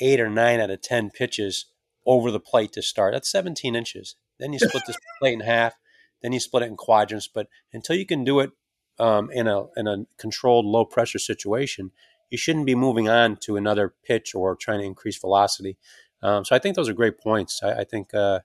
eight 0.00 0.20
or 0.20 0.28
nine 0.28 0.60
out 0.60 0.70
of 0.70 0.82
10 0.82 1.10
pitches 1.10 1.66
over 2.04 2.30
the 2.30 2.40
plate 2.40 2.72
to 2.72 2.82
start. 2.82 3.14
That's 3.14 3.30
17 3.30 3.74
inches. 3.74 4.16
Then 4.38 4.52
you 4.52 4.58
split 4.58 4.82
this 4.86 4.96
plate 5.20 5.34
in 5.34 5.40
half. 5.40 5.74
Then 6.22 6.32
you 6.32 6.40
split 6.40 6.64
it 6.64 6.66
in 6.66 6.76
quadrants. 6.76 7.28
But 7.28 7.48
until 7.72 7.96
you 7.96 8.06
can 8.06 8.24
do 8.24 8.40
it 8.40 8.50
um, 8.98 9.30
in 9.30 9.46
a 9.46 9.66
in 9.76 9.86
a 9.86 10.06
controlled 10.18 10.66
low 10.66 10.84
pressure 10.84 11.18
situation, 11.18 11.92
you 12.30 12.38
shouldn't 12.38 12.66
be 12.66 12.74
moving 12.74 13.08
on 13.08 13.36
to 13.36 13.56
another 13.56 13.94
pitch 14.04 14.34
or 14.34 14.56
trying 14.56 14.80
to 14.80 14.86
increase 14.86 15.18
velocity. 15.18 15.76
Um, 16.22 16.44
so 16.44 16.56
I 16.56 16.58
think 16.58 16.74
those 16.74 16.88
are 16.88 16.94
great 16.94 17.18
points. 17.18 17.62
I, 17.62 17.80
I 17.80 17.84
think, 17.84 18.14
uh, 18.14 18.40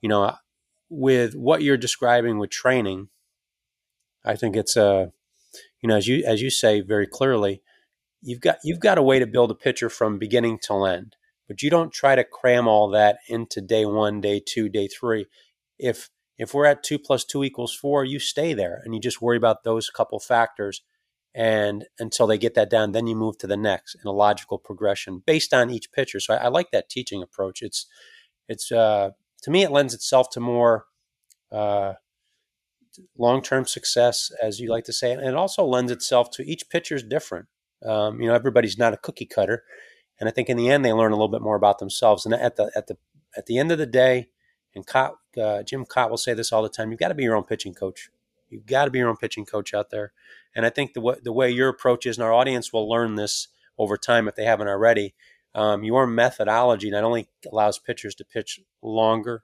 you 0.00 0.08
know, 0.08 0.34
with 0.88 1.34
what 1.34 1.62
you're 1.62 1.76
describing 1.76 2.38
with 2.38 2.50
training, 2.50 3.08
I 4.24 4.36
think 4.36 4.54
it's 4.54 4.76
a, 4.76 4.86
uh, 4.86 5.06
you 5.80 5.88
know, 5.88 5.96
as 5.96 6.08
you 6.08 6.24
as 6.24 6.42
you 6.42 6.50
say 6.50 6.80
very 6.80 7.06
clearly, 7.06 7.62
you've 8.22 8.40
got 8.40 8.58
you've 8.64 8.80
got 8.80 8.98
a 8.98 9.02
way 9.02 9.18
to 9.18 9.26
build 9.26 9.50
a 9.50 9.54
pitcher 9.54 9.88
from 9.88 10.18
beginning 10.18 10.58
till 10.58 10.86
end, 10.86 11.16
but 11.48 11.62
you 11.62 11.70
don't 11.70 11.92
try 11.92 12.14
to 12.14 12.24
cram 12.24 12.66
all 12.68 12.88
that 12.90 13.18
into 13.28 13.60
day 13.60 13.84
one, 13.84 14.20
day 14.20 14.40
two, 14.44 14.68
day 14.68 14.88
three. 14.88 15.26
If 15.78 16.10
if 16.38 16.52
we're 16.54 16.66
at 16.66 16.82
two 16.82 16.98
plus 16.98 17.24
two 17.24 17.44
equals 17.44 17.74
four, 17.74 18.04
you 18.04 18.18
stay 18.18 18.54
there 18.54 18.80
and 18.84 18.94
you 18.94 19.00
just 19.00 19.22
worry 19.22 19.36
about 19.36 19.64
those 19.64 19.90
couple 19.90 20.18
factors 20.20 20.82
and 21.36 21.84
until 21.98 22.26
they 22.26 22.38
get 22.38 22.54
that 22.54 22.70
down, 22.70 22.92
then 22.92 23.06
you 23.06 23.14
move 23.14 23.36
to 23.38 23.46
the 23.46 23.58
next 23.58 23.94
in 23.94 24.08
a 24.08 24.12
logical 24.12 24.58
progression 24.58 25.22
based 25.26 25.52
on 25.52 25.68
each 25.68 25.92
pitcher. 25.92 26.18
So 26.18 26.32
I, 26.32 26.44
I 26.44 26.48
like 26.48 26.70
that 26.70 26.88
teaching 26.88 27.22
approach. 27.22 27.60
It's 27.60 27.86
it's 28.48 28.72
uh, 28.72 29.10
to 29.42 29.50
me 29.50 29.62
it 29.62 29.70
lends 29.70 29.92
itself 29.92 30.30
to 30.30 30.40
more 30.40 30.86
uh, 31.52 31.94
long 33.16 33.42
term 33.42 33.66
success, 33.66 34.30
as 34.42 34.60
you 34.60 34.70
like 34.70 34.84
to 34.84 34.92
say, 34.92 35.12
and 35.12 35.22
it 35.22 35.34
also 35.34 35.64
lends 35.64 35.92
itself 35.92 36.30
to 36.32 36.42
each 36.42 36.68
pitcher's 36.68 37.02
different. 37.02 37.46
Um, 37.84 38.20
you 38.20 38.28
know, 38.28 38.34
everybody's 38.34 38.78
not 38.78 38.94
a 38.94 38.98
cookie 38.98 39.26
cutter, 39.26 39.64
and 40.18 40.28
I 40.28 40.32
think 40.32 40.48
in 40.48 40.56
the 40.56 40.68
end 40.68 40.84
they 40.84 40.92
learn 40.92 41.12
a 41.12 41.16
little 41.16 41.28
bit 41.28 41.42
more 41.42 41.56
about 41.56 41.78
themselves. 41.78 42.24
And 42.24 42.34
at 42.34 42.56
the 42.56 42.70
at 42.74 42.86
the 42.86 42.96
at 43.36 43.46
the 43.46 43.58
end 43.58 43.72
of 43.72 43.78
the 43.78 43.86
day, 43.86 44.28
and 44.74 44.86
Kaat, 44.86 45.12
uh, 45.40 45.62
Jim 45.62 45.84
Kaat 45.84 46.10
will 46.10 46.16
say 46.16 46.34
this 46.34 46.52
all 46.52 46.62
the 46.62 46.68
time: 46.68 46.90
you've 46.90 47.00
got 47.00 47.08
to 47.08 47.14
be 47.14 47.24
your 47.24 47.36
own 47.36 47.44
pitching 47.44 47.74
coach. 47.74 48.10
You've 48.48 48.66
got 48.66 48.84
to 48.84 48.90
be 48.90 48.98
your 48.98 49.08
own 49.08 49.16
pitching 49.16 49.44
coach 49.44 49.74
out 49.74 49.90
there. 49.90 50.12
And 50.54 50.64
I 50.64 50.70
think 50.70 50.94
the 50.94 51.00
way, 51.00 51.16
the 51.22 51.32
way 51.32 51.50
your 51.50 51.68
approach 51.68 52.06
is, 52.06 52.16
and 52.16 52.24
our 52.24 52.32
audience 52.32 52.72
will 52.72 52.88
learn 52.88 53.16
this 53.16 53.48
over 53.78 53.96
time 53.96 54.28
if 54.28 54.36
they 54.36 54.44
haven't 54.44 54.68
already, 54.68 55.14
um, 55.54 55.84
your 55.84 56.06
methodology 56.06 56.90
not 56.90 57.04
only 57.04 57.28
allows 57.50 57.78
pitchers 57.78 58.14
to 58.16 58.24
pitch 58.24 58.60
longer, 58.82 59.42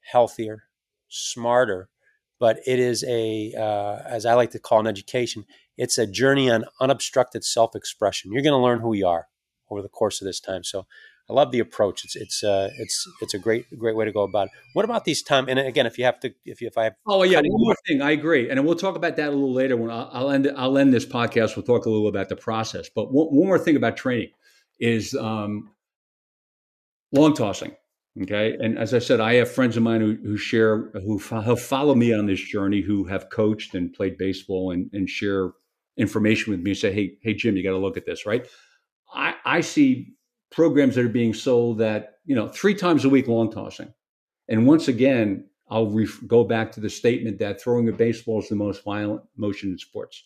healthier, 0.00 0.64
smarter, 1.08 1.88
but 2.38 2.58
it 2.66 2.78
is 2.78 3.04
a, 3.04 3.52
uh, 3.56 4.02
as 4.06 4.26
I 4.26 4.34
like 4.34 4.50
to 4.52 4.58
call 4.58 4.80
an 4.80 4.86
education, 4.86 5.44
it's 5.76 5.98
a 5.98 6.06
journey 6.06 6.50
on 6.50 6.64
unobstructed 6.80 7.44
self 7.44 7.74
expression. 7.74 8.32
You're 8.32 8.42
going 8.42 8.52
to 8.52 8.64
learn 8.64 8.80
who 8.80 8.94
you 8.94 9.06
are 9.06 9.28
over 9.70 9.82
the 9.82 9.88
course 9.88 10.20
of 10.20 10.26
this 10.26 10.40
time. 10.40 10.64
So 10.64 10.86
I 11.28 11.32
love 11.32 11.50
the 11.50 11.58
approach. 11.58 12.04
It's 12.04 12.14
it's 12.14 12.44
uh, 12.44 12.70
it's 12.78 13.06
it's 13.20 13.34
a 13.34 13.38
great 13.38 13.66
great 13.76 13.96
way 13.96 14.04
to 14.04 14.12
go 14.12 14.22
about 14.22 14.46
it. 14.46 14.52
What 14.74 14.84
about 14.84 15.04
these 15.04 15.22
time? 15.22 15.48
And 15.48 15.58
again, 15.58 15.84
if 15.84 15.98
you 15.98 16.04
have 16.04 16.20
to, 16.20 16.32
if 16.44 16.60
you 16.60 16.68
if 16.68 16.78
I 16.78 16.84
have 16.84 16.94
oh 17.06 17.24
yeah, 17.24 17.38
one 17.38 17.64
more 17.64 17.76
thing, 17.86 18.00
I 18.00 18.12
agree, 18.12 18.48
and 18.48 18.64
we'll 18.64 18.76
talk 18.76 18.94
about 18.94 19.16
that 19.16 19.28
a 19.28 19.32
little 19.32 19.52
later. 19.52 19.76
When 19.76 19.90
I'll, 19.90 20.08
I'll 20.12 20.30
end 20.30 20.50
I'll 20.56 20.78
end 20.78 20.94
this 20.94 21.04
podcast. 21.04 21.56
We'll 21.56 21.64
talk 21.64 21.86
a 21.86 21.90
little 21.90 22.06
about 22.06 22.28
the 22.28 22.36
process. 22.36 22.88
But 22.94 23.12
one, 23.12 23.26
one 23.26 23.48
more 23.48 23.58
thing 23.58 23.74
about 23.74 23.96
training 23.96 24.30
is 24.78 25.14
um, 25.14 25.72
long 27.10 27.34
tossing. 27.34 27.74
Okay, 28.22 28.56
and 28.58 28.78
as 28.78 28.94
I 28.94 28.98
said, 28.98 29.20
I 29.20 29.34
have 29.34 29.50
friends 29.50 29.76
of 29.76 29.82
mine 29.82 30.00
who, 30.00 30.16
who 30.22 30.36
share 30.38 30.90
who 30.92 31.18
have 31.18 31.60
followed 31.60 31.98
me 31.98 32.14
on 32.14 32.26
this 32.26 32.40
journey, 32.40 32.80
who 32.80 33.04
have 33.04 33.28
coached 33.28 33.74
and 33.74 33.92
played 33.92 34.16
baseball 34.16 34.70
and, 34.70 34.88
and 34.94 35.08
share 35.08 35.50
information 35.98 36.50
with 36.50 36.60
me. 36.60 36.72
Say, 36.72 36.92
hey, 36.92 37.18
hey, 37.22 37.34
Jim, 37.34 37.56
you 37.56 37.62
got 37.62 37.70
to 37.70 37.78
look 37.78 37.98
at 37.98 38.06
this, 38.06 38.24
right? 38.24 38.46
I, 39.14 39.34
I 39.44 39.60
see 39.60 40.16
programs 40.50 40.94
that 40.94 41.04
are 41.04 41.08
being 41.08 41.34
sold 41.34 41.78
that 41.78 42.18
you 42.24 42.34
know 42.34 42.48
three 42.48 42.74
times 42.74 43.04
a 43.04 43.08
week 43.08 43.28
long 43.28 43.50
tossing 43.50 43.92
and 44.48 44.66
once 44.66 44.88
again 44.88 45.44
i'll 45.70 45.90
ref- 45.90 46.20
go 46.26 46.44
back 46.44 46.70
to 46.72 46.80
the 46.80 46.88
statement 46.88 47.38
that 47.38 47.60
throwing 47.60 47.88
a 47.88 47.92
baseball 47.92 48.40
is 48.40 48.48
the 48.48 48.54
most 48.54 48.84
violent 48.84 49.22
motion 49.36 49.70
in 49.70 49.78
sports 49.78 50.24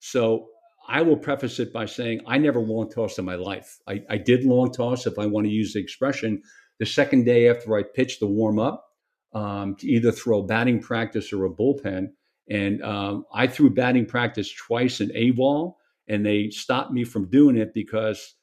so 0.00 0.48
i 0.88 1.00
will 1.00 1.16
preface 1.16 1.60
it 1.60 1.72
by 1.72 1.86
saying 1.86 2.20
i 2.26 2.36
never 2.36 2.60
long 2.60 2.90
tossed 2.90 3.18
in 3.18 3.24
my 3.24 3.36
life 3.36 3.78
I, 3.86 4.02
I 4.10 4.18
did 4.18 4.44
long 4.44 4.72
toss 4.72 5.06
if 5.06 5.18
i 5.18 5.26
want 5.26 5.46
to 5.46 5.52
use 5.52 5.72
the 5.74 5.80
expression 5.80 6.42
the 6.82 6.86
second 6.86 7.24
day 7.24 7.48
after 7.48 7.76
i 7.76 7.82
pitched 7.82 8.20
the 8.20 8.26
warm 8.26 8.58
up 8.58 8.84
um, 9.32 9.76
to 9.76 9.86
either 9.86 10.12
throw 10.12 10.42
batting 10.42 10.80
practice 10.80 11.32
or 11.32 11.44
a 11.44 11.50
bullpen 11.50 12.08
and 12.50 12.82
um, 12.82 13.24
i 13.32 13.46
threw 13.46 13.70
batting 13.70 14.04
practice 14.06 14.52
twice 14.52 15.00
in 15.00 15.10
a 15.14 15.30
ball 15.30 15.78
and 16.08 16.26
they 16.26 16.50
stopped 16.50 16.92
me 16.92 17.04
from 17.04 17.30
doing 17.30 17.56
it 17.56 17.72
because 17.72 18.34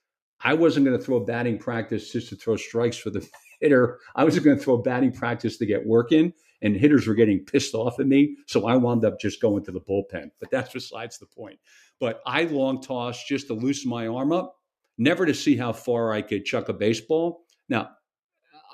I 0.42 0.54
wasn't 0.54 0.86
going 0.86 0.98
to 0.98 1.04
throw 1.04 1.18
a 1.18 1.26
batting 1.26 1.58
practice 1.58 2.12
just 2.12 2.30
to 2.30 2.36
throw 2.36 2.56
strikes 2.56 2.98
for 2.98 3.10
the 3.10 3.28
hitter. 3.62 4.00
I 4.16 4.24
was 4.24 4.40
going 4.40 4.58
to 4.58 4.64
throw 4.64 4.76
a 4.76 4.82
batting 4.82 5.12
practice 5.12 5.58
to 5.58 5.66
get 5.66 5.86
work 5.86 6.12
in, 6.12 6.34
and 6.62 6.76
hitters 6.76 7.08
were 7.08 7.14
getting 7.14 7.44
pissed 7.46 7.74
off 7.74 8.00
at 8.00 8.08
me. 8.08 8.38
So 8.48 8.68
I 8.68 8.76
wound 8.76 9.04
up 9.04 9.20
just 9.20 9.42
going 9.42 9.64
to 9.66 9.72
the 9.72 9.82
bullpen. 9.82 10.32
But 10.40 10.52
that's 10.52 10.74
besides 10.74 11.18
the 11.18 11.26
point. 11.26 11.60
But 12.00 12.22
I 12.26 12.44
long 12.44 12.82
tossed 12.82 13.28
just 13.28 13.48
to 13.48 13.54
loosen 13.54 13.90
my 13.90 14.08
arm 14.08 14.32
up, 14.32 14.56
never 14.98 15.26
to 15.26 15.34
see 15.34 15.58
how 15.58 15.74
far 15.74 16.14
I 16.14 16.22
could 16.22 16.46
chuck 16.46 16.70
a 16.70 16.74
baseball. 16.74 17.44
Now, 17.68 17.90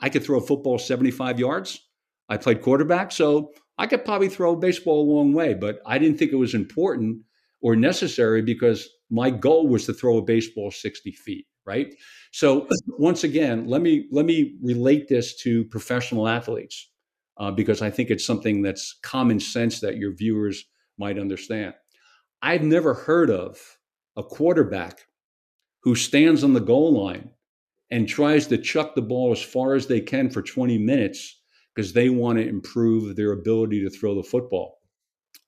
I 0.02 0.10
could 0.10 0.24
throw 0.24 0.38
a 0.38 0.46
football 0.46 0.78
75 0.78 1.40
yards. 1.40 1.80
I 2.30 2.38
played 2.38 2.62
quarterback, 2.62 3.12
so 3.12 3.52
I 3.78 3.88
could 3.88 4.06
probably 4.06 4.30
throw 4.30 4.54
a 4.54 4.58
baseball 4.58 5.02
a 5.02 5.12
long 5.14 5.34
way, 5.34 5.54
but 5.54 5.80
I 5.86 5.98
didn't 5.98 6.18
think 6.18 6.32
it 6.32 6.38
was 6.38 6.54
important 6.54 7.20
or 7.62 7.76
necessary 7.76 8.42
because 8.42 8.90
my 9.10 9.30
goal 9.30 9.68
was 9.68 9.86
to 9.86 9.94
throw 9.94 10.18
a 10.18 10.22
baseball 10.22 10.72
60 10.72 11.12
feet 11.12 11.46
right 11.66 11.94
so 12.32 12.68
once 13.00 13.24
again 13.24 13.68
let 13.68 13.82
me 13.82 14.06
let 14.12 14.26
me 14.26 14.56
relate 14.62 15.08
this 15.08 15.36
to 15.42 15.66
professional 15.66 16.28
athletes 16.28 16.92
uh, 17.38 17.52
because 17.52 17.82
i 17.82 17.90
think 17.90 18.10
it's 18.10 18.26
something 18.26 18.62
that's 18.62 18.98
common 19.04 19.40
sense 19.40 19.80
that 19.80 19.98
your 19.98 20.14
viewers 20.14 20.66
might 20.98 21.20
understand 21.20 21.74
i've 22.42 22.64
never 22.64 22.94
heard 22.94 23.30
of 23.30 23.60
a 24.16 24.24
quarterback 24.24 25.00
who 25.82 25.96
stands 25.96 26.44
on 26.44 26.54
the 26.54 26.60
goal 26.60 27.04
line 27.04 27.30
and 27.92 28.08
tries 28.08 28.48
to 28.48 28.58
chuck 28.58 28.96
the 28.96 29.02
ball 29.02 29.32
as 29.32 29.42
far 29.42 29.76
as 29.76 29.88
they 29.88 30.02
can 30.02 30.30
for 30.30 30.42
20 30.42 30.78
minutes 30.78 31.42
because 31.74 31.94
they 31.94 32.10
want 32.10 32.38
to 32.38 32.48
improve 32.48 33.16
their 33.16 33.32
ability 33.32 33.84
to 33.84 33.90
throw 33.90 34.16
the 34.16 34.24
football 34.24 34.80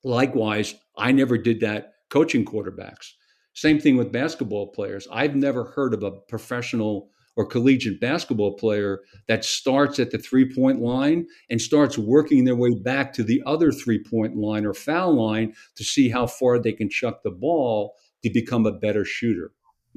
likewise 0.04 0.74
i 0.96 1.10
never 1.10 1.36
did 1.36 1.60
that 1.60 1.94
coaching 2.10 2.44
quarterbacks 2.44 3.12
same 3.58 3.80
thing 3.80 3.96
with 3.96 4.12
basketball 4.12 4.68
players. 4.68 5.08
I've 5.10 5.34
never 5.34 5.64
heard 5.64 5.92
of 5.92 6.04
a 6.04 6.12
professional 6.12 7.10
or 7.34 7.44
collegiate 7.44 8.00
basketball 8.00 8.56
player 8.56 9.00
that 9.26 9.44
starts 9.44 9.98
at 9.98 10.12
the 10.12 10.18
three 10.18 10.54
point 10.54 10.80
line 10.80 11.26
and 11.50 11.60
starts 11.60 11.98
working 11.98 12.44
their 12.44 12.54
way 12.54 12.70
back 12.84 13.12
to 13.14 13.24
the 13.24 13.42
other 13.46 13.72
three 13.72 14.00
point 14.00 14.36
line 14.36 14.64
or 14.64 14.74
foul 14.74 15.12
line 15.12 15.54
to 15.74 15.82
see 15.82 16.08
how 16.08 16.24
far 16.24 16.60
they 16.60 16.72
can 16.72 16.88
chuck 16.88 17.24
the 17.24 17.32
ball 17.32 17.96
to 18.22 18.30
become 18.30 18.64
a 18.64 18.70
better 18.70 19.04
shooter. 19.04 19.50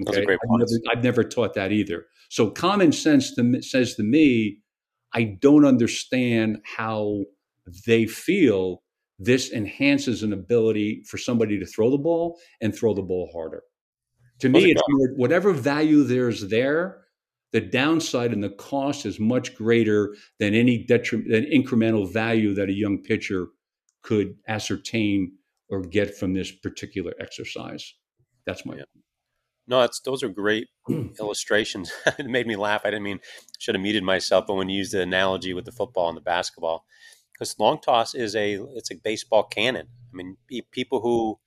Okay? 0.08 0.22
I've 0.22 0.28
never, 0.28 0.66
I've, 0.92 1.04
never, 1.04 1.24
taught 1.24 1.54
that 1.56 1.72
either. 1.72 2.06
So 2.30 2.50
common 2.50 2.92
sense 2.92 3.36
to, 3.36 3.62
says 3.62 3.96
to 3.96 4.04
me, 4.04 4.60
I 5.14 5.38
don't 5.42 5.66
understand 5.66 6.60
how 6.64 7.24
they 7.86 8.06
feel 8.06 8.84
this 9.20 9.52
enhances 9.52 10.24
an 10.24 10.34
ability 10.34 11.04
for 11.08 11.18
somebody 11.18 11.60
to 11.60 11.66
throw 11.66 11.92
the 11.92 11.98
ball 11.98 12.40
and 12.60 12.76
throw 12.76 12.94
the 12.94 13.04
ball 13.04 13.30
harder. 13.32 13.64
To 14.40 14.50
me, 14.50 14.72
it's 14.72 14.82
more, 14.90 15.10
whatever 15.16 15.54
value 15.54 16.04
there's 16.04 16.50
there, 16.50 17.02
the 17.52 17.62
downside 17.62 18.34
and 18.34 18.44
the 18.44 18.50
cost 18.50 19.06
is 19.06 19.20
much 19.20 19.54
greater 19.54 20.16
than 20.40 20.56
any 20.56 20.84
detriment, 20.84 21.30
than 21.30 21.46
incremental 21.46 22.12
value 22.12 22.56
that 22.56 22.70
a 22.70 22.74
young 22.74 23.04
pitcher 23.04 23.48
could 24.02 24.36
ascertain 24.48 25.34
or 25.70 25.82
get 25.82 26.18
from 26.18 26.34
this 26.34 26.52
particular 26.52 27.14
exercise. 27.20 27.94
That's 28.46 28.66
my. 28.66 28.78
Yeah. 28.78 28.84
No, 29.72 29.84
it's 29.84 30.02
those 30.02 30.22
are 30.22 30.28
great 30.28 30.68
illustrations. 31.20 31.94
it 32.20 32.26
made 32.26 32.46
me 32.46 32.58
laugh. 32.58 32.82
I 32.84 32.90
didn't 32.90 33.04
mean 33.04 33.22
should 33.58 33.74
have 33.74 33.82
muted 33.82 34.04
myself, 34.04 34.46
but 34.46 34.56
when 34.56 34.68
you 34.68 34.78
use 34.80 34.92
the 34.92 35.02
analogy 35.02 35.54
with 35.54 35.64
the 35.64 35.72
football 35.72 36.10
and 36.10 36.18
the 36.18 36.22
basketball, 36.22 36.84
because 37.32 37.58
long 37.58 37.80
toss 37.80 38.14
is 38.14 38.36
a 38.36 38.62
it's 38.76 38.92
a 38.92 38.96
baseball 38.96 39.44
cannon. 39.44 39.88
I 40.12 40.14
mean, 40.14 40.36
people 40.72 41.00
who 41.00 41.40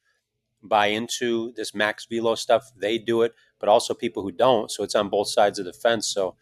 buy 0.62 0.86
into 0.86 1.52
this 1.54 1.74
max 1.74 2.06
velo 2.10 2.34
stuff, 2.34 2.72
they 2.74 2.96
do 2.96 3.20
it, 3.20 3.34
but 3.60 3.68
also 3.68 3.92
people 3.92 4.22
who 4.22 4.32
don't. 4.32 4.70
So 4.70 4.82
it's 4.82 4.94
on 4.94 5.10
both 5.10 5.28
sides 5.28 5.58
of 5.58 5.66
the 5.66 5.74
fence. 5.74 6.08
So, 6.08 6.36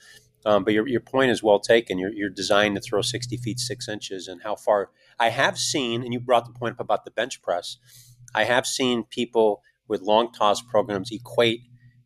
um, 0.47 0.63
but 0.63 0.75
your, 0.75 0.87
your 0.87 1.01
point 1.01 1.33
is 1.33 1.43
well 1.43 1.59
taken. 1.59 1.99
You're, 1.99 2.13
you're 2.13 2.31
designed 2.31 2.77
to 2.77 2.81
throw 2.81 3.03
60 3.03 3.37
feet, 3.39 3.59
six 3.59 3.89
inches, 3.89 4.29
and 4.29 4.41
how 4.45 4.55
far. 4.55 4.91
I 5.19 5.31
have 5.31 5.59
seen, 5.59 6.05
and 6.05 6.13
you 6.13 6.21
brought 6.21 6.45
the 6.45 6.57
point 6.57 6.75
up 6.75 6.81
about 6.81 7.05
the 7.05 7.11
bench 7.11 7.43
press. 7.43 7.79
I 8.33 8.45
have 8.45 8.69
seen 8.69 9.03
people 9.03 9.63
with 9.89 10.01
long 10.01 10.31
toss 10.31 10.63
programs 10.63 11.11
equate 11.11 11.63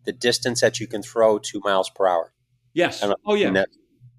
the 0.06 0.12
distance 0.12 0.60
that 0.62 0.80
you 0.80 0.86
can 0.86 1.02
throw 1.02 1.38
two 1.38 1.60
miles 1.64 1.90
per 1.90 2.06
hour. 2.06 2.32
Yes. 2.72 3.04
Oh, 3.24 3.34
yeah. 3.34 3.50
That, 3.50 3.68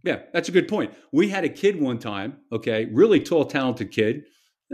yeah, 0.04 0.20
that's 0.34 0.50
a 0.50 0.52
good 0.52 0.68
point. 0.68 0.94
We 1.12 1.30
had 1.30 1.44
a 1.44 1.50
kid 1.50 1.82
one 1.82 2.00
time, 2.00 2.38
okay, 2.52 2.86
really 2.92 3.20
tall, 3.20 3.46
talented 3.46 3.92
kid 3.92 4.24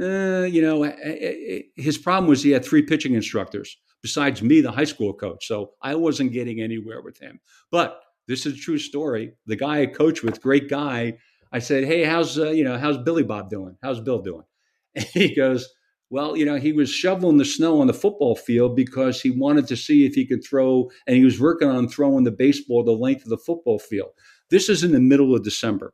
uh, 0.02 0.48
you 0.50 0.62
know, 0.62 0.84
eh, 0.84 0.96
eh, 1.04 1.36
eh, 1.48 1.62
his 1.76 1.98
problem 1.98 2.28
was 2.28 2.42
he 2.42 2.52
had 2.52 2.66
three 2.66 2.82
pitching 2.82 3.14
instructors 3.14 3.78
besides 4.02 4.42
me, 4.42 4.60
the 4.60 4.72
high 4.72 4.84
school 4.84 5.14
coach. 5.14 5.48
So 5.48 5.72
I 5.82 5.96
wasn't 5.96 6.34
getting 6.34 6.60
anywhere 6.60 7.02
with 7.02 7.20
him. 7.20 7.40
But 7.72 8.02
this 8.28 8.46
is 8.46 8.54
a 8.56 8.58
true 8.58 8.78
story. 8.78 9.34
The 9.46 9.56
guy 9.56 9.82
I 9.82 9.86
coached 9.86 10.24
with, 10.24 10.42
great 10.42 10.70
guy. 10.70 11.18
I 11.52 11.60
said, 11.60 11.84
"Hey, 11.84 12.04
how's 12.04 12.40
uh, 12.40 12.50
you 12.50 12.64
know 12.64 12.78
how's 12.78 12.98
Billy 12.98 13.24
Bob 13.24 13.50
doing? 13.50 13.78
How's 13.84 14.00
Bill 14.00 14.20
doing?" 14.20 14.46
And 14.96 15.06
he 15.06 15.36
goes, 15.36 15.68
"Well, 16.14 16.38
you 16.38 16.46
know, 16.46 16.58
he 16.58 16.74
was 16.74 16.92
shoveling 16.92 17.38
the 17.38 17.46
snow 17.46 17.82
on 17.82 17.88
the 17.88 17.94
football 17.94 18.36
field 18.36 18.76
because 18.76 19.20
he 19.20 19.32
wanted 19.32 19.68
to 19.68 19.76
see 19.76 20.06
if 20.06 20.14
he 20.14 20.28
could 20.28 20.44
throw, 20.44 20.92
and 21.08 21.18
he 21.18 21.26
was 21.26 21.42
working 21.42 21.68
on 21.68 21.90
throwing 21.90 22.24
the 22.24 22.32
baseball 22.32 22.84
the 22.84 22.92
length 22.92 23.24
of 23.24 23.30
the 23.30 23.38
football 23.38 23.80
field." 23.80 24.12
This 24.52 24.70
is 24.70 24.84
in 24.84 24.92
the 24.92 25.00
middle 25.00 25.36
of 25.36 25.44
December. 25.44 25.94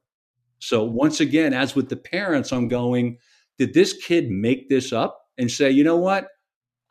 So 0.60 0.84
once 0.84 1.22
again, 1.22 1.54
as 1.54 1.74
with 1.74 1.88
the 1.88 1.96
parents, 1.96 2.52
I'm 2.52 2.68
going 2.68 3.18
did 3.60 3.74
this 3.74 3.94
kid 3.94 4.30
make 4.30 4.70
this 4.70 4.92
up 4.94 5.20
and 5.38 5.52
say, 5.52 5.70
you 5.70 5.84
know 5.84 5.98
what? 5.98 6.28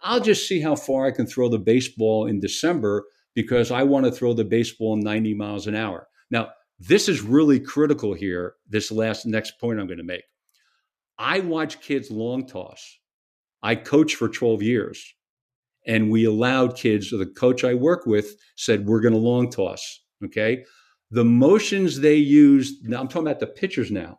I'll 0.03 0.20
just 0.20 0.47
see 0.47 0.61
how 0.61 0.76
far 0.76 1.07
I 1.07 1.11
can 1.11 1.26
throw 1.26 1.49
the 1.49 1.59
baseball 1.59 2.26
in 2.26 2.41
December 2.41 3.07
because 3.35 3.70
I 3.70 3.83
want 3.83 4.05
to 4.05 4.12
throw 4.12 4.35
the 4.35 4.45
baseball 4.45 4.97
90 4.97 5.35
miles 5.35 5.66
an 5.66 5.74
hour. 5.74 6.09
Now, 6.31 6.51
this 6.79 7.09
is 7.09 7.22
really 7.22 7.59
critical 7.59 8.14
here, 8.14 8.55
this 8.68 8.93
last 8.93 9.26
next 9.26 9.59
point 9.59 9.81
I'm 9.81 9.87
going 9.87 9.99
to 9.99 10.05
make. 10.05 10.24
I 11.18 11.41
watch 11.41 11.81
kids 11.81 12.11
long 12.11 12.47
toss. 12.47 12.99
I 13.63 13.75
coach 13.75 14.15
for 14.15 14.29
12 14.29 14.63
years. 14.63 15.15
And 15.87 16.11
we 16.11 16.25
allowed 16.25 16.77
kids, 16.77 17.11
the 17.11 17.27
coach 17.27 17.65
I 17.65 17.75
work 17.75 18.05
with 18.05 18.37
said, 18.57 18.87
we're 18.87 19.01
going 19.01 19.15
to 19.15 19.21
long 19.21 19.51
toss. 19.51 20.03
Okay. 20.25 20.65
The 21.11 21.25
motions 21.25 22.01
they 22.01 22.17
used, 22.17 22.87
now 22.87 23.01
I'm 23.01 23.09
talking 23.09 23.27
about 23.27 23.41
the 23.41 23.47
pitchers 23.47 23.91
now 23.91 24.19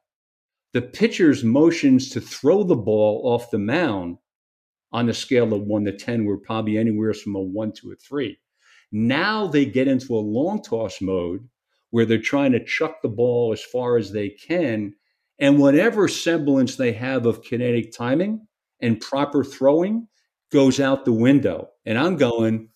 the 0.74 0.82
pitcher's 0.82 1.44
motions 1.44 2.10
to 2.12 2.22
throw 2.22 2.64
the 2.64 2.76
ball 2.76 3.22
off 3.26 3.52
the 3.52 3.58
mound 3.58 4.18
on 4.92 5.10
a 5.10 5.14
scale 5.14 5.54
of 5.54 5.64
one 5.64 5.86
to 5.86 5.92
10 5.92 6.26
were 6.26 6.38
probably 6.38 6.78
anywhere 6.78 7.14
from 7.14 7.36
a 7.36 7.42
one 7.42 7.72
to 7.74 7.92
a 7.92 7.96
three. 7.96 8.38
Now 8.92 9.48
they 9.48 9.66
get 9.66 9.88
into 9.88 10.16
a 10.16 10.20
long 10.20 10.62
toss 10.62 11.02
mode 11.02 11.48
where 11.92 12.06
they're 12.06 12.20
trying 12.20 12.52
to 12.52 12.64
chuck 12.64 13.02
the 13.02 13.10
ball 13.10 13.52
as 13.52 13.64
far 13.64 13.98
as 13.98 14.12
they 14.12 14.30
can. 14.30 14.94
And 15.40 15.58
whatever 15.58 16.08
semblance 16.08 16.76
they 16.76 16.94
have 16.94 17.26
of 17.26 17.44
kinetic 17.44 17.92
timing 17.92 18.48
and 18.82 19.00
proper 19.00 19.44
throwing 19.44 20.08
goes 20.52 20.80
out 20.80 21.06
the 21.06 21.14
window. 21.14 21.70
And 21.86 21.98
I'm 21.98 22.18
going, 22.18 22.70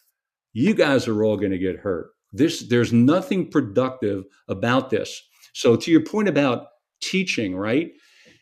you 0.54 0.74
guys 0.74 1.08
are 1.08 1.24
all 1.24 1.38
going 1.38 1.52
to 1.52 1.58
get 1.58 1.78
hurt. 1.78 2.12
This, 2.32 2.62
there's 2.68 2.94
nothing 2.94 3.50
productive 3.50 4.26
about 4.48 4.90
this. 4.90 5.22
So 5.54 5.76
to 5.76 5.92
your 5.92 6.04
point 6.04 6.28
about 6.28 6.68
teaching, 7.02 7.56
right? 7.56 7.92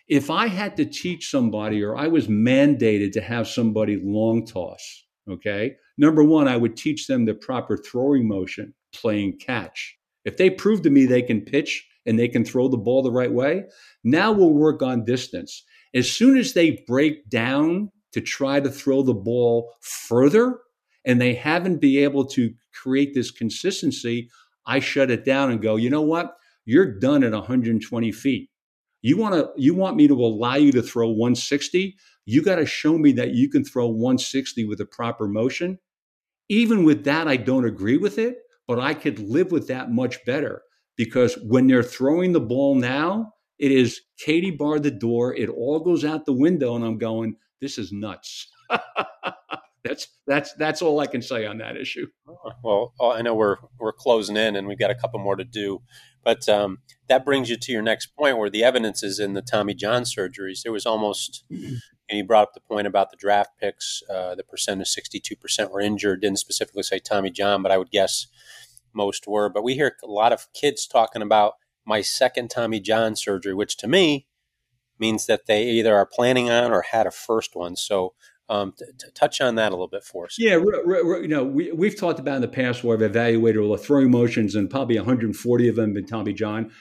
If 0.07 0.29
I 0.29 0.47
had 0.47 0.75
to 0.77 0.85
teach 0.85 1.29
somebody 1.29 1.83
or 1.83 1.95
I 1.95 2.07
was 2.07 2.27
mandated 2.27 3.13
to 3.13 3.21
have 3.21 3.47
somebody 3.47 4.01
long 4.03 4.45
toss, 4.45 5.05
okay, 5.29 5.75
number 5.97 6.23
one, 6.23 6.47
I 6.47 6.57
would 6.57 6.75
teach 6.75 7.07
them 7.07 7.25
the 7.25 7.33
proper 7.33 7.77
throwing 7.77 8.27
motion, 8.27 8.73
playing 8.93 9.39
catch. 9.39 9.97
If 10.25 10.37
they 10.37 10.49
prove 10.49 10.81
to 10.83 10.89
me 10.89 11.05
they 11.05 11.21
can 11.21 11.41
pitch 11.41 11.87
and 12.05 12.17
they 12.17 12.27
can 12.27 12.43
throw 12.43 12.67
the 12.67 12.77
ball 12.77 13.01
the 13.01 13.11
right 13.11 13.31
way, 13.31 13.65
now 14.03 14.31
we'll 14.31 14.53
work 14.53 14.81
on 14.81 15.05
distance. 15.05 15.63
As 15.93 16.09
soon 16.09 16.37
as 16.37 16.53
they 16.53 16.83
break 16.87 17.29
down 17.29 17.91
to 18.13 18.21
try 18.21 18.59
to 18.59 18.69
throw 18.69 19.01
the 19.01 19.13
ball 19.13 19.73
further 19.81 20.59
and 21.05 21.19
they 21.19 21.33
haven't 21.33 21.81
been 21.81 22.03
able 22.03 22.25
to 22.25 22.53
create 22.73 23.13
this 23.13 23.31
consistency, 23.31 24.29
I 24.65 24.79
shut 24.79 25.11
it 25.11 25.25
down 25.25 25.51
and 25.51 25.61
go, 25.61 25.75
you 25.75 25.89
know 25.89 26.01
what? 26.01 26.35
You're 26.65 26.99
done 26.99 27.23
at 27.23 27.31
120 27.31 28.11
feet. 28.11 28.49
You 29.01 29.17
want 29.17 29.33
to 29.33 29.49
you 29.57 29.73
want 29.73 29.97
me 29.97 30.07
to 30.07 30.13
allow 30.13 30.55
you 30.55 30.71
to 30.73 30.83
throw 30.83 31.09
160? 31.09 31.95
You 32.25 32.43
got 32.43 32.57
to 32.57 32.65
show 32.65 32.97
me 32.97 33.11
that 33.13 33.31
you 33.31 33.49
can 33.49 33.65
throw 33.65 33.87
160 33.87 34.65
with 34.65 34.79
a 34.79 34.85
proper 34.85 35.27
motion. 35.27 35.79
Even 36.49 36.83
with 36.83 37.03
that, 37.05 37.27
I 37.27 37.37
don't 37.37 37.65
agree 37.65 37.97
with 37.97 38.19
it, 38.19 38.37
but 38.67 38.79
I 38.79 38.93
could 38.93 39.17
live 39.19 39.51
with 39.51 39.67
that 39.69 39.91
much 39.91 40.23
better 40.25 40.61
because 40.97 41.35
when 41.43 41.65
they're 41.65 41.81
throwing 41.81 42.33
the 42.33 42.39
ball 42.39 42.75
now, 42.75 43.33
it 43.61 43.71
is 43.71 44.01
Katie 44.17 44.49
barred 44.49 44.81
the 44.81 44.91
door. 44.91 45.35
It 45.35 45.47
all 45.47 45.79
goes 45.79 46.03
out 46.03 46.25
the 46.25 46.33
window, 46.33 46.75
and 46.75 46.83
I'm 46.83 46.97
going, 46.97 47.35
this 47.61 47.77
is 47.77 47.91
nuts. 47.91 48.49
that's 49.83 50.07
that's 50.25 50.53
that's 50.55 50.81
all 50.81 50.99
I 50.99 51.05
can 51.05 51.21
say 51.21 51.45
on 51.45 51.59
that 51.59 51.77
issue. 51.77 52.07
Well, 52.63 52.93
I 52.99 53.21
know 53.21 53.35
we're 53.35 53.57
we're 53.79 53.93
closing 53.93 54.35
in, 54.35 54.55
and 54.55 54.67
we've 54.67 54.79
got 54.79 54.89
a 54.89 54.95
couple 54.95 55.19
more 55.19 55.35
to 55.35 55.43
do. 55.43 55.83
But 56.23 56.49
um, 56.49 56.79
that 57.07 57.23
brings 57.23 57.51
you 57.51 57.57
to 57.57 57.71
your 57.71 57.83
next 57.83 58.07
point 58.17 58.39
where 58.39 58.49
the 58.49 58.63
evidence 58.63 59.03
is 59.03 59.19
in 59.19 59.33
the 59.33 59.43
Tommy 59.43 59.75
John 59.75 60.03
surgeries. 60.03 60.63
There 60.63 60.71
was 60.71 60.87
almost, 60.87 61.43
and 61.49 61.81
you 62.09 62.23
brought 62.23 62.43
up 62.43 62.53
the 62.55 62.61
point 62.61 62.87
about 62.87 63.11
the 63.11 63.17
draft 63.17 63.51
picks, 63.59 64.01
uh, 64.09 64.33
the 64.33 64.43
percent 64.43 64.81
of 64.81 64.87
62% 64.87 65.71
were 65.71 65.81
injured. 65.81 66.21
Didn't 66.21 66.39
specifically 66.39 66.83
say 66.83 66.97
Tommy 66.97 67.29
John, 67.29 67.61
but 67.61 67.71
I 67.71 67.77
would 67.77 67.91
guess 67.91 68.25
most 68.93 69.27
were. 69.27 69.49
But 69.49 69.63
we 69.63 69.75
hear 69.75 69.97
a 70.03 70.07
lot 70.07 70.33
of 70.33 70.47
kids 70.53 70.87
talking 70.87 71.21
about 71.21 71.53
my 71.91 72.01
second 72.01 72.49
Tommy 72.49 72.79
John 72.79 73.17
surgery, 73.17 73.53
which 73.53 73.75
to 73.77 73.87
me 73.87 74.25
means 74.97 75.25
that 75.25 75.45
they 75.45 75.67
either 75.71 75.93
are 75.93 76.05
planning 76.05 76.49
on 76.49 76.71
or 76.71 76.83
had 76.83 77.05
a 77.05 77.11
first 77.11 77.53
one. 77.53 77.75
So 77.75 78.13
um, 78.47 78.73
t- 78.79 78.85
t- 78.97 79.07
touch 79.13 79.41
on 79.41 79.55
that 79.55 79.73
a 79.73 79.75
little 79.75 79.89
bit 79.89 80.05
for 80.05 80.23
us. 80.23 80.37
Yeah, 80.39 80.55
you 80.55 81.27
know, 81.27 81.43
we, 81.43 81.73
we've 81.73 81.99
talked 81.99 82.19
about 82.19 82.35
in 82.35 82.41
the 82.41 82.47
past 82.47 82.81
where 82.85 82.95
I've 82.95 83.01
evaluated 83.01 83.61
all 83.61 83.73
the 83.73 83.77
throwing 83.77 84.09
motions 84.09 84.55
and 84.55 84.69
probably 84.69 84.95
140 84.95 85.67
of 85.67 85.75
them 85.75 85.97
in 85.97 86.05
Tommy 86.05 86.31
John. 86.31 86.71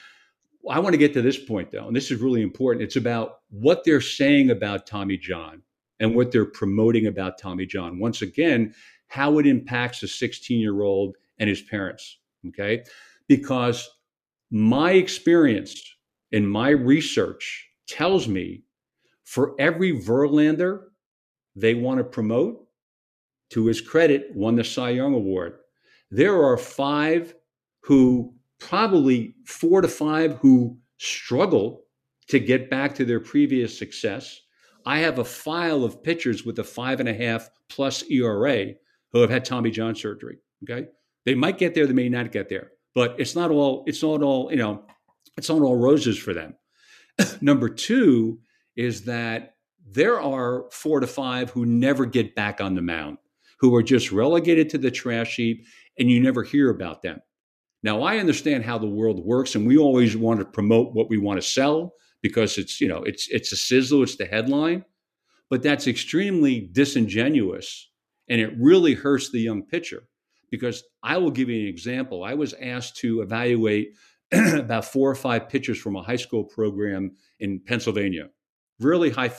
I 0.69 0.79
want 0.79 0.93
to 0.93 0.97
get 0.97 1.13
to 1.15 1.21
this 1.21 1.37
point 1.37 1.71
though, 1.71 1.87
and 1.87 1.95
this 1.95 2.09
is 2.09 2.21
really 2.21 2.41
important. 2.41 2.83
It's 2.83 2.95
about 2.95 3.39
what 3.49 3.83
they're 3.83 3.99
saying 3.99 4.49
about 4.49 4.87
Tommy 4.87 5.17
John 5.17 5.61
and 5.99 6.15
what 6.15 6.31
they're 6.31 6.45
promoting 6.45 7.05
about 7.05 7.37
Tommy 7.37 7.65
John. 7.65 7.99
Once 7.99 8.21
again, 8.21 8.73
how 9.07 9.39
it 9.39 9.45
impacts 9.45 10.03
a 10.03 10.07
16 10.07 10.57
year 10.57 10.81
old 10.83 11.17
and 11.37 11.49
his 11.49 11.61
parents. 11.61 12.17
Okay. 12.47 12.85
Because 13.27 13.89
my 14.51 14.91
experience 14.91 15.81
and 16.31 16.49
my 16.49 16.69
research 16.69 17.69
tells 17.87 18.27
me 18.27 18.63
for 19.23 19.55
every 19.59 19.93
Verlander 19.93 20.83
they 21.55 21.73
want 21.73 21.97
to 21.99 22.03
promote, 22.03 22.67
to 23.51 23.65
his 23.65 23.81
credit, 23.81 24.27
won 24.33 24.55
the 24.55 24.63
Cy 24.63 24.91
Young 24.91 25.13
Award. 25.13 25.55
There 26.09 26.41
are 26.41 26.57
five 26.57 27.35
who, 27.81 28.33
probably 28.59 29.35
four 29.45 29.81
to 29.81 29.87
five, 29.87 30.37
who 30.37 30.77
struggle 30.97 31.83
to 32.29 32.39
get 32.39 32.69
back 32.69 32.95
to 32.95 33.05
their 33.05 33.19
previous 33.19 33.77
success. 33.77 34.39
I 34.85 34.99
have 34.99 35.19
a 35.19 35.25
file 35.25 35.83
of 35.83 36.01
pitchers 36.01 36.45
with 36.45 36.59
a 36.59 36.63
five 36.63 36.99
and 36.99 37.09
a 37.09 37.13
half 37.13 37.49
plus 37.69 38.03
ERA 38.09 38.67
who 39.11 39.19
have 39.19 39.29
had 39.29 39.45
Tommy 39.45 39.71
John 39.71 39.95
surgery. 39.95 40.37
Okay. 40.63 40.87
They 41.25 41.35
might 41.35 41.57
get 41.57 41.75
there, 41.75 41.85
they 41.85 41.93
may 41.93 42.09
not 42.09 42.31
get 42.31 42.49
there, 42.49 42.71
but 42.93 43.15
it's 43.19 43.35
not 43.35 43.51
all, 43.51 43.83
it's 43.87 44.03
not 44.03 44.21
all, 44.21 44.51
you 44.51 44.57
know, 44.57 44.83
it's 45.37 45.49
not 45.49 45.61
all 45.61 45.77
roses 45.77 46.17
for 46.17 46.33
them. 46.33 46.55
Number 47.41 47.69
two 47.69 48.39
is 48.75 49.03
that 49.03 49.55
there 49.89 50.21
are 50.21 50.65
four 50.71 50.99
to 50.99 51.07
five 51.07 51.49
who 51.49 51.65
never 51.65 52.05
get 52.05 52.35
back 52.35 52.61
on 52.61 52.75
the 52.75 52.81
mound, 52.81 53.17
who 53.59 53.75
are 53.75 53.83
just 53.83 54.11
relegated 54.11 54.69
to 54.69 54.77
the 54.77 54.91
trash 54.91 55.35
heap, 55.35 55.65
and 55.99 56.09
you 56.09 56.19
never 56.19 56.43
hear 56.43 56.69
about 56.69 57.01
them. 57.01 57.19
Now, 57.83 58.03
I 58.03 58.17
understand 58.17 58.63
how 58.63 58.77
the 58.77 58.87
world 58.87 59.25
works, 59.25 59.55
and 59.55 59.65
we 59.65 59.77
always 59.77 60.15
want 60.15 60.39
to 60.39 60.45
promote 60.45 60.93
what 60.93 61.09
we 61.09 61.17
want 61.17 61.41
to 61.41 61.47
sell 61.47 61.93
because 62.21 62.57
it's 62.57 62.79
you 62.79 62.87
know 62.87 63.03
it's 63.03 63.27
it's 63.29 63.51
a 63.51 63.57
sizzle, 63.57 64.03
it's 64.03 64.15
the 64.15 64.25
headline, 64.25 64.85
but 65.49 65.63
that's 65.63 65.87
extremely 65.87 66.69
disingenuous, 66.71 67.89
and 68.29 68.39
it 68.39 68.53
really 68.59 68.93
hurts 68.93 69.31
the 69.31 69.39
young 69.39 69.63
pitcher. 69.63 70.03
Because 70.51 70.83
I 71.01 71.17
will 71.17 71.31
give 71.31 71.49
you 71.49 71.61
an 71.61 71.67
example. 71.67 72.23
I 72.23 72.35
was 72.35 72.53
asked 72.61 72.97
to 72.97 73.21
evaluate 73.21 73.95
about 74.31 74.85
four 74.85 75.09
or 75.09 75.15
five 75.15 75.49
pitchers 75.49 75.79
from 75.79 75.95
a 75.95 76.03
high 76.03 76.17
school 76.17 76.43
program 76.43 77.15
in 77.39 77.61
Pennsylvania 77.65 78.29
really 78.81 79.09
high 79.09 79.31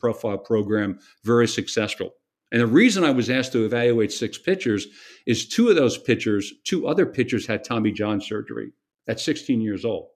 profile 0.00 0.38
program, 0.38 0.98
very 1.24 1.46
successful. 1.46 2.12
And 2.50 2.62
the 2.62 2.66
reason 2.66 3.04
I 3.04 3.10
was 3.10 3.28
asked 3.28 3.52
to 3.52 3.64
evaluate 3.64 4.10
six 4.10 4.38
pitchers 4.38 4.86
is 5.26 5.46
two 5.46 5.68
of 5.68 5.76
those 5.76 5.98
pitchers, 5.98 6.52
two 6.64 6.88
other 6.88 7.04
pitchers 7.04 7.46
had 7.46 7.62
Tommy 7.62 7.92
John 7.92 8.20
surgery 8.20 8.72
at 9.06 9.20
16 9.20 9.60
years 9.60 9.84
old. 9.84 10.08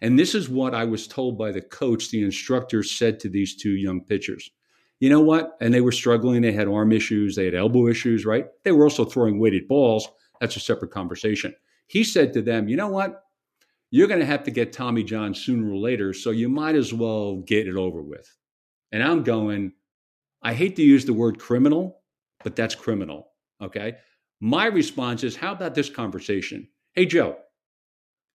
And 0.00 0.18
this 0.18 0.34
is 0.34 0.48
what 0.48 0.74
I 0.74 0.84
was 0.84 1.06
told 1.06 1.38
by 1.38 1.52
the 1.52 1.60
coach, 1.60 2.10
the 2.10 2.22
instructor 2.22 2.82
said 2.82 3.20
to 3.20 3.28
these 3.28 3.56
two 3.56 3.72
young 3.72 4.02
pitchers. 4.02 4.50
You 5.00 5.10
know 5.10 5.20
what? 5.20 5.56
And 5.60 5.74
they 5.74 5.80
were 5.80 5.92
struggling. 5.92 6.42
They 6.42 6.52
had 6.52 6.68
arm 6.68 6.92
issues, 6.92 7.36
they 7.36 7.44
had 7.44 7.54
elbow 7.54 7.86
issues, 7.88 8.24
right? 8.24 8.46
They 8.64 8.72
were 8.72 8.84
also 8.84 9.04
throwing 9.04 9.38
weighted 9.38 9.68
balls. 9.68 10.08
That's 10.40 10.56
a 10.56 10.60
separate 10.60 10.90
conversation. 10.90 11.54
He 11.86 12.04
said 12.04 12.32
to 12.32 12.42
them, 12.42 12.68
You 12.68 12.76
know 12.76 12.88
what? 12.88 13.22
You're 13.90 14.08
going 14.08 14.20
to 14.20 14.26
have 14.26 14.44
to 14.44 14.50
get 14.50 14.72
Tommy 14.72 15.04
John 15.04 15.32
sooner 15.34 15.70
or 15.70 15.76
later, 15.76 16.12
so 16.12 16.30
you 16.30 16.48
might 16.48 16.74
as 16.74 16.92
well 16.92 17.36
get 17.36 17.68
it 17.68 17.76
over 17.76 18.02
with. 18.02 18.28
And 18.90 19.02
I'm 19.02 19.22
going, 19.22 19.72
I 20.42 20.54
hate 20.54 20.76
to 20.76 20.82
use 20.82 21.04
the 21.04 21.12
word 21.12 21.38
criminal, 21.38 22.00
but 22.42 22.56
that's 22.56 22.74
criminal. 22.74 23.28
Okay. 23.62 23.96
My 24.40 24.66
response 24.66 25.24
is, 25.24 25.36
How 25.36 25.52
about 25.52 25.74
this 25.74 25.90
conversation? 25.90 26.68
Hey, 26.92 27.06
Joe, 27.06 27.36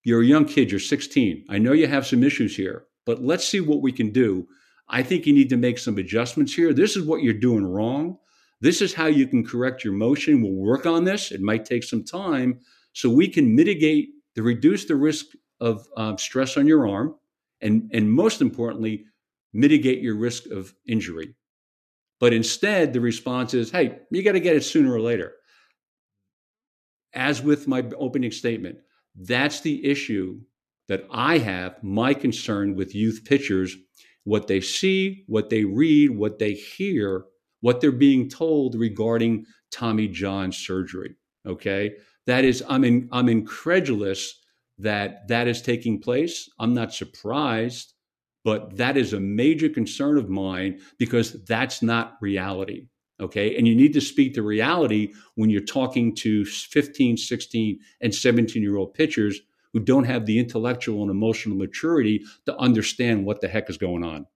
you're 0.04 0.22
a 0.22 0.26
young 0.26 0.46
kid, 0.46 0.72
you're 0.72 0.80
16. 0.80 1.46
I 1.50 1.58
know 1.58 1.74
you 1.74 1.88
have 1.88 2.08
some 2.08 2.24
issues 2.24 2.56
here, 2.56 2.86
but 3.06 3.22
let's 3.22 3.48
see 3.48 3.62
what 3.62 3.82
we 3.82 3.92
can 3.92 4.12
do. 4.12 4.48
I 4.92 5.02
think 5.02 5.26
you 5.26 5.34
need 5.34 5.50
to 5.50 5.58
make 5.58 5.80
some 5.80 5.98
adjustments 5.98 6.54
here. 6.54 6.74
This 6.74 6.96
is 6.96 7.06
what 7.06 7.24
you're 7.24 7.34
doing 7.34 7.66
wrong. 7.66 8.18
This 8.60 8.82
is 8.82 8.94
how 8.94 9.08
you 9.08 9.26
can 9.26 9.44
correct 9.44 9.84
your 9.84 9.94
motion. 9.94 10.42
We'll 10.42 10.52
work 10.52 10.86
on 10.86 11.06
this. 11.06 11.32
It 11.32 11.42
might 11.42 11.66
take 11.66 11.84
some 11.84 12.04
time 12.04 12.60
so 12.94 13.10
we 13.10 13.28
can 13.28 13.56
mitigate 13.56 14.10
the 14.36 14.44
reduce 14.44 14.86
the 14.86 14.96
risk 14.96 15.26
of 15.60 15.88
um, 15.98 16.18
stress 16.18 16.58
on 16.58 16.68
your 16.68 16.88
arm 16.88 17.16
and 17.62 17.90
and 17.94 18.12
most 18.12 18.42
importantly 18.42 19.06
mitigate 19.54 20.02
your 20.02 20.16
risk 20.16 20.46
of 20.48 20.74
injury 20.88 21.36
but 22.20 22.34
instead 22.34 22.94
the 22.94 23.02
response 23.02 23.54
is 23.54 23.72
hey 23.72 24.00
you 24.12 24.24
got 24.24 24.32
to 24.34 24.40
get 24.40 24.56
it 24.56 24.64
sooner 24.64 24.94
or 24.94 25.02
later 25.02 25.34
as 27.14 27.42
with 27.42 27.68
my 27.68 27.84
opening 27.98 28.32
statement 28.32 28.78
that's 29.16 29.62
the 29.62 29.86
issue 29.86 30.40
that 30.88 31.06
i 31.12 31.38
have 31.38 31.82
my 31.84 32.14
concern 32.14 32.76
with 32.76 32.96
youth 32.96 33.24
pitchers 33.26 33.76
what 34.24 34.48
they 34.48 34.62
see 34.62 35.24
what 35.28 35.50
they 35.50 35.64
read 35.64 36.12
what 36.12 36.40
they 36.40 36.54
hear 36.54 37.26
what 37.62 37.82
they're 37.82 37.92
being 37.92 38.30
told 38.30 38.76
regarding 38.76 39.46
tommy 39.72 40.08
john 40.08 40.52
surgery 40.52 41.16
okay? 41.48 41.96
That 42.28 42.46
is 42.46 42.64
i'm 42.70 42.84
in, 42.84 43.10
i'm 43.12 43.30
incredulous 43.30 44.40
that 44.78 45.28
that 45.28 45.48
is 45.48 45.62
taking 45.62 46.00
place. 46.00 46.50
I'm 46.60 46.74
not 46.74 46.94
surprised 46.94 47.94
but 48.44 48.76
that 48.78 48.98
is 48.98 49.14
a 49.14 49.20
major 49.20 49.70
concern 49.70 50.18
of 50.18 50.28
mine 50.28 50.80
because 50.98 51.44
that's 51.46 51.82
not 51.82 52.18
reality 52.22 52.88
okay? 53.22 53.56
And 53.56 53.68
you 53.68 53.76
need 53.76 53.94
to 53.94 54.02
speak 54.02 54.34
to 54.34 54.42
reality 54.42 55.14
when 55.36 55.50
you're 55.50 55.62
talking 55.62 56.16
to 56.16 56.44
15 56.46 57.18
16 57.18 57.80
and 58.02 58.14
17 58.14 58.62
year 58.62 58.78
old 58.78 58.94
pitchers 58.94 59.40
who 59.74 59.80
don't 59.80 60.04
have 60.04 60.26
the 60.26 60.40
intellectual 60.40 61.02
and 61.02 61.12
emotional 61.12 61.58
maturity 61.58 62.24
to 62.46 62.56
understand 62.58 63.26
what 63.26 63.42
the 63.42 63.48
heck 63.48 63.70
is 63.70 63.78
going 63.78 64.04
on. 64.04 64.28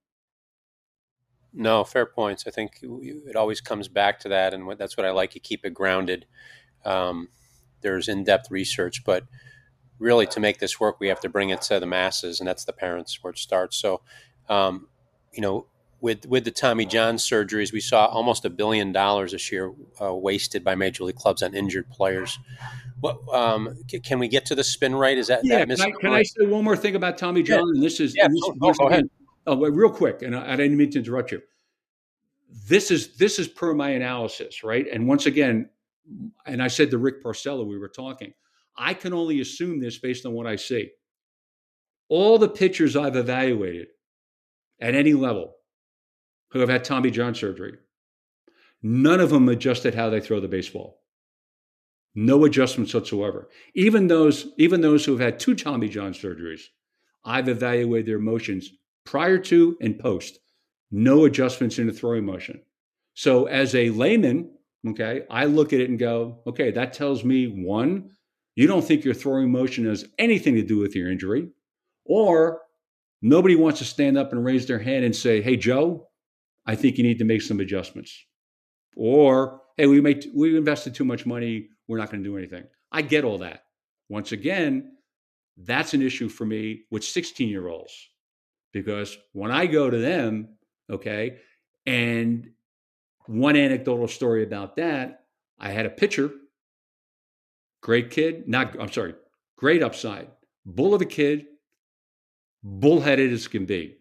No 1.54 1.84
fair 1.84 2.06
points. 2.06 2.46
I 2.48 2.52
think 2.52 2.80
it 2.82 3.36
always 3.36 3.62
comes 3.62 3.88
back 3.88 4.20
to 4.22 4.30
that 4.30 4.54
and 4.54 4.78
that's 4.78 4.98
what 4.98 5.06
i 5.06 5.12
like 5.12 5.36
you 5.36 5.42
keep 5.42 5.66
it 5.66 5.74
grounded. 5.74 6.26
Um, 6.84 7.30
there's 7.82 8.08
in-depth 8.08 8.52
research 8.52 9.04
but 9.04 9.24
really 10.00 10.28
to 10.28 10.40
make 10.40 10.60
this 10.60 10.80
work, 10.80 11.00
we 11.00 11.08
have 11.08 11.20
to 11.22 11.30
bring 11.30 11.50
it 11.50 11.62
to 11.64 11.80
the 11.80 11.86
masses, 11.86 12.40
and 12.40 12.48
that's 12.48 12.66
the 12.66 12.74
parents 12.74 13.24
where 13.24 13.32
it 13.32 13.40
starts. 13.40 13.78
So, 13.78 14.02
um, 14.50 14.88
you 15.34 15.42
know, 15.42 15.68
with 16.06 16.28
with 16.28 16.46
the 16.46 16.52
Tommy 16.52 16.86
John 16.86 17.16
surgeries, 17.16 17.74
we 17.74 17.80
saw 17.80 18.06
almost 18.06 18.46
a 18.46 18.50
billion 18.52 18.92
dollars 18.92 19.32
this 19.32 19.52
year 19.52 19.74
uh, 20.00 20.14
wasted 20.14 20.64
by 20.64 20.76
major 20.76 21.04
league 21.04 21.16
clubs 21.16 21.42
on 21.42 21.56
injured 21.56 21.90
players. 21.90 22.38
What 23.00 23.18
um, 23.34 23.76
can 24.04 24.20
we 24.20 24.28
get 24.28 24.46
to 24.46 24.56
the 24.56 24.64
spin 24.64 24.94
rate? 24.96 25.18
Is 25.18 25.28
that 25.28 25.42
yeah? 25.44 25.66
That 25.66 25.78
can, 25.78 25.82
I, 25.82 25.92
can 26.00 26.14
I, 26.14 26.22
say 26.22 26.46
one 26.46 26.64
more 26.64 26.78
thing 26.78 26.96
about 26.96 27.18
Tommy 27.18 27.42
John? 27.42 27.58
Yeah. 27.58 27.74
And 27.74 27.84
this 27.84 28.00
is 28.00 28.16
yeah. 28.16 28.28
This, 28.28 28.40
oh, 28.62 28.74
go 28.74 28.88
ahead. 28.88 29.10
Oh, 29.48 29.58
real 29.58 29.90
quick, 29.90 30.22
and 30.22 30.36
I, 30.36 30.54
I 30.54 30.56
didn't 30.56 30.78
mean 30.78 30.92
to 30.92 31.00
interrupt 31.00 31.32
you. 31.32 31.42
This 32.68 32.92
is 32.92 33.18
this 33.18 33.40
is 33.40 33.48
per 33.48 33.74
my 33.74 33.90
analysis, 33.90 34.64
right? 34.64 34.86
And 34.94 35.08
once 35.08 35.26
again, 35.26 35.70
and 36.46 36.62
I 36.62 36.68
said 36.68 36.92
to 36.92 37.00
Rick 37.00 37.24
Parcella, 37.24 37.66
we 37.66 37.80
were 37.80 37.90
talking 37.90 38.32
I 38.78 38.94
can 38.94 39.12
only 39.12 39.42
assume 39.42 39.80
this 39.80 39.98
based 39.98 40.26
on 40.28 40.34
what 40.34 40.46
I 40.46 40.56
see. 40.56 40.92
All 42.10 42.38
the 42.38 42.50
pitchers 42.50 42.96
I've 42.96 43.16
evaluated 43.16 43.88
at 44.80 44.94
any 44.94 45.14
level 45.14 45.56
who 46.56 46.62
have 46.62 46.70
had 46.70 46.86
Tommy 46.86 47.12
John 47.12 47.36
surgery, 47.36 47.74
none 48.82 49.20
of 49.20 49.30
them 49.30 49.50
adjusted 49.50 49.94
how 49.94 50.10
they 50.10 50.22
throw 50.22 50.40
the 50.40 50.48
baseball. 50.48 51.02
No 52.16 52.46
adjustments 52.46 52.94
whatsoever. 52.94 53.50
Even 53.74 54.08
those, 54.08 54.48
even 54.58 54.80
those 54.80 55.04
who 55.04 55.12
have 55.12 55.20
had 55.20 55.38
two 55.38 55.54
Tommy 55.54 55.90
John 55.90 56.14
surgeries, 56.14 56.62
I've 57.26 57.50
evaluated 57.50 58.06
their 58.06 58.20
motions 58.20 58.70
prior 59.04 59.38
to 59.38 59.78
and 59.82 60.00
post. 60.00 60.40
No 60.92 61.26
adjustments 61.26 61.78
in 61.78 61.88
the 61.88 61.94
throwing 61.94 62.26
motion. 62.26 62.62
So 63.16 63.48
as 63.48 63.76
a 63.76 63.90
layman, 63.90 64.50
okay, 64.88 65.24
I 65.30 65.46
look 65.46 65.74
at 65.74 65.82
it 65.82 65.90
and 65.90 66.00
go, 66.00 66.40
okay, 66.48 66.72
that 66.72 66.94
tells 66.94 67.26
me 67.26 67.48
one, 67.48 68.12
you 68.56 68.66
don't 68.66 68.86
think 68.86 69.04
your 69.04 69.14
throwing 69.14 69.52
motion 69.52 69.88
has 69.88 70.06
anything 70.18 70.56
to 70.56 70.64
do 70.64 70.78
with 70.78 70.96
your 70.96 71.12
injury, 71.12 71.50
or 72.06 72.62
nobody 73.22 73.58
wants 73.58 73.80
to 73.80 73.86
stand 73.86 74.18
up 74.18 74.32
and 74.32 74.46
raise 74.46 74.66
their 74.66 74.80
hand 74.80 75.04
and 75.04 75.14
say, 75.14 75.42
"Hey, 75.42 75.58
Joe, 75.58 76.08
I 76.66 76.76
think 76.76 76.98
you 76.98 77.04
need 77.04 77.20
to 77.20 77.26
make 77.26 77.42
some 77.42 77.60
adjustments," 77.60 78.26
or 78.96 79.62
"Hey, 79.78 79.88
we 79.88 80.02
made 80.02 80.26
we 80.34 80.58
invested 80.58 80.96
too 80.96 81.06
much 81.06 81.26
money, 81.26 81.70
we're 81.88 81.98
not 81.98 82.12
going 82.12 82.24
to 82.24 82.30
do 82.30 82.38
anything." 82.38 82.66
I 82.92 83.02
get 83.02 83.24
all 83.24 83.40
that. 83.40 83.66
Once 84.10 84.32
again, 84.32 84.98
that's 85.58 85.94
an 85.94 86.02
issue 86.02 86.30
for 86.30 86.46
me 86.46 86.84
with 86.92 87.04
16 87.04 87.50
year 87.50 87.68
olds 87.68 87.94
because 88.72 89.18
when 89.34 89.52
I 89.52 89.66
go 89.66 89.90
to 89.90 89.98
them, 89.98 90.58
okay, 90.90 91.40
and 91.86 92.52
one 93.28 93.56
anecdotal 93.56 94.08
story 94.08 94.44
about 94.44 94.76
that, 94.76 95.26
I 95.60 95.72
had 95.72 95.86
a 95.86 95.90
pitcher 95.90 96.32
Great 97.86 98.10
kid, 98.10 98.48
not, 98.48 98.76
I'm 98.82 98.92
sorry, 98.92 99.14
great 99.58 99.84
upside. 99.84 100.28
Bull 100.66 100.96
of 100.96 101.04
a 101.04 101.06
kid, 101.06 101.46
bullheaded 102.64 103.32
as 103.32 103.48
can 103.48 103.68
be. 103.68 103.98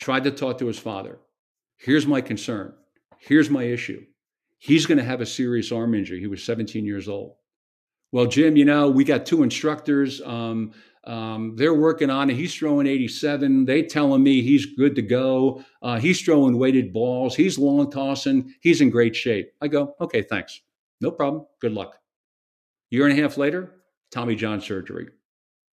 Tried 0.00 0.24
to 0.24 0.32
talk 0.32 0.58
to 0.58 0.66
his 0.66 0.80
father. 0.80 1.20
Here's 1.78 2.06
my 2.06 2.20
concern. 2.20 2.74
Here's 3.18 3.50
my 3.50 3.64
issue. 3.64 4.04
He's 4.58 4.86
going 4.86 4.98
to 4.98 5.04
have 5.04 5.20
a 5.20 5.26
serious 5.26 5.72
arm 5.72 5.94
injury. 5.94 6.20
He 6.20 6.26
was 6.26 6.42
17 6.42 6.84
years 6.84 7.08
old. 7.08 7.34
Well, 8.10 8.26
Jim, 8.26 8.56
you 8.56 8.64
know, 8.64 8.90
we 8.90 9.04
got 9.04 9.26
two 9.26 9.42
instructors. 9.42 10.20
Um, 10.22 10.72
um, 11.04 11.54
they're 11.56 11.74
working 11.74 12.10
on 12.10 12.30
it. 12.30 12.34
He's 12.34 12.54
throwing 12.54 12.86
87. 12.86 13.64
They 13.64 13.82
telling 13.82 14.22
me 14.22 14.42
he's 14.42 14.66
good 14.66 14.94
to 14.96 15.02
go. 15.02 15.64
Uh, 15.80 15.98
he's 15.98 16.20
throwing 16.20 16.58
weighted 16.58 16.92
balls. 16.92 17.36
He's 17.36 17.58
long 17.58 17.90
tossing. 17.90 18.52
He's 18.60 18.80
in 18.80 18.90
great 18.90 19.14
shape. 19.14 19.52
I 19.60 19.68
go, 19.68 19.94
okay, 20.00 20.22
thanks. 20.22 20.60
No 21.00 21.10
problem. 21.10 21.46
Good 21.60 21.72
luck. 21.72 21.96
Year 22.90 23.06
and 23.06 23.18
a 23.18 23.22
half 23.22 23.36
later, 23.36 23.74
Tommy 24.10 24.34
John 24.34 24.60
surgery. 24.60 25.08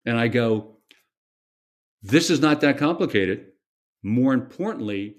And 0.05 0.17
I 0.17 0.27
go, 0.27 0.77
this 2.03 2.29
is 2.29 2.39
not 2.39 2.61
that 2.61 2.77
complicated. 2.77 3.47
More 4.03 4.33
importantly, 4.33 5.17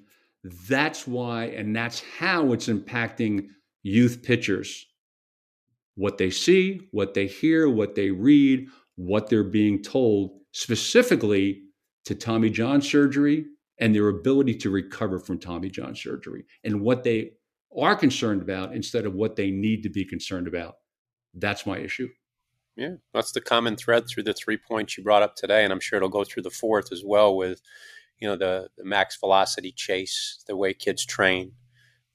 that's 0.68 1.07
why 1.07 1.44
and 1.44 1.74
that's 1.74 2.03
how 2.18 2.53
it's 2.53 2.68
impacting 2.68 3.49
youth 3.82 4.22
pitchers. 4.22 4.86
What 5.94 6.18
they 6.18 6.30
see, 6.30 6.88
what 6.90 7.14
they 7.14 7.26
hear, 7.26 7.68
what 7.68 7.94
they 7.94 8.11
read, 8.11 8.66
what 8.97 9.28
they're 9.28 9.44
being 9.44 9.82
told 9.82 10.38
specifically 10.53 11.62
to 12.05 12.14
Tommy 12.14 12.51
John 12.51 12.82
surgery 12.82 13.47
and 13.78 13.94
their 13.94 14.09
ability 14.09 14.55
to 14.57 14.70
recover 14.70 15.18
from 15.18 15.38
Tommy 15.38 15.70
John 15.70 15.94
surgery 15.94 16.44
and 16.64 16.80
what 16.80 17.05
they 17.05 17.32
are 17.76 17.97
concerned 17.97 18.42
about 18.42 18.74
instead 18.74 19.07
of 19.07 19.14
what 19.14 19.36
they 19.36 19.51
need 19.51 19.82
to 19.82 19.90
be 19.90 20.05
concerned 20.05 20.49
about. 20.49 20.76
That's 21.34 21.66
my 21.66 21.78
issue. 21.78 22.09
Yeah, 22.76 22.94
that's 23.14 23.32
the 23.32 23.40
common 23.40 23.76
thread 23.76 24.05
through 24.09 24.24
the 24.24 24.34
three 24.34 24.59
points 24.59 24.97
you 24.97 25.05
brought 25.05 25.22
up 25.22 25.34
today, 25.34 25.64
and 25.64 25.72
I'm 25.72 25.80
sure 25.80 25.97
it'll 25.97 26.09
go 26.09 26.24
through 26.24 26.42
the 26.42 26.51
fourth 26.51 26.92
as 26.92 27.03
well 27.05 27.34
with, 27.36 27.61
you 28.19 28.29
know, 28.29 28.37
the, 28.37 28.69
the 28.77 28.85
max 28.85 29.17
velocity 29.19 29.73
chase, 29.73 30.43
the 30.47 30.57
way 30.57 30.73
kids 30.73 31.05
train, 31.05 31.53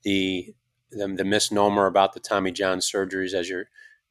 the, 0.04 0.54
the 0.91 1.08
the 1.08 1.26
misnomer 1.26 1.86
about 1.86 2.14
the 2.14 2.20
Tommy 2.20 2.52
John 2.52 2.80
surgeries 2.80 3.34
as 3.34 3.49
you 3.49 3.64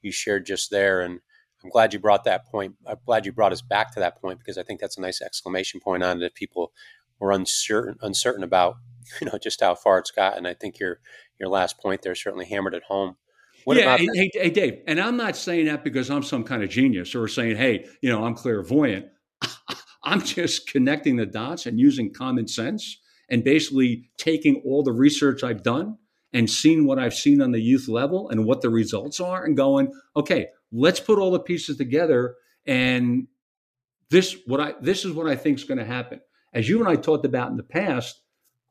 you 0.02 0.12
shared 0.12 0.46
just 0.46 0.70
there, 0.70 1.00
and 1.00 1.20
I'm 1.62 1.70
glad 1.70 1.92
you 1.92 1.98
brought 1.98 2.24
that 2.24 2.46
point. 2.46 2.76
I'm 2.86 2.96
glad 3.04 3.26
you 3.26 3.32
brought 3.32 3.52
us 3.52 3.62
back 3.62 3.92
to 3.94 4.00
that 4.00 4.20
point 4.20 4.38
because 4.38 4.56
I 4.56 4.62
think 4.62 4.80
that's 4.80 4.96
a 4.96 5.00
nice 5.00 5.20
exclamation 5.20 5.80
point 5.80 6.02
on 6.02 6.22
it. 6.22 6.26
If 6.26 6.34
people 6.34 6.72
were 7.18 7.32
uncertain 7.32 7.96
uncertain 8.00 8.42
about, 8.42 8.76
you 9.20 9.26
know, 9.26 9.38
just 9.38 9.60
how 9.60 9.74
far 9.74 9.98
it's 9.98 10.10
gotten, 10.10 10.46
I 10.46 10.54
think 10.54 10.78
your 10.78 11.00
your 11.38 11.48
last 11.48 11.78
point 11.78 12.02
there 12.02 12.14
certainly 12.14 12.46
hammered 12.46 12.74
it 12.74 12.84
home. 12.84 13.16
What 13.64 13.76
yeah, 13.76 13.98
hey, 13.98 14.08
hey, 14.14 14.30
hey, 14.32 14.50
Dave, 14.50 14.80
and 14.86 14.98
I'm 14.98 15.18
not 15.18 15.36
saying 15.36 15.66
that 15.66 15.84
because 15.84 16.10
I'm 16.10 16.22
some 16.22 16.44
kind 16.44 16.62
of 16.62 16.70
genius 16.70 17.14
or 17.14 17.28
saying, 17.28 17.56
hey, 17.56 17.86
you 18.00 18.08
know, 18.08 18.24
I'm 18.24 18.34
clairvoyant. 18.34 19.06
I'm 20.10 20.22
just 20.22 20.66
connecting 20.66 21.16
the 21.16 21.26
dots 21.26 21.66
and 21.66 21.78
using 21.78 22.12
common 22.12 22.48
sense 22.48 22.98
and 23.28 23.44
basically 23.44 24.10
taking 24.18 24.60
all 24.66 24.82
the 24.82 24.92
research 24.92 25.44
I've 25.44 25.62
done 25.62 25.98
and 26.32 26.50
seen 26.50 26.84
what 26.84 26.98
I've 26.98 27.14
seen 27.14 27.40
on 27.40 27.52
the 27.52 27.60
youth 27.60 27.86
level 27.86 28.28
and 28.28 28.44
what 28.44 28.60
the 28.60 28.70
results 28.70 29.20
are 29.20 29.44
and 29.44 29.56
going, 29.56 29.92
okay, 30.16 30.48
let's 30.72 30.98
put 30.98 31.20
all 31.20 31.30
the 31.30 31.38
pieces 31.38 31.76
together 31.76 32.34
and 32.66 33.28
this 34.10 34.36
what 34.46 34.60
I 34.60 34.74
this 34.80 35.04
is 35.04 35.12
what 35.12 35.28
I 35.28 35.36
think 35.36 35.58
is 35.58 35.64
going 35.64 35.78
to 35.78 35.84
happen. 35.84 36.20
As 36.52 36.68
you 36.68 36.80
and 36.80 36.88
I 36.88 36.96
talked 36.96 37.24
about 37.24 37.52
in 37.52 37.56
the 37.56 37.62
past, 37.62 38.20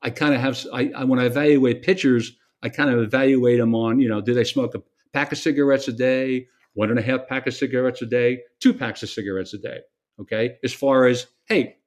I 0.02 0.10
kind 0.10 0.36
of 0.36 0.42
have 0.42 0.66
I, 0.74 0.92
I 0.94 1.06
when 1.06 1.20
I 1.20 1.26
evaluate 1.26 1.84
pitchers, 1.84 2.34
I 2.62 2.68
kind 2.68 2.90
of 2.90 3.00
evaluate 3.00 3.60
them 3.60 3.74
on, 3.76 4.02
you 4.02 4.10
know, 4.10 4.20
do 4.20 4.34
they 4.34 4.44
smoke 4.44 4.76
a 4.76 4.82
pack 5.14 5.32
of 5.32 5.38
cigarettes 5.38 5.88
a 5.88 5.94
day, 5.94 6.48
one 6.74 6.90
and 6.90 7.00
a 7.00 7.02
half 7.02 7.30
pack 7.30 7.48
of 7.48 7.54
cigarettes 7.54 8.02
a 8.02 8.06
day, 8.06 8.42
two 8.60 8.74
packs 8.74 9.04
of 9.04 9.10
cigarettes 9.10 9.54
a 9.54 9.58
day. 9.58 9.80
Okay. 10.22 10.58
As 10.64 10.74
far 10.74 11.08
as, 11.08 11.28
hey, 11.46 11.78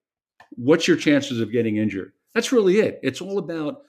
what's 0.50 0.88
your 0.88 0.96
chances 0.96 1.40
of 1.40 1.52
getting 1.52 1.76
injured? 1.76 2.12
That's 2.34 2.52
really 2.52 2.80
it. 2.80 3.00
It's 3.02 3.20
all 3.20 3.38
about 3.38 3.82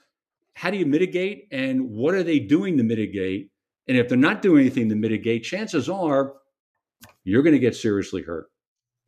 how 0.54 0.70
do 0.70 0.76
you 0.76 0.86
mitigate 0.86 1.48
and 1.50 1.90
what 1.90 2.14
are 2.14 2.22
they 2.22 2.38
doing 2.38 2.76
to 2.76 2.82
mitigate? 2.82 3.50
And 3.88 3.96
if 3.96 4.08
they're 4.08 4.18
not 4.18 4.42
doing 4.42 4.60
anything 4.60 4.88
to 4.90 4.94
mitigate, 4.94 5.44
chances 5.44 5.88
are 5.88 6.34
you're 7.24 7.42
going 7.42 7.54
to 7.54 7.58
get 7.58 7.74
seriously 7.74 8.22
hurt. 8.22 8.50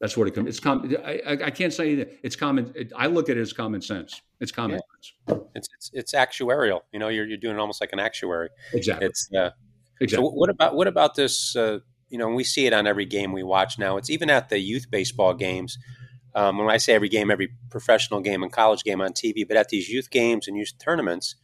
That's 0.01 0.17
what 0.17 0.29
it 0.29 0.35
comes. 0.35 0.49
It's 0.49 0.61
com- 0.61 0.95
I, 1.05 1.21
I 1.25 1.51
can't 1.51 1.73
say 1.73 1.95
that 1.95 2.19
it's 2.23 2.37
common. 2.37 2.71
It, 2.75 2.93
I 2.95 3.07
look 3.07 3.31
at 3.31 3.39
it 3.39 3.41
as 3.41 3.55
common 3.55 3.81
sense. 3.81 4.21
It's 4.41 4.53
common 4.53 4.79
yeah. 4.79 5.39
sense. 5.39 5.47
It's, 5.55 5.69
it's 5.73 5.91
it's 5.95 6.13
actuarial. 6.13 6.81
You 6.93 6.99
know, 6.99 7.09
you're 7.09 7.25
you're 7.27 7.39
doing 7.39 7.59
almost 7.59 7.81
like 7.81 7.95
an 7.95 7.99
actuary. 7.99 8.51
Exactly. 8.75 9.07
It's 9.07 9.31
uh, 9.33 9.53
exactly. 10.01 10.27
So 10.27 10.33
what 10.35 10.51
about 10.51 10.75
what 10.75 10.87
about 10.87 11.15
this? 11.15 11.57
Uh, 11.57 11.79
you 12.09 12.19
know, 12.19 12.29
we 12.29 12.45
see 12.45 12.67
it 12.67 12.73
on 12.73 12.87
every 12.87 13.05
game 13.05 13.33
we 13.33 13.43
watch 13.43 13.79
now. 13.79 13.97
It's 13.97 14.11
even 14.11 14.31
at 14.31 14.49
the 14.49 14.59
youth 14.59 14.91
baseball 14.91 15.35
games. 15.35 15.79
Um, 16.35 16.59
when 16.59 16.69
I 16.69 16.77
say 16.77 16.95
every 16.95 17.09
game, 17.09 17.31
every 17.31 17.49
professional 17.71 18.21
game 18.21 18.43
and 18.43 18.53
college 18.53 18.85
game 18.85 19.01
on 19.01 19.13
TV, 19.13 19.47
but 19.49 19.57
at 19.57 19.71
these 19.71 19.89
youth 19.89 20.11
games 20.11 20.47
and 20.47 20.57
youth 20.57 20.73
tournaments, 20.79 21.35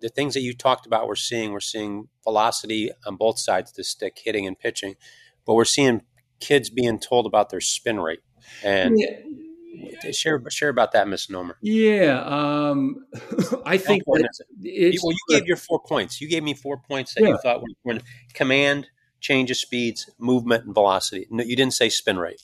the 0.00 0.08
things 0.08 0.32
that 0.34 0.40
you 0.40 0.54
talked 0.54 0.86
about, 0.86 1.06
we're 1.06 1.14
seeing 1.14 1.52
we're 1.52 1.60
seeing 1.60 2.08
velocity 2.24 2.90
on 3.06 3.16
both 3.16 3.38
sides 3.38 3.70
of 3.70 3.76
the 3.76 3.84
stick, 3.84 4.18
hitting 4.24 4.46
and 4.46 4.58
pitching, 4.58 4.94
but 5.46 5.54
we're 5.54 5.66
seeing 5.66 6.00
kids 6.40 6.70
being 6.70 6.98
told 6.98 7.26
about 7.26 7.50
their 7.50 7.60
spin 7.60 8.00
rate 8.00 8.20
and. 8.64 8.98
Yeah 8.98 9.16
share 10.12 10.42
share 10.50 10.68
about 10.68 10.92
that 10.92 11.08
misnomer. 11.08 11.56
Yeah, 11.62 12.22
um, 12.24 13.06
I 13.64 13.76
think 13.76 14.02
well, 14.06 14.20
you 14.68 15.16
gave 15.28 15.46
your 15.46 15.56
four 15.56 15.80
points. 15.80 16.20
You 16.20 16.28
gave 16.28 16.42
me 16.42 16.54
four 16.54 16.78
points 16.78 17.14
that 17.14 17.22
yeah. 17.22 17.30
you 17.30 17.38
thought 17.38 17.60
were 17.60 17.68
important. 17.68 18.04
Command, 18.34 18.86
change 19.20 19.50
of 19.50 19.56
speeds, 19.56 20.10
movement, 20.18 20.64
and 20.64 20.74
velocity. 20.74 21.26
No, 21.30 21.44
you 21.44 21.56
didn't 21.56 21.74
say 21.74 21.88
spin 21.88 22.18
rate. 22.18 22.40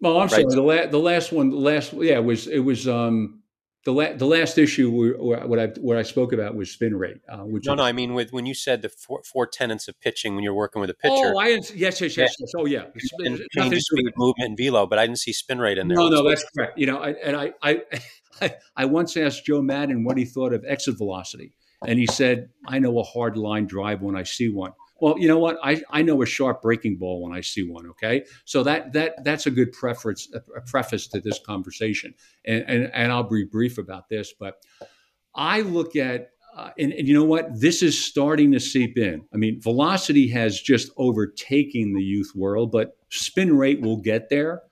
Well, 0.00 0.16
I'm 0.16 0.22
right? 0.22 0.30
sorry. 0.30 0.44
The, 0.44 0.62
la- 0.62 0.86
the 0.86 0.98
last 0.98 1.32
one, 1.32 1.50
the 1.50 1.56
last 1.56 1.92
yeah, 1.94 2.16
it 2.16 2.24
was 2.24 2.46
it 2.46 2.60
was 2.60 2.86
um, 2.86 3.42
the 3.84 3.92
la- 3.92 4.12
the 4.14 4.26
last 4.26 4.58
issue 4.58 4.90
where, 4.90 5.46
what 5.46 5.58
I 5.58 5.66
what 5.80 5.96
I 5.96 6.02
spoke 6.02 6.32
about 6.32 6.54
was 6.54 6.70
spin 6.70 6.96
rate. 6.96 7.18
Uh, 7.28 7.38
which 7.38 7.66
no, 7.66 7.74
no, 7.74 7.82
I 7.82 7.92
mean 7.92 8.14
with 8.14 8.32
when 8.32 8.46
you 8.46 8.54
said 8.54 8.82
the 8.82 8.88
four, 8.88 9.22
four 9.24 9.46
tenets 9.46 9.88
of 9.88 9.98
pitching 10.00 10.34
when 10.34 10.42
you're 10.42 10.54
working 10.54 10.80
with 10.80 10.90
a 10.90 10.94
pitcher. 10.94 11.32
Oh, 11.34 11.38
I 11.38 11.48
yes, 11.48 11.72
yes, 11.74 12.00
yes, 12.00 12.16
yes. 12.16 12.52
Oh, 12.56 12.66
yeah. 12.66 12.84
And 13.20 13.40
change 13.52 13.80
speed, 13.80 14.12
movement, 14.16 14.48
and 14.48 14.56
velo, 14.56 14.86
but 14.86 14.98
I 14.98 15.06
didn't 15.06 15.18
see 15.18 15.32
spin 15.32 15.58
rate 15.58 15.78
in 15.78 15.88
there. 15.88 15.96
No, 15.96 16.08
no, 16.08 16.28
that's 16.28 16.44
correct. 16.56 16.78
You 16.78 16.86
know, 16.86 16.98
I, 16.98 17.10
and 17.10 17.36
I, 17.36 17.52
I, 18.40 18.56
I 18.76 18.84
once 18.86 19.16
asked 19.16 19.44
Joe 19.44 19.62
Maddon 19.62 20.04
what 20.04 20.16
he 20.16 20.24
thought 20.24 20.52
of 20.52 20.64
exit 20.66 20.96
velocity, 20.96 21.54
and 21.86 21.98
he 21.98 22.06
said, 22.06 22.48
"I 22.66 22.78
know 22.78 22.98
a 22.98 23.04
hard 23.04 23.36
line 23.36 23.66
drive 23.66 24.02
when 24.02 24.16
I 24.16 24.22
see 24.22 24.48
one." 24.48 24.72
Well, 25.04 25.18
you 25.18 25.28
know 25.28 25.38
what? 25.38 25.58
I, 25.62 25.82
I 25.90 26.00
know 26.00 26.22
a 26.22 26.26
sharp 26.26 26.62
breaking 26.62 26.96
ball 26.96 27.20
when 27.22 27.36
I 27.36 27.42
see 27.42 27.62
one. 27.62 27.86
Okay, 27.88 28.24
so 28.46 28.62
that 28.62 28.94
that 28.94 29.22
that's 29.22 29.44
a 29.44 29.50
good 29.50 29.70
preference 29.72 30.30
a 30.34 30.62
preface 30.62 31.06
to 31.08 31.20
this 31.20 31.38
conversation, 31.38 32.14
and 32.46 32.64
and, 32.66 32.90
and 32.94 33.12
I'll 33.12 33.28
be 33.28 33.44
brief 33.44 33.76
about 33.76 34.08
this. 34.08 34.32
But 34.32 34.62
I 35.34 35.60
look 35.60 35.94
at 35.94 36.30
uh, 36.56 36.70
and, 36.78 36.94
and, 36.94 37.06
you 37.06 37.12
know 37.12 37.24
what? 37.24 37.48
This 37.52 37.82
is 37.82 38.02
starting 38.02 38.50
to 38.52 38.60
seep 38.60 38.96
in. 38.96 39.26
I 39.34 39.36
mean, 39.36 39.60
velocity 39.60 40.26
has 40.28 40.58
just 40.58 40.90
overtaken 40.96 41.92
the 41.92 42.02
youth 42.02 42.30
world, 42.34 42.72
but 42.72 42.96
spin 43.10 43.54
rate 43.58 43.82
will 43.82 43.98
get 43.98 44.30
there. 44.30 44.62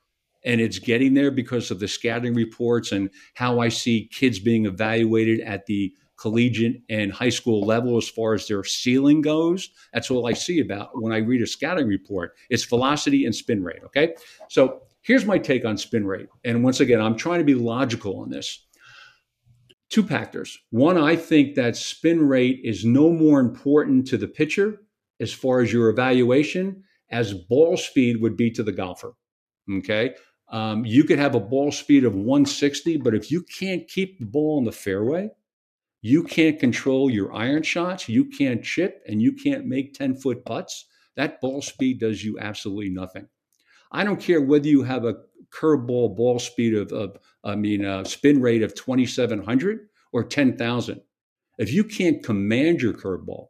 And 0.47 0.63
it's 0.63 0.79
getting 0.79 1.13
there 1.13 1.31
because 1.31 1.71
of 1.71 1.79
the 1.79 1.89
scouting 1.89 2.33
reports 2.33 2.91
and 2.91 3.11
how 3.35 3.61
I 3.61 3.69
see 3.69 4.09
kids 4.11 4.39
being 4.39 4.65
evaluated 4.65 5.41
at 5.41 5.67
the 5.67 5.93
collegiate 6.17 6.83
and 6.89 7.13
high 7.13 7.29
school 7.29 7.67
level 7.67 7.97
as 7.97 8.09
far 8.09 8.35
as 8.35 8.47
their 8.47 8.65
ceiling 8.65 9.21
goes. 9.21 9.71
That's 9.93 10.11
all 10.11 10.27
I 10.27 10.33
see 10.33 10.61
about 10.61 10.91
when 11.01 11.13
I 11.13 11.19
read 11.19 11.43
a 11.43 11.47
scouting 11.47 11.89
report. 11.89 12.35
It's 12.51 12.65
velocity 12.65 13.25
and 13.25 13.35
spin 13.35 13.63
rate. 13.63 13.83
Okay. 13.87 14.15
So 14.49 14.83
here's 15.03 15.25
my 15.25 15.39
take 15.39 15.65
on 15.65 15.77
spin 15.77 16.07
rate. 16.07 16.29
And 16.45 16.63
once 16.63 16.81
again, 16.81 17.01
I'm 17.01 17.17
trying 17.17 17.39
to 17.39 17.45
be 17.45 17.55
logical 17.55 18.21
on 18.21 18.31
this. 18.31 18.67
Two 19.91 20.03
factors. 20.03 20.59
One, 20.71 20.97
I 20.97 21.17
think 21.17 21.55
that 21.57 21.77
spin 21.77 22.27
rate 22.27 22.61
is 22.65 22.85
no 22.85 23.11
more 23.11 23.41
important 23.41 24.07
to 24.09 24.17
the 24.17 24.29
pitcher 24.29 24.81
as 25.21 25.33
far 25.33 25.61
as 25.61 25.73
your 25.73 25.91
evaluation 25.91 26.83
as 27.11 27.35
ball 27.35 27.77
speed 27.77 28.21
would 28.23 28.37
be 28.37 28.51
to 28.53 28.63
the 28.63 28.73
golfer. 28.73 29.13
Okay. 29.71 30.15
Um, 30.49 30.85
you 30.85 31.05
could 31.05 31.19
have 31.19 31.35
a 31.35 31.41
ball 31.41 31.73
speed 31.73 32.05
of 32.05 32.15
160, 32.15 32.99
but 32.99 33.15
if 33.15 33.31
you 33.31 33.43
can't 33.43 33.89
keep 33.89 34.19
the 34.19 34.27
ball 34.27 34.59
in 34.59 34.65
the 34.65 34.73
fairway, 34.73 35.31
you 36.03 36.25
can't 36.25 36.59
control 36.59 37.09
your 37.09 37.33
iron 37.33 37.63
shots, 37.63 38.09
you 38.09 38.25
can't 38.25 38.63
chip, 38.63 39.03
and 39.07 39.23
you 39.23 39.33
can't 39.33 39.67
make 39.67 39.95
10 39.95 40.17
foot 40.17 40.45
putts. 40.45 40.87
That 41.17 41.41
ball 41.41 41.63
speed 41.63 42.01
does 42.01 42.25
you 42.25 42.39
absolutely 42.41 42.91
nothing. 42.91 43.29
I 43.93 44.03
don't 44.03 44.21
care 44.21 44.41
whether 44.41 44.67
you 44.67 44.83
have 44.83 45.05
a 45.05 45.17
curveball 45.55 46.17
ball 46.17 46.41
speed 46.41 46.75
of, 46.75 46.93
of 46.93 47.19
I 47.45 47.55
mean, 47.55 47.85
a 47.85 48.05
spin 48.05 48.41
rate 48.41 48.63
of 48.63 48.75
2,700 48.75 49.89
or 50.13 50.25
10,000. 50.25 51.01
If 51.59 51.73
you 51.73 51.85
can't 51.85 52.25
command 52.25 52.83
your 52.83 52.95
curveball, 52.95 53.49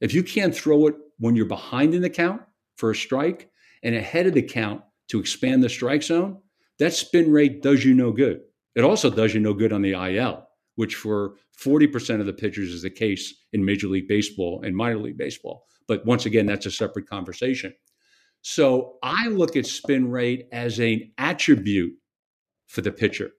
if 0.00 0.14
you 0.14 0.22
can't 0.22 0.54
throw 0.54 0.86
it 0.86 0.94
when 1.18 1.34
you're 1.34 1.46
behind 1.46 1.94
in 1.94 2.02
the 2.02 2.10
count 2.10 2.42
for 2.76 2.92
a 2.92 2.94
strike 2.94 3.50
and 3.82 3.96
ahead 3.96 4.26
of 4.26 4.34
the 4.34 4.42
count 4.42 4.82
to 5.08 5.18
expand 5.18 5.64
the 5.64 5.68
strike 5.68 6.04
zone, 6.04 6.38
that 6.78 6.92
spin 6.92 7.32
rate 7.32 7.60
does 7.60 7.84
you 7.84 7.94
no 7.94 8.12
good. 8.12 8.42
It 8.76 8.84
also 8.84 9.10
does 9.10 9.34
you 9.34 9.40
no 9.40 9.54
good 9.54 9.72
on 9.72 9.82
the 9.82 9.94
IL 9.94 10.47
which 10.78 10.94
for 10.94 11.34
40% 11.60 12.20
of 12.20 12.26
the 12.26 12.32
pitchers 12.32 12.72
is 12.72 12.82
the 12.82 12.90
case 12.90 13.34
in 13.52 13.64
Major 13.64 13.88
League 13.88 14.06
Baseball 14.06 14.62
and 14.64 14.76
minor 14.76 14.98
league 14.98 15.18
baseball. 15.18 15.66
But 15.88 16.06
once 16.06 16.24
again, 16.24 16.46
that's 16.46 16.66
a 16.66 16.70
separate 16.70 17.08
conversation. 17.08 17.74
So 18.42 18.94
I 19.02 19.26
look 19.26 19.56
at 19.56 19.66
spin 19.66 20.08
rate 20.08 20.46
as 20.52 20.78
an 20.78 21.10
attribute 21.18 21.94
for 22.68 22.82
the 22.82 22.92
pitcher, 22.92 23.30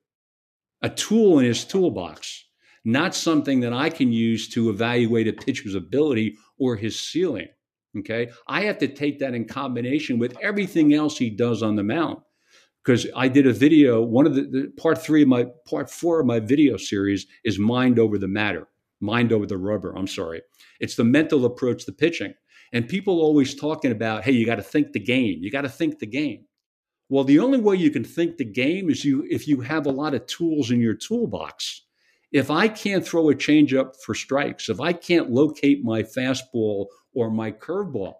a 0.81 0.89
tool 0.89 1.39
in 1.39 1.45
his 1.45 1.63
toolbox, 1.63 2.43
not 2.83 3.15
something 3.15 3.61
that 3.61 3.71
I 3.71 3.89
can 3.89 4.11
use 4.11 4.49
to 4.49 4.69
evaluate 4.69 5.29
a 5.29 5.33
pitcher's 5.33 5.75
ability 5.75 6.35
or 6.59 6.75
his 6.75 6.99
ceiling. 6.99 7.47
Okay. 7.99 8.31
I 8.49 8.63
have 8.63 8.79
to 8.79 8.87
take 8.89 9.19
that 9.19 9.33
in 9.33 9.45
combination 9.45 10.19
with 10.19 10.35
everything 10.41 10.93
else 10.93 11.17
he 11.17 11.29
does 11.29 11.63
on 11.63 11.77
the 11.77 11.83
mound 11.83 12.17
because 12.83 13.07
I 13.15 13.27
did 13.27 13.47
a 13.47 13.53
video. 13.53 14.01
One 14.01 14.25
of 14.25 14.35
the, 14.35 14.43
the, 14.43 14.73
part 14.77 15.01
three 15.01 15.23
of 15.23 15.27
my 15.27 15.45
part 15.67 15.89
four 15.89 16.19
of 16.19 16.25
my 16.25 16.39
video 16.39 16.77
series 16.77 17.27
is 17.43 17.59
mind 17.59 17.99
over 17.99 18.17
the 18.17 18.27
matter, 18.27 18.67
mind 18.99 19.31
over 19.31 19.45
the 19.45 19.57
rubber. 19.57 19.95
I'm 19.95 20.07
sorry. 20.07 20.41
It's 20.79 20.95
the 20.95 21.03
mental 21.03 21.45
approach 21.45 21.85
to 21.85 21.91
pitching. 21.91 22.33
And 22.71 22.87
people 22.87 23.19
always 23.19 23.55
talking 23.55 23.91
about, 23.91 24.23
hey, 24.23 24.31
you 24.31 24.45
got 24.45 24.55
to 24.55 24.63
think 24.63 24.93
the 24.93 24.99
game. 24.99 25.39
You 25.41 25.51
got 25.51 25.61
to 25.61 25.69
think 25.69 25.99
the 25.99 26.05
game. 26.05 26.45
Well, 27.09 27.23
the 27.23 27.39
only 27.39 27.59
way 27.59 27.75
you 27.75 27.89
can 27.89 28.03
think 28.03 28.37
the 28.37 28.45
game 28.45 28.89
is 28.89 29.03
you 29.03 29.25
if 29.29 29.47
you 29.47 29.61
have 29.61 29.87
a 29.87 29.91
lot 29.91 30.13
of 30.13 30.27
tools 30.27 30.69
in 30.69 30.79
your 30.79 30.93
toolbox. 30.93 31.83
If 32.31 32.51
I 32.51 32.67
can't 32.67 33.05
throw 33.05 33.31
a 33.31 33.35
changeup 33.35 33.95
for 34.05 34.13
strikes, 34.13 34.69
if 34.69 34.79
I 34.79 34.93
can't 34.93 35.31
locate 35.31 35.83
my 35.83 36.03
fastball 36.03 36.85
or 37.11 37.31
my 37.31 37.51
curveball, 37.51 38.13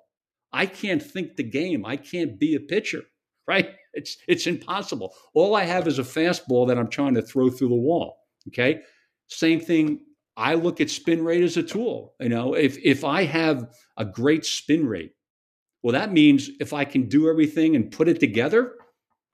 I 0.52 0.66
can't 0.66 1.04
think 1.04 1.36
the 1.36 1.44
game. 1.44 1.86
I 1.86 1.96
can't 1.96 2.40
be 2.40 2.56
a 2.56 2.60
pitcher, 2.60 3.04
right? 3.50 3.72
It's 3.94 4.18
it's 4.28 4.46
impossible. 4.46 5.16
All 5.34 5.56
I 5.56 5.64
have 5.64 5.88
is 5.88 5.98
a 5.98 6.04
fastball 6.04 6.68
that 6.68 6.78
I'm 6.78 6.88
trying 6.88 7.16
to 7.16 7.24
throw 7.24 7.50
through 7.50 7.70
the 7.70 7.76
wall. 7.76 8.20
Okay. 8.48 8.82
Same 9.28 9.60
thing. 9.60 10.02
I 10.38 10.54
look 10.54 10.80
at 10.80 10.92
spin 10.92 11.24
rate 11.24 11.44
as 11.44 11.58
a 11.58 11.64
tool. 11.64 12.14
You 12.20 12.30
know, 12.30 12.54
if 12.54 12.78
if 12.78 13.04
I 13.04 13.24
have 13.24 13.68
a 13.98 14.06
great 14.06 14.46
spin 14.46 14.86
rate, 14.86 15.14
well, 15.82 15.94
that 15.94 16.14
means 16.14 16.52
if 16.60 16.74
I 16.74 16.86
can 16.86 17.10
do 17.10 17.28
everything 17.28 17.76
and 17.76 17.92
put 17.92 18.08
it 18.08 18.20
together, 18.20 18.76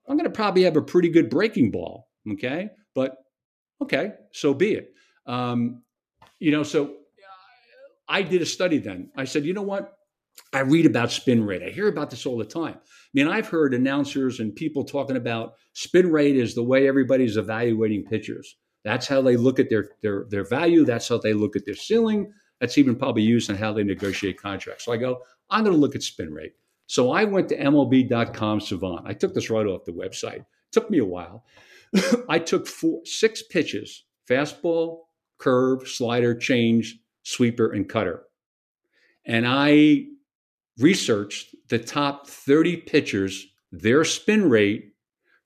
I'm 0.07 0.15
going 0.15 0.31
to 0.31 0.35
probably 0.35 0.63
have 0.63 0.77
a 0.77 0.81
pretty 0.81 1.09
good 1.09 1.29
breaking 1.29 1.71
ball. 1.71 2.07
Okay. 2.31 2.69
But 2.95 3.17
okay, 3.81 4.13
so 4.31 4.53
be 4.53 4.75
it. 4.75 4.93
Um, 5.27 5.83
you 6.39 6.51
know, 6.51 6.63
so 6.63 6.95
I 8.07 8.21
did 8.21 8.41
a 8.41 8.45
study 8.45 8.77
then. 8.77 9.09
I 9.17 9.25
said, 9.25 9.43
you 9.43 9.53
know 9.53 9.61
what? 9.61 9.91
I 10.53 10.59
read 10.59 10.85
about 10.85 11.11
spin 11.11 11.45
rate. 11.45 11.63
I 11.63 11.69
hear 11.69 11.87
about 11.87 12.09
this 12.09 12.25
all 12.25 12.37
the 12.37 12.45
time. 12.45 12.75
I 12.75 13.09
mean, 13.13 13.27
I've 13.27 13.47
heard 13.47 13.73
announcers 13.73 14.39
and 14.39 14.55
people 14.55 14.83
talking 14.83 15.17
about 15.17 15.55
spin 15.73 16.11
rate 16.11 16.37
is 16.37 16.55
the 16.55 16.63
way 16.63 16.87
everybody's 16.87 17.37
evaluating 17.37 18.05
pitchers. 18.05 18.55
That's 18.83 19.07
how 19.07 19.21
they 19.21 19.35
look 19.35 19.59
at 19.59 19.69
their 19.69 19.89
their 20.01 20.25
their 20.29 20.45
value. 20.45 20.85
That's 20.85 21.09
how 21.09 21.17
they 21.17 21.33
look 21.33 21.55
at 21.55 21.65
their 21.65 21.75
ceiling. 21.75 22.31
That's 22.61 22.77
even 22.77 22.95
probably 22.95 23.23
used 23.23 23.49
in 23.49 23.55
how 23.55 23.73
they 23.73 23.83
negotiate 23.83 24.39
contracts. 24.39 24.85
So 24.85 24.93
I 24.93 24.97
go, 24.97 25.21
I'm 25.49 25.63
going 25.63 25.75
to 25.75 25.81
look 25.81 25.95
at 25.95 26.03
spin 26.03 26.33
rate. 26.33 26.53
So 26.87 27.11
I 27.11 27.25
went 27.25 27.49
to 27.49 27.57
MLB.com 27.57 28.61
Savant. 28.61 29.05
I 29.05 29.13
took 29.13 29.33
this 29.33 29.49
right 29.49 29.65
off 29.65 29.85
the 29.85 29.91
website. 29.91 30.37
It 30.39 30.45
took 30.71 30.89
me 30.89 30.99
a 30.99 31.05
while. 31.05 31.45
I 32.29 32.39
took 32.39 32.67
four, 32.67 33.01
six 33.03 33.41
pitches: 33.41 34.05
fastball, 34.29 34.99
curve, 35.37 35.87
slider, 35.87 36.35
change, 36.35 36.99
sweeper, 37.23 37.71
and 37.71 37.89
cutter. 37.89 38.23
And 39.25 39.45
I 39.47 40.05
researched 40.79 41.55
the 41.69 41.79
top 41.79 42.27
30 42.27 42.77
pitchers, 42.77 43.47
their 43.71 44.03
spin 44.03 44.49
rate 44.49 44.93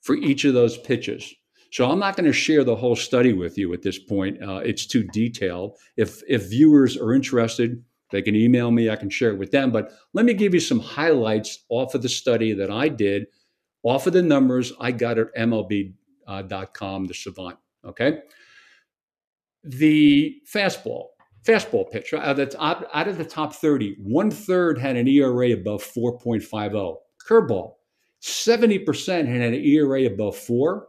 for 0.02 0.16
each 0.16 0.46
of 0.46 0.54
those 0.54 0.78
pitches. 0.78 1.34
So 1.72 1.90
I'm 1.90 2.00
not 2.00 2.16
going 2.16 2.26
to 2.26 2.34
share 2.34 2.64
the 2.64 2.76
whole 2.76 2.96
study 2.96 3.34
with 3.34 3.58
you 3.58 3.74
at 3.74 3.84
this 3.84 4.00
point. 4.00 4.42
Uh, 4.42 4.58
it's 4.58 4.88
too 4.88 5.04
detailed. 5.04 5.78
If 5.98 6.22
if 6.28 6.50
viewers 6.50 6.98
are 6.98 7.14
interested, 7.14 7.84
they 8.12 8.24
can 8.24 8.36
email 8.36 8.72
me. 8.72 8.90
I 8.90 8.96
can 8.96 9.10
share 9.10 9.30
it 9.30 9.38
with 9.38 9.52
them. 9.52 9.72
But 9.72 9.92
let 10.14 10.26
me 10.26 10.34
give 10.34 10.54
you 10.54 10.60
some 10.60 10.80
highlights 10.80 11.60
off 11.70 11.94
of 11.94 12.02
the 12.02 12.10
study 12.10 12.54
that 12.54 12.72
I 12.72 12.90
did, 12.90 13.28
off 13.84 14.08
of 14.08 14.14
the 14.14 14.24
numbers 14.24 14.74
I 14.80 14.92
got 14.92 15.20
at 15.20 15.34
MLB.com, 15.36 17.04
uh, 17.04 17.08
the 17.08 17.14
Savant. 17.14 17.58
Okay, 17.86 18.20
the 19.64 20.42
fastball 20.52 21.10
fastball 21.46 21.90
pitcher 21.90 22.18
out 22.18 22.32
of 22.32 22.38
the 22.38 22.46
top, 22.46 22.90
out 22.94 23.08
of 23.08 23.18
the 23.18 23.26
top 23.26 23.54
30 23.54 23.96
one 24.00 24.32
third 24.32 24.78
had 24.78 24.96
an 24.96 25.08
era 25.08 25.52
above 25.52 25.84
4.50 25.84 26.96
curveball 27.26 27.74
70% 28.22 29.28
had 29.28 29.42
an 29.42 29.54
era 29.54 30.04
above 30.06 30.38
4 30.38 30.88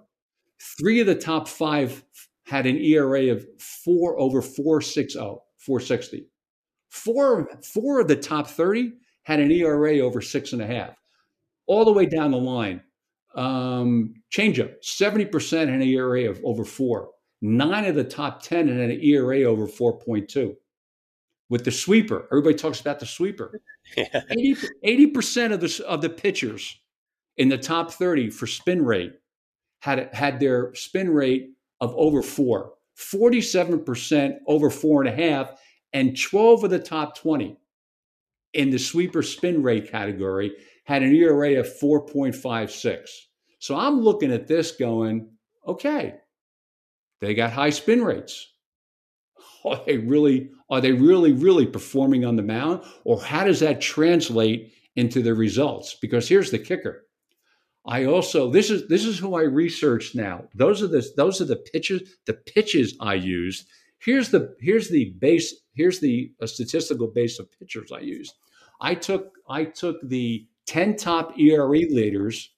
three 0.78 1.00
of 1.00 1.06
the 1.06 1.14
top 1.14 1.48
five 1.48 2.04
had 2.44 2.66
an 2.66 2.76
era 2.76 3.26
of 3.26 3.46
4 3.58 4.18
over 4.18 4.42
460 4.42 5.18
460 5.58 6.26
four, 6.90 7.48
four 7.62 8.00
of 8.00 8.08
the 8.08 8.16
top 8.16 8.48
30 8.48 8.92
had 9.22 9.40
an 9.40 9.50
era 9.50 9.98
over 10.00 10.20
six 10.20 10.52
and 10.52 10.60
a 10.60 10.66
half. 10.66 10.96
All 11.66 11.84
the 11.84 11.92
way 11.92 12.06
down 12.06 12.32
the 12.32 12.38
line 12.38 12.82
um, 13.36 14.14
changeup 14.32 14.74
70% 14.84 15.58
had 15.58 15.68
an 15.68 15.82
era 15.82 16.28
of 16.28 16.40
over 16.44 16.64
4 16.64 17.10
Nine 17.42 17.86
of 17.86 17.94
the 17.94 18.04
top 18.04 18.42
10 18.42 18.68
had 18.68 18.90
an 18.90 19.00
ERA 19.02 19.42
over 19.44 19.66
4.2. 19.66 20.56
With 21.48 21.64
the 21.64 21.70
sweeper, 21.70 22.28
everybody 22.30 22.54
talks 22.54 22.80
about 22.80 23.00
the 23.00 23.06
sweeper. 23.06 23.60
80, 24.82 25.06
percent 25.08 25.52
of 25.52 25.60
the, 25.60 25.84
of 25.86 26.00
the 26.00 26.10
pitchers 26.10 26.78
in 27.36 27.48
the 27.48 27.58
top 27.58 27.90
30 27.90 28.30
for 28.30 28.46
spin 28.46 28.84
rate 28.84 29.14
had, 29.80 30.10
had 30.12 30.38
their 30.38 30.74
spin 30.74 31.10
rate 31.10 31.50
of 31.80 31.94
over 31.96 32.22
four, 32.22 32.74
47% 32.96 34.36
over 34.46 34.70
four 34.70 35.02
and 35.02 35.08
a 35.08 35.28
half, 35.28 35.58
and 35.92 36.20
12 36.20 36.64
of 36.64 36.70
the 36.70 36.78
top 36.78 37.16
20 37.16 37.56
in 38.52 38.70
the 38.70 38.78
sweeper 38.78 39.22
spin 39.22 39.62
rate 39.62 39.90
category 39.90 40.52
had 40.84 41.02
an 41.02 41.14
ERA 41.14 41.58
of 41.58 41.66
4.56. 41.66 43.08
So 43.58 43.76
I'm 43.76 44.00
looking 44.00 44.32
at 44.32 44.46
this 44.46 44.72
going, 44.72 45.30
okay, 45.66 46.16
they 47.20 47.34
got 47.34 47.52
high 47.52 47.70
spin 47.70 48.02
rates. 48.02 48.46
Are 49.64 49.80
they 49.86 49.98
really 49.98 50.50
are 50.70 50.80
they 50.80 50.92
really 50.92 51.32
really 51.32 51.66
performing 51.66 52.24
on 52.24 52.36
the 52.36 52.42
mound 52.42 52.82
or 53.04 53.20
how 53.20 53.44
does 53.44 53.60
that 53.60 53.80
translate 53.80 54.72
into 54.96 55.22
the 55.22 55.34
results? 55.34 55.96
Because 56.00 56.28
here's 56.28 56.50
the 56.50 56.58
kicker. 56.58 57.04
I 57.86 58.04
also 58.04 58.50
this 58.50 58.70
is 58.70 58.88
this 58.88 59.04
is 59.04 59.18
who 59.18 59.34
I 59.34 59.42
researched 59.42 60.14
now. 60.14 60.44
Those 60.54 60.82
are 60.82 60.86
the 60.86 61.06
those 61.16 61.40
are 61.40 61.46
the 61.46 61.56
pitches 61.56 62.16
the 62.26 62.34
pitches 62.34 62.96
I 63.00 63.14
used. 63.14 63.66
Here's 63.98 64.30
the 64.30 64.54
here's 64.60 64.88
the 64.88 65.14
base 65.18 65.54
here's 65.74 66.00
the 66.00 66.32
uh, 66.42 66.46
statistical 66.46 67.08
base 67.08 67.38
of 67.38 67.50
pitchers 67.58 67.90
I 67.92 68.00
used. 68.00 68.34
I 68.80 68.94
took 68.94 69.32
I 69.48 69.64
took 69.64 69.96
the 70.02 70.46
10 70.66 70.96
top 70.96 71.38
ERA 71.38 71.68
leaders 71.68 72.50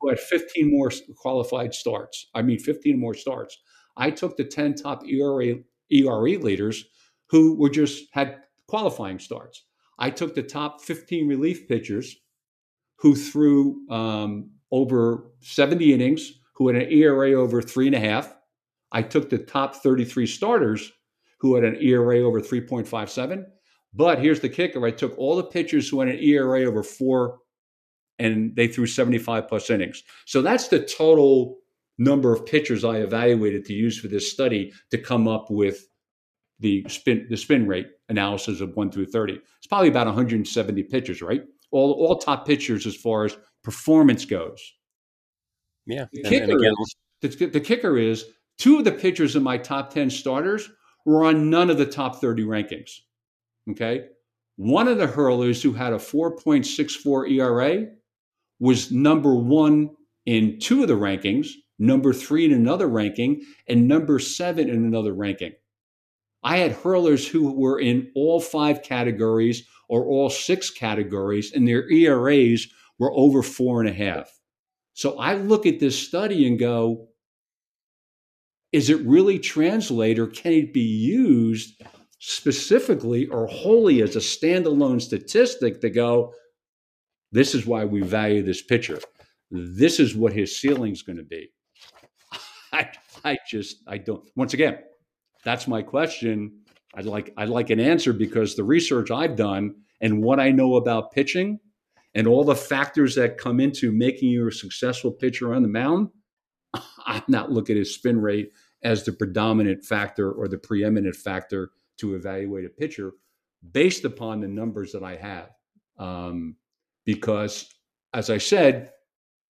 who 0.00 0.08
had 0.08 0.18
15 0.18 0.70
more 0.70 0.90
qualified 1.16 1.72
starts. 1.72 2.28
I 2.34 2.42
mean 2.42 2.58
15 2.58 2.98
more 2.98 3.14
starts. 3.14 3.58
I 3.96 4.10
took 4.10 4.36
the 4.36 4.44
10 4.44 4.74
top 4.74 5.06
ERA, 5.06 5.56
ERA 5.90 6.38
leaders 6.38 6.84
who 7.28 7.56
were 7.56 7.70
just 7.70 8.04
had 8.12 8.38
qualifying 8.68 9.18
starts. 9.18 9.64
I 9.98 10.10
took 10.10 10.34
the 10.34 10.42
top 10.42 10.80
15 10.82 11.28
relief 11.28 11.68
pitchers 11.68 12.16
who 12.96 13.14
threw 13.14 13.88
um, 13.90 14.50
over 14.70 15.32
70 15.40 15.92
innings, 15.92 16.32
who 16.54 16.68
had 16.68 16.76
an 16.76 16.90
ERA 16.90 17.32
over 17.32 17.60
three 17.60 17.86
and 17.86 17.96
a 17.96 18.00
half. 18.00 18.34
I 18.92 19.02
took 19.02 19.28
the 19.28 19.38
top 19.38 19.76
33 19.76 20.26
starters 20.26 20.92
who 21.38 21.54
had 21.54 21.64
an 21.64 21.76
ERA 21.80 22.20
over 22.20 22.40
3.57. 22.40 23.44
But 23.94 24.20
here's 24.20 24.40
the 24.40 24.48
kicker 24.48 24.86
I 24.86 24.90
took 24.90 25.16
all 25.18 25.36
the 25.36 25.44
pitchers 25.44 25.88
who 25.88 26.00
had 26.00 26.08
an 26.08 26.18
ERA 26.20 26.64
over 26.64 26.82
four 26.82 27.38
and 28.18 28.54
they 28.54 28.68
threw 28.68 28.86
75 28.86 29.48
plus 29.48 29.70
innings. 29.70 30.02
So 30.26 30.42
that's 30.42 30.68
the 30.68 30.84
total 30.84 31.58
number 31.98 32.32
of 32.32 32.46
pitchers 32.46 32.84
I 32.84 32.98
evaluated 32.98 33.64
to 33.66 33.72
use 33.72 33.98
for 33.98 34.08
this 34.08 34.30
study 34.30 34.72
to 34.90 34.98
come 34.98 35.28
up 35.28 35.50
with 35.50 35.86
the 36.60 36.84
spin 36.88 37.26
the 37.28 37.36
spin 37.36 37.66
rate 37.66 37.88
analysis 38.08 38.60
of 38.60 38.74
one 38.76 38.90
through 38.90 39.06
thirty. 39.06 39.34
It's 39.34 39.66
probably 39.68 39.88
about 39.88 40.06
170 40.06 40.82
pitchers, 40.84 41.22
right? 41.22 41.42
All 41.70 41.92
all 41.92 42.18
top 42.18 42.46
pitchers 42.46 42.86
as 42.86 42.96
far 42.96 43.24
as 43.24 43.36
performance 43.62 44.24
goes. 44.24 44.60
Yeah. 45.86 46.06
The, 46.12 46.22
kicker, 46.22 46.44
and 46.44 46.52
again, 46.52 46.74
is, 47.22 47.36
the, 47.36 47.46
the 47.46 47.60
kicker 47.60 47.98
is 47.98 48.26
two 48.58 48.78
of 48.78 48.84
the 48.84 48.92
pitchers 48.92 49.36
in 49.36 49.42
my 49.42 49.58
top 49.58 49.92
10 49.92 50.10
starters 50.10 50.70
were 51.04 51.24
on 51.24 51.50
none 51.50 51.70
of 51.70 51.78
the 51.78 51.86
top 51.86 52.20
30 52.20 52.44
rankings. 52.44 52.90
Okay. 53.70 54.06
One 54.56 54.86
of 54.86 54.98
the 54.98 55.06
hurlers 55.06 55.62
who 55.62 55.72
had 55.72 55.92
a 55.92 55.98
4.64 55.98 57.30
ERA 57.32 57.86
was 58.60 58.92
number 58.92 59.34
one 59.34 59.90
in 60.26 60.58
two 60.60 60.82
of 60.82 60.88
the 60.88 60.94
rankings, 60.94 61.48
number 61.82 62.12
three 62.12 62.44
in 62.44 62.52
another 62.52 62.86
ranking, 62.86 63.42
and 63.66 63.88
number 63.88 64.18
seven 64.18 64.68
in 64.68 64.84
another 64.84 65.12
ranking. 65.12 65.52
I 66.42 66.58
had 66.58 66.72
hurlers 66.72 67.26
who 67.26 67.52
were 67.52 67.78
in 67.78 68.10
all 68.14 68.40
five 68.40 68.82
categories 68.82 69.64
or 69.88 70.04
all 70.04 70.30
six 70.30 70.70
categories, 70.70 71.52
and 71.52 71.66
their 71.66 71.90
ERAs 71.90 72.68
were 72.98 73.12
over 73.12 73.42
four 73.42 73.80
and 73.80 73.88
a 73.88 73.92
half. 73.92 74.30
So 74.94 75.18
I 75.18 75.34
look 75.34 75.66
at 75.66 75.80
this 75.80 75.98
study 75.98 76.46
and 76.46 76.58
go, 76.58 77.08
is 78.72 78.88
it 78.88 79.00
really 79.00 79.38
translate 79.38 80.18
or 80.18 80.26
can 80.26 80.52
it 80.52 80.72
be 80.72 80.80
used 80.80 81.82
specifically 82.20 83.26
or 83.26 83.46
wholly 83.46 84.02
as 84.02 84.14
a 84.14 84.20
standalone 84.20 85.02
statistic 85.02 85.80
to 85.80 85.90
go, 85.90 86.32
this 87.32 87.54
is 87.54 87.66
why 87.66 87.84
we 87.84 88.02
value 88.02 88.42
this 88.42 88.62
pitcher. 88.62 89.00
This 89.50 89.98
is 89.98 90.14
what 90.14 90.32
his 90.32 90.58
ceiling 90.58 90.92
is 90.92 91.02
going 91.02 91.18
to 91.18 91.24
be. 91.24 91.50
I, 92.78 92.90
I 93.24 93.38
just 93.46 93.82
I 93.86 93.98
don't. 93.98 94.24
Once 94.36 94.54
again, 94.54 94.78
that's 95.44 95.68
my 95.68 95.82
question. 95.82 96.60
I'd 96.94 97.06
like 97.06 97.32
I'd 97.36 97.48
like 97.48 97.70
an 97.70 97.80
answer 97.80 98.12
because 98.12 98.54
the 98.54 98.64
research 98.64 99.10
I've 99.10 99.36
done 99.36 99.74
and 100.00 100.22
what 100.22 100.40
I 100.40 100.50
know 100.50 100.76
about 100.76 101.12
pitching 101.12 101.60
and 102.14 102.26
all 102.26 102.44
the 102.44 102.56
factors 102.56 103.14
that 103.14 103.38
come 103.38 103.60
into 103.60 103.92
making 103.92 104.28
you 104.28 104.48
a 104.48 104.52
successful 104.52 105.10
pitcher 105.10 105.54
on 105.54 105.62
the 105.62 105.68
mound, 105.68 106.08
I'm 107.06 107.22
not 107.28 107.50
looking 107.50 107.76
at 107.76 107.80
his 107.80 107.94
spin 107.94 108.20
rate 108.20 108.50
as 108.82 109.04
the 109.04 109.12
predominant 109.12 109.84
factor 109.84 110.30
or 110.30 110.48
the 110.48 110.58
preeminent 110.58 111.16
factor 111.16 111.70
to 111.98 112.14
evaluate 112.14 112.64
a 112.64 112.68
pitcher 112.68 113.12
based 113.70 114.04
upon 114.04 114.40
the 114.40 114.48
numbers 114.48 114.92
that 114.92 115.04
I 115.04 115.16
have. 115.16 115.50
Um, 115.98 116.56
because, 117.04 117.68
as 118.12 118.28
I 118.28 118.38
said, 118.38 118.90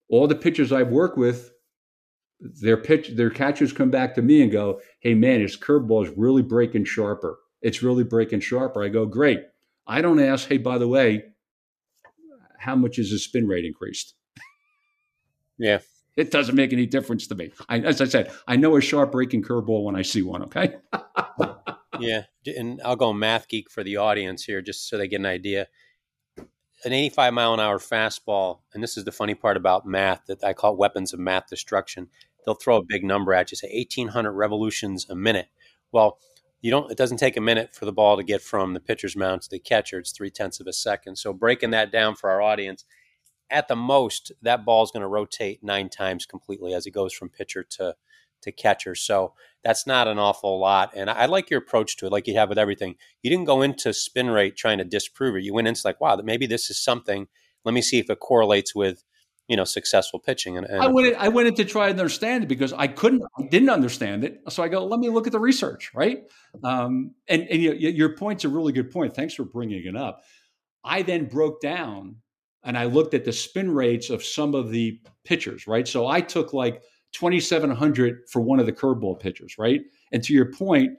all 0.08 0.26
the 0.26 0.34
pitchers 0.34 0.72
I've 0.72 0.90
worked 0.90 1.16
with 1.16 1.52
their 2.42 2.76
pitch, 2.76 3.10
their 3.14 3.30
catchers 3.30 3.72
come 3.72 3.90
back 3.90 4.14
to 4.14 4.22
me 4.22 4.42
and 4.42 4.50
go, 4.50 4.80
"Hey 5.00 5.14
man, 5.14 5.40
his 5.40 5.56
curveball 5.56 6.06
is 6.06 6.16
really 6.16 6.42
breaking 6.42 6.84
sharper. 6.84 7.38
It's 7.60 7.82
really 7.82 8.04
breaking 8.04 8.40
sharper." 8.40 8.82
I 8.82 8.88
go, 8.88 9.06
"Great." 9.06 9.40
I 9.86 10.00
don't 10.00 10.20
ask, 10.20 10.48
"Hey, 10.48 10.58
by 10.58 10.78
the 10.78 10.88
way, 10.88 11.24
how 12.58 12.74
much 12.74 12.98
is 12.98 13.10
his 13.10 13.24
spin 13.24 13.46
rate 13.46 13.64
increased?" 13.64 14.14
Yeah, 15.58 15.78
it 16.16 16.30
doesn't 16.30 16.56
make 16.56 16.72
any 16.72 16.86
difference 16.86 17.26
to 17.28 17.34
me. 17.34 17.52
I, 17.68 17.78
as 17.78 18.00
I 18.00 18.06
said, 18.06 18.32
I 18.48 18.56
know 18.56 18.76
a 18.76 18.80
sharp 18.80 19.12
breaking 19.12 19.44
curveball 19.44 19.84
when 19.84 19.96
I 19.96 20.02
see 20.02 20.22
one. 20.22 20.42
Okay. 20.44 20.76
yeah, 22.00 22.22
and 22.46 22.80
I'll 22.84 22.96
go 22.96 23.12
math 23.12 23.48
geek 23.48 23.70
for 23.70 23.84
the 23.84 23.96
audience 23.98 24.44
here, 24.44 24.60
just 24.60 24.88
so 24.88 24.98
they 24.98 25.08
get 25.08 25.20
an 25.20 25.26
idea. 25.26 25.68
An 26.84 26.92
85 26.92 27.32
mile 27.32 27.54
an 27.54 27.60
hour 27.60 27.78
fastball, 27.78 28.62
and 28.74 28.82
this 28.82 28.96
is 28.96 29.04
the 29.04 29.12
funny 29.12 29.36
part 29.36 29.56
about 29.56 29.86
math 29.86 30.26
that 30.26 30.42
I 30.42 30.52
call 30.52 30.76
weapons 30.76 31.12
of 31.12 31.20
math 31.20 31.46
destruction 31.46 32.08
they'll 32.44 32.54
throw 32.54 32.76
a 32.76 32.84
big 32.86 33.04
number 33.04 33.34
at 33.34 33.50
you, 33.50 33.56
say 33.56 33.68
1,800 33.72 34.32
revolutions 34.32 35.06
a 35.08 35.14
minute. 35.14 35.48
Well, 35.90 36.18
you 36.60 36.70
don't. 36.70 36.90
It 36.90 36.96
doesn't 36.96 37.16
take 37.16 37.36
a 37.36 37.40
minute 37.40 37.74
for 37.74 37.84
the 37.84 37.92
ball 37.92 38.16
to 38.16 38.22
get 38.22 38.40
from 38.40 38.72
the 38.72 38.80
pitcher's 38.80 39.16
mound 39.16 39.42
to 39.42 39.50
the 39.50 39.58
catcher. 39.58 39.98
It's 39.98 40.12
three 40.12 40.30
tenths 40.30 40.60
of 40.60 40.66
a 40.66 40.72
second. 40.72 41.16
So 41.16 41.32
breaking 41.32 41.70
that 41.70 41.90
down 41.90 42.14
for 42.14 42.30
our 42.30 42.40
audience, 42.40 42.84
at 43.50 43.68
the 43.68 43.76
most, 43.76 44.32
that 44.42 44.64
ball 44.64 44.84
is 44.84 44.92
going 44.92 45.02
to 45.02 45.08
rotate 45.08 45.62
nine 45.62 45.88
times 45.88 46.24
completely 46.24 46.72
as 46.72 46.86
it 46.86 46.92
goes 46.92 47.12
from 47.12 47.28
pitcher 47.28 47.64
to 47.64 47.96
to 48.42 48.52
catcher. 48.52 48.94
So 48.94 49.34
that's 49.64 49.86
not 49.86 50.08
an 50.08 50.18
awful 50.18 50.58
lot. 50.58 50.92
And 50.94 51.08
I, 51.08 51.12
I 51.14 51.26
like 51.26 51.48
your 51.48 51.60
approach 51.60 51.96
to 51.98 52.06
it, 52.06 52.12
like 52.12 52.26
you 52.26 52.34
have 52.34 52.48
with 52.48 52.58
everything. 52.58 52.96
You 53.22 53.30
didn't 53.30 53.46
go 53.46 53.62
into 53.62 53.92
spin 53.92 54.30
rate 54.30 54.56
trying 54.56 54.78
to 54.78 54.84
disprove 54.84 55.36
it. 55.36 55.44
You 55.44 55.54
went 55.54 55.68
into 55.68 55.82
like, 55.84 56.00
wow, 56.00 56.16
maybe 56.16 56.46
this 56.46 56.68
is 56.68 56.82
something. 56.82 57.28
Let 57.64 57.72
me 57.72 57.82
see 57.82 57.98
if 57.98 58.10
it 58.10 58.18
correlates 58.18 58.74
with 58.74 59.04
you 59.52 59.56
know 59.56 59.64
successful 59.64 60.18
pitching. 60.18 60.56
And, 60.56 60.66
and 60.66 60.80
I 60.80 60.86
went 60.86 61.14
I 61.16 61.28
went 61.28 61.46
in 61.46 61.54
to 61.56 61.64
try 61.66 61.90
and 61.90 62.00
understand 62.00 62.42
it 62.42 62.46
because 62.46 62.72
I 62.72 62.86
couldn't 62.86 63.22
I 63.38 63.42
didn't 63.42 63.68
understand 63.68 64.24
it. 64.24 64.40
So 64.48 64.62
I 64.62 64.68
go, 64.68 64.86
let 64.86 64.98
me 64.98 65.10
look 65.10 65.26
at 65.26 65.32
the 65.32 65.38
research, 65.38 65.90
right? 65.94 66.22
Um, 66.64 67.14
and 67.28 67.42
and 67.50 67.60
you, 67.60 67.72
your 67.74 68.16
point's 68.16 68.44
a 68.44 68.48
really 68.48 68.72
good 68.72 68.90
point. 68.90 69.14
Thanks 69.14 69.34
for 69.34 69.44
bringing 69.44 69.84
it 69.84 69.94
up. 69.94 70.22
I 70.82 71.02
then 71.02 71.26
broke 71.26 71.60
down 71.60 72.16
and 72.64 72.78
I 72.78 72.86
looked 72.86 73.12
at 73.12 73.26
the 73.26 73.32
spin 73.32 73.70
rates 73.70 74.08
of 74.08 74.24
some 74.24 74.54
of 74.54 74.70
the 74.70 74.98
pitchers, 75.26 75.66
right? 75.66 75.86
So 75.86 76.06
I 76.06 76.22
took 76.22 76.54
like 76.54 76.82
2,700 77.12 78.22
for 78.30 78.40
one 78.40 78.58
of 78.58 78.64
the 78.64 78.72
curveball 78.72 79.20
pitchers, 79.20 79.56
right? 79.58 79.82
And 80.12 80.24
to 80.24 80.32
your 80.32 80.50
point, 80.50 80.92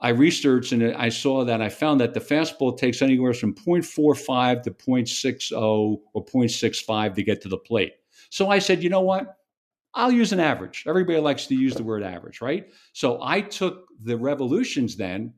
I 0.00 0.10
researched 0.10 0.72
and 0.72 0.94
I 0.94 1.08
saw 1.08 1.44
that 1.44 1.62
I 1.62 1.68
found 1.68 2.00
that 2.00 2.12
the 2.12 2.20
fastball 2.20 2.76
takes 2.76 3.00
anywhere 3.00 3.32
from 3.32 3.54
0.45 3.54 4.62
to 4.62 4.70
0.60 4.70 5.52
or 6.14 6.24
0.65 6.24 7.14
to 7.14 7.22
get 7.22 7.40
to 7.42 7.48
the 7.48 7.56
plate. 7.56 7.94
So 8.30 8.50
I 8.50 8.58
said, 8.58 8.82
you 8.82 8.90
know 8.90 9.00
what? 9.00 9.38
I'll 9.94 10.12
use 10.12 10.32
an 10.32 10.40
average. 10.40 10.84
Everybody 10.86 11.18
likes 11.18 11.46
to 11.46 11.54
use 11.54 11.74
the 11.74 11.82
word 11.82 12.02
average, 12.02 12.42
right? 12.42 12.68
So 12.92 13.18
I 13.22 13.40
took 13.40 13.86
the 14.02 14.18
revolutions 14.18 14.96
then 14.96 15.32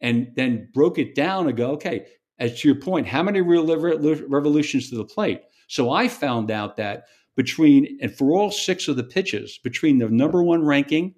and 0.00 0.28
then 0.34 0.70
broke 0.72 0.98
it 0.98 1.14
down 1.14 1.46
and 1.46 1.56
go, 1.56 1.72
okay, 1.72 2.06
as 2.38 2.60
to 2.60 2.68
your 2.68 2.80
point, 2.80 3.06
how 3.06 3.22
many 3.22 3.42
revolutions 3.42 4.88
to 4.88 4.96
the 4.96 5.04
plate? 5.04 5.42
So 5.66 5.90
I 5.90 6.08
found 6.08 6.50
out 6.50 6.76
that 6.76 7.04
between, 7.36 7.98
and 8.00 8.14
for 8.16 8.32
all 8.32 8.50
six 8.50 8.88
of 8.88 8.96
the 8.96 9.04
pitches, 9.04 9.58
between 9.58 9.98
the 9.98 10.08
number 10.08 10.42
one 10.42 10.64
ranking 10.64 11.14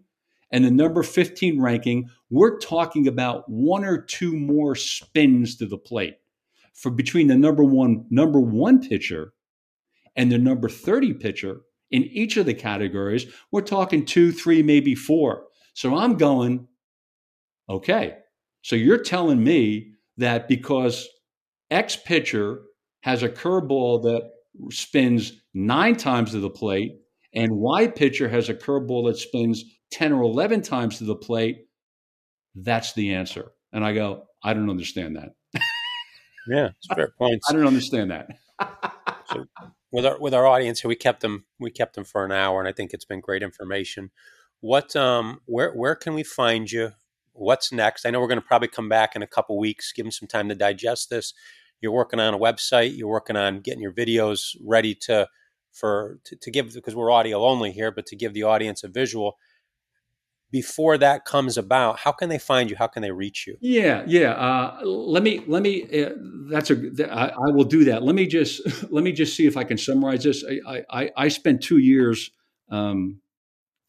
and 0.52 0.64
the 0.64 0.70
number 0.70 1.02
15 1.02 1.60
ranking, 1.60 2.08
we're 2.28 2.58
talking 2.58 3.06
about 3.06 3.48
one 3.48 3.84
or 3.84 4.02
two 4.02 4.36
more 4.36 4.74
spins 4.74 5.56
to 5.56 5.66
the 5.66 5.78
plate. 5.78 6.16
For 6.74 6.90
between 6.90 7.28
the 7.28 7.36
number 7.36 7.62
one, 7.62 8.06
number 8.10 8.40
one 8.40 8.80
pitcher 8.80 9.32
and 10.16 10.30
the 10.30 10.38
number 10.38 10.68
30 10.68 11.14
pitcher 11.14 11.60
in 11.90 12.04
each 12.04 12.36
of 12.36 12.46
the 12.46 12.54
categories, 12.54 13.26
we're 13.52 13.60
talking 13.62 14.04
two, 14.04 14.32
three, 14.32 14.62
maybe 14.62 14.94
four. 14.94 15.44
So 15.74 15.96
I'm 15.96 16.16
going, 16.16 16.66
okay. 17.68 18.16
So 18.62 18.76
you're 18.76 19.02
telling 19.02 19.42
me 19.42 19.92
that 20.16 20.48
because 20.48 21.08
X 21.70 21.96
pitcher 21.96 22.62
has 23.02 23.22
a 23.22 23.28
curveball 23.28 24.02
that 24.02 24.30
spins 24.70 25.32
nine 25.54 25.96
times 25.96 26.32
to 26.32 26.40
the 26.40 26.50
plate, 26.50 26.92
and 27.34 27.52
Y 27.52 27.86
pitcher 27.86 28.28
has 28.28 28.48
a 28.48 28.54
curveball 28.54 29.06
that 29.06 29.16
spins 29.16 29.64
10 29.90 30.12
or 30.12 30.22
11 30.22 30.62
times 30.62 30.98
to 30.98 31.04
the 31.04 31.14
plate, 31.14 31.66
that's 32.54 32.92
the 32.94 33.14
answer. 33.14 33.52
And 33.72 33.84
I 33.84 33.92
go, 33.92 34.24
I 34.42 34.54
don't 34.54 34.70
understand 34.70 35.16
that. 35.16 35.30
yeah, 36.48 36.70
it's 36.76 36.86
fair 36.94 37.12
points. 37.18 37.46
I 37.48 37.52
don't 37.52 37.66
understand 37.66 38.10
that. 38.10 38.28
so 39.32 39.46
with 39.92 40.06
our 40.06 40.18
with 40.18 40.34
our 40.34 40.46
audience 40.46 40.80
here, 40.80 40.88
we 40.88 40.96
kept 40.96 41.20
them 41.20 41.44
we 41.58 41.70
kept 41.70 41.94
them 41.94 42.04
for 42.04 42.24
an 42.24 42.32
hour, 42.32 42.60
and 42.60 42.68
I 42.68 42.72
think 42.72 42.92
it's 42.92 43.04
been 43.04 43.20
great 43.20 43.42
information. 43.42 44.10
What 44.60 44.94
um 44.96 45.40
where 45.46 45.72
where 45.72 45.94
can 45.94 46.14
we 46.14 46.22
find 46.22 46.70
you? 46.70 46.92
What's 47.32 47.72
next? 47.72 48.04
I 48.04 48.10
know 48.10 48.20
we're 48.20 48.28
going 48.28 48.40
to 48.40 48.46
probably 48.46 48.68
come 48.68 48.88
back 48.88 49.16
in 49.16 49.22
a 49.22 49.26
couple 49.26 49.58
weeks, 49.58 49.92
give 49.92 50.04
them 50.04 50.12
some 50.12 50.28
time 50.28 50.48
to 50.48 50.54
digest 50.54 51.10
this. 51.10 51.32
You're 51.80 51.92
working 51.92 52.20
on 52.20 52.34
a 52.34 52.38
website. 52.38 52.96
You're 52.96 53.08
working 53.08 53.36
on 53.36 53.60
getting 53.60 53.80
your 53.80 53.92
videos 53.92 54.56
ready 54.62 54.94
to 55.06 55.28
for 55.72 56.18
to, 56.24 56.36
to 56.36 56.50
give 56.50 56.74
because 56.74 56.94
we're 56.94 57.10
audio 57.10 57.44
only 57.44 57.72
here, 57.72 57.90
but 57.90 58.06
to 58.06 58.16
give 58.16 58.34
the 58.34 58.42
audience 58.42 58.84
a 58.84 58.88
visual 58.88 59.38
before 60.50 60.98
that 60.98 61.24
comes 61.24 61.56
about 61.56 61.98
how 61.98 62.12
can 62.12 62.28
they 62.28 62.38
find 62.38 62.70
you 62.70 62.76
how 62.76 62.86
can 62.86 63.02
they 63.02 63.10
reach 63.10 63.46
you 63.46 63.56
yeah 63.60 64.02
yeah 64.06 64.32
uh, 64.32 64.80
let 64.84 65.22
me 65.22 65.42
let 65.46 65.62
me 65.62 66.04
uh, 66.04 66.10
that's 66.48 66.70
a 66.70 67.12
I, 67.12 67.28
I 67.28 67.50
will 67.50 67.64
do 67.64 67.84
that 67.84 68.02
let 68.02 68.14
me 68.14 68.26
just 68.26 68.60
let 68.92 69.04
me 69.04 69.12
just 69.12 69.36
see 69.36 69.46
if 69.46 69.56
i 69.56 69.64
can 69.64 69.78
summarize 69.78 70.24
this 70.24 70.44
i 70.68 70.82
i, 70.90 71.10
I 71.16 71.28
spent 71.28 71.62
two 71.62 71.78
years 71.78 72.30
um, 72.70 73.20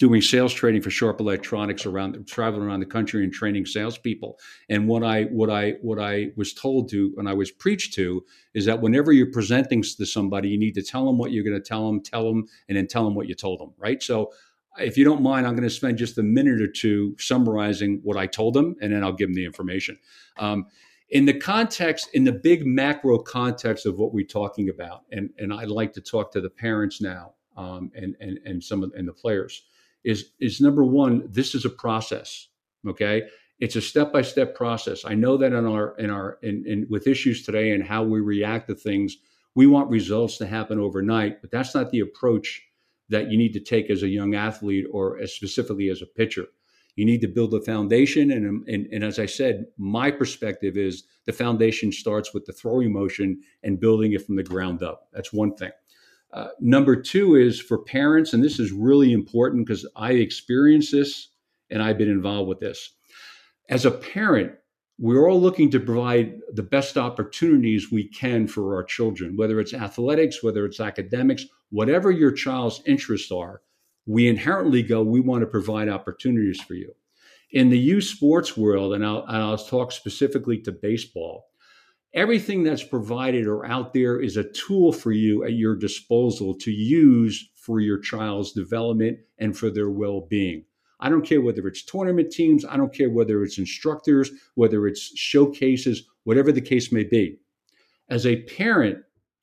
doing 0.01 0.20
sales 0.20 0.51
training 0.51 0.82
for 0.82 0.89
Sharp 0.89 1.20
Electronics 1.20 1.86
around 1.86 2.28
traveling 2.28 2.64
around 2.64 2.80
the 2.80 2.88
country 2.88 3.24
and 3.24 3.32
training 3.32 3.68
salespeople. 3.68 4.39
And 4.68 4.88
what 4.88 5.03
I 5.03 5.26
what 5.26 5.51
I 5.51 5.74
what 5.84 5.99
I 5.99 6.32
was 6.36 6.55
told 6.55 6.89
to 6.89 7.14
and 7.20 7.30
I 7.30 7.34
was 7.34 7.51
preached 7.51 7.93
to 7.93 8.26
is 8.55 8.66
that 8.66 8.82
whenever 8.82 9.12
you're 9.12 9.32
presenting 9.32 9.84
to 9.84 10.05
somebody, 10.07 10.49
you 10.49 10.57
need 10.57 10.74
to 10.74 10.82
tell 10.82 11.05
them 11.05 11.20
what 11.20 11.32
you're 11.32 11.43
going 11.43 11.55
to 11.55 11.62
tell 11.62 11.86
them, 11.86 12.01
tell 12.01 12.26
them, 12.26 12.47
and 12.68 12.76
then 12.76 12.88
tell 12.88 13.05
them 13.05 13.14
what 13.14 13.28
you 13.28 13.36
told 13.36 13.59
them. 13.59 13.74
Right. 13.78 14.01
So 14.01 14.32
if 14.80 14.97
you 14.97 15.03
don't 15.03 15.22
mind, 15.22 15.45
I'm 15.45 15.53
going 15.53 15.67
to 15.67 15.69
spend 15.69 15.97
just 15.97 16.17
a 16.17 16.24
minute 16.24 16.61
or 16.61 16.67
two 16.67 17.15
summarizing 17.19 17.99
what 18.03 18.17
I 18.17 18.28
told 18.28 18.53
them, 18.53 18.76
and 18.82 18.93
then 18.93 19.03
I'll 19.03 19.13
give 19.13 19.30
them 19.30 19.36
the 19.36 19.45
information. 19.45 19.97
Um, 20.38 20.67
in 21.09 21.26
the 21.26 21.38
context, 21.38 22.09
in 22.13 22.24
the 22.24 22.32
big 22.32 22.65
macro 22.65 23.17
context 23.19 23.86
of 23.86 23.97
what 23.97 24.13
we're 24.13 24.26
talking 24.26 24.69
about, 24.69 25.01
and, 25.11 25.30
and 25.38 25.53
I'd 25.53 25.67
like 25.67 25.91
to 25.93 26.01
talk 26.01 26.32
to 26.32 26.41
the 26.41 26.49
parents 26.49 27.01
now 27.01 27.34
um, 27.57 27.91
and, 27.95 28.15
and, 28.19 28.39
and 28.45 28.63
some 28.63 28.84
of 28.84 28.91
and 28.95 29.07
the 29.07 29.13
players 29.13 29.63
is 30.03 30.32
is 30.39 30.61
number 30.61 30.84
one 30.84 31.28
this 31.30 31.53
is 31.53 31.65
a 31.65 31.69
process 31.69 32.47
okay 32.88 33.24
it's 33.59 33.76
a 33.76 33.82
step-by-step 33.82 34.55
process 34.55 35.05
i 35.05 35.13
know 35.13 35.38
that 35.38 35.53
in 35.53 35.65
our 35.65 35.95
in 35.97 36.09
our 36.09 36.39
in, 36.41 36.63
in 36.65 36.88
with 36.89 37.07
issues 37.07 37.45
today 37.45 37.72
and 37.72 37.84
how 37.84 38.03
we 38.03 38.19
react 38.19 38.67
to 38.67 38.76
things 38.76 39.17
we 39.53 39.67
want 39.67 39.89
results 39.89 40.38
to 40.38 40.45
happen 40.45 40.80
overnight 40.80 41.41
but 41.41 41.51
that's 41.51 41.76
not 41.76 41.91
the 41.91 41.99
approach 41.99 42.63
that 43.12 43.30
you 43.30 43.38
need 43.38 43.53
to 43.53 43.59
take 43.59 43.89
as 43.89 44.03
a 44.03 44.07
young 44.07 44.36
athlete 44.36 44.86
or 44.91 45.20
as 45.20 45.34
specifically 45.34 45.89
as 45.89 46.01
a 46.01 46.07
pitcher. 46.07 46.45
You 46.95 47.05
need 47.05 47.22
to 47.22 47.28
build 47.28 47.53
a 47.53 47.62
foundation 47.62 48.32
and, 48.32 48.68
and, 48.68 48.88
and 48.91 49.03
as 49.03 49.18
i 49.18 49.26
said 49.26 49.66
my 49.78 50.12
perspective 50.12 50.76
is 50.76 51.03
the 51.26 51.32
foundation 51.32 51.91
starts 51.91 52.34
with 52.34 52.45
the 52.45 52.53
throwing 52.53 52.91
motion 52.91 53.41
and 53.64 53.80
building 53.80 54.14
it 54.14 54.26
from 54.26 54.36
the 54.36 54.43
ground 54.43 54.84
up. 54.84 55.07
That's 55.14 55.32
one 55.32 55.55
thing. 55.55 55.72
Uh, 56.34 56.47
number 56.59 56.95
two 56.95 57.36
is 57.36 57.59
for 57.59 57.78
parents, 57.78 58.34
and 58.34 58.43
this 58.43 58.59
is 58.59 58.72
really 58.72 59.12
important 59.12 59.66
because 59.66 59.86
I 59.95 60.14
experienced 60.14 60.91
this 60.91 61.30
and 61.70 61.82
I've 61.82 61.97
been 61.97 62.09
involved 62.09 62.47
with 62.47 62.59
this. 62.59 62.93
As 63.70 63.86
a 63.86 63.91
parent, 63.91 64.53
we're 64.97 65.30
all 65.30 65.41
looking 65.41 65.70
to 65.72 65.80
provide 65.80 66.39
the 66.53 66.64
best 66.64 66.97
opportunities 66.97 67.91
we 67.91 68.07
can 68.07 68.47
for 68.47 68.76
our 68.76 68.84
children, 68.84 69.36
whether 69.36 69.59
it's 69.59 69.74
athletics, 69.74 70.43
whether 70.43 70.66
it's 70.66 70.80
academics, 70.80 71.45
whatever 71.72 72.11
your 72.11 72.32
child's 72.32 72.82
interests 72.86 73.32
are. 73.32 73.61
We 74.05 74.28
inherently 74.28 74.84
go, 74.84 75.01
we 75.01 75.19
want 75.19 75.41
to 75.41 75.47
provide 75.47 75.89
opportunities 75.89 76.61
for 76.61 76.76
you. 76.76 76.93
In 77.51 77.69
the 77.69 77.80
youth 77.80 78.05
sports 78.05 78.55
world, 78.55 78.93
and 78.93 79.05
I'll, 79.05 79.26
and 79.26 79.38
I'll 79.38 79.57
talk 79.57 79.91
specifically 79.91 80.59
to 80.59 80.72
baseball, 80.72 81.45
everything 82.13 82.63
that's 82.63 82.84
provided 82.84 83.47
or 83.47 83.65
out 83.65 83.93
there 83.93 84.19
is 84.19 84.38
a 84.38 84.49
tool 84.51 84.91
for 84.91 85.11
you 85.11 85.43
at 85.43 85.53
your 85.53 85.76
disposal 85.76 86.53
to 86.59 86.72
use 86.72 87.49
for 87.55 87.80
your 87.80 87.99
child's 87.99 88.51
development 88.53 89.19
and 89.39 89.57
for 89.57 89.69
their 89.69 89.89
well-being. 89.89 90.65
I 90.99 91.09
don't 91.09 91.26
care 91.26 91.41
whether 91.41 91.67
it's 91.67 91.84
tournament 91.84 92.32
teams, 92.32 92.63
I 92.63 92.78
don't 92.78 92.93
care 92.93 93.09
whether 93.09 93.43
it's 93.43 93.57
instructors, 93.57 94.30
whether 94.55 94.88
it's 94.88 95.17
showcases, 95.17 96.03
whatever 96.24 96.51
the 96.51 96.61
case 96.61 96.91
may 96.91 97.03
be. 97.03 97.39
As 98.09 98.26
a 98.26 98.43
parent, 98.43 98.99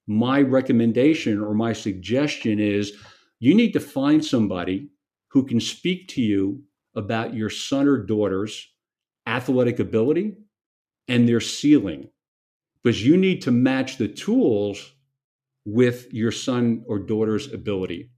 my 0.09 0.41
recommendation 0.41 1.41
or 1.41 1.55
my 1.55 1.73
suggestion 1.73 2.59
is 2.59 2.95
you 3.41 3.55
need 3.55 3.73
to 3.73 3.81
find 3.81 4.25
somebody 4.25 4.89
who 5.29 5.45
can 5.45 5.61
speak 5.61 6.09
to 6.09 6.23
you 6.23 6.63
about 6.97 7.35
your 7.35 7.51
son 7.51 7.87
or 7.87 7.99
daughter's 7.99 8.67
athletic 9.27 9.79
ability 9.79 10.35
and 11.07 11.29
their 11.29 11.41
ceiling 11.41 12.09
because 12.83 13.05
you 13.05 13.17
need 13.17 13.43
to 13.43 13.51
match 13.51 13.99
the 13.99 14.09
tools 14.09 14.93
with 15.67 16.13
your 16.13 16.33
son 16.33 16.83
or 16.89 16.99
daughter's 16.99 17.53
ability. 17.53 18.11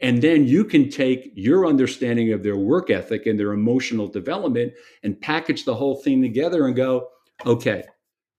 And 0.00 0.22
then 0.22 0.46
you 0.46 0.64
can 0.64 0.88
take 0.88 1.32
your 1.34 1.66
understanding 1.66 2.32
of 2.32 2.42
their 2.44 2.56
work 2.56 2.90
ethic 2.90 3.26
and 3.26 3.38
their 3.38 3.52
emotional 3.52 4.06
development 4.06 4.72
and 5.02 5.20
package 5.20 5.64
the 5.64 5.74
whole 5.74 5.96
thing 5.96 6.22
together 6.22 6.66
and 6.66 6.76
go, 6.76 7.08
okay, 7.44 7.82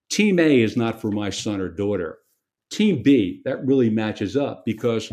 team 0.08 0.38
A 0.38 0.62
is 0.62 0.76
not 0.76 1.00
for 1.00 1.10
my 1.10 1.28
son 1.28 1.60
or 1.60 1.68
daughter. 1.68 2.18
Team 2.70 3.02
B, 3.02 3.42
that 3.44 3.64
really 3.64 3.90
matches 3.90 4.36
up 4.36 4.64
because 4.64 5.12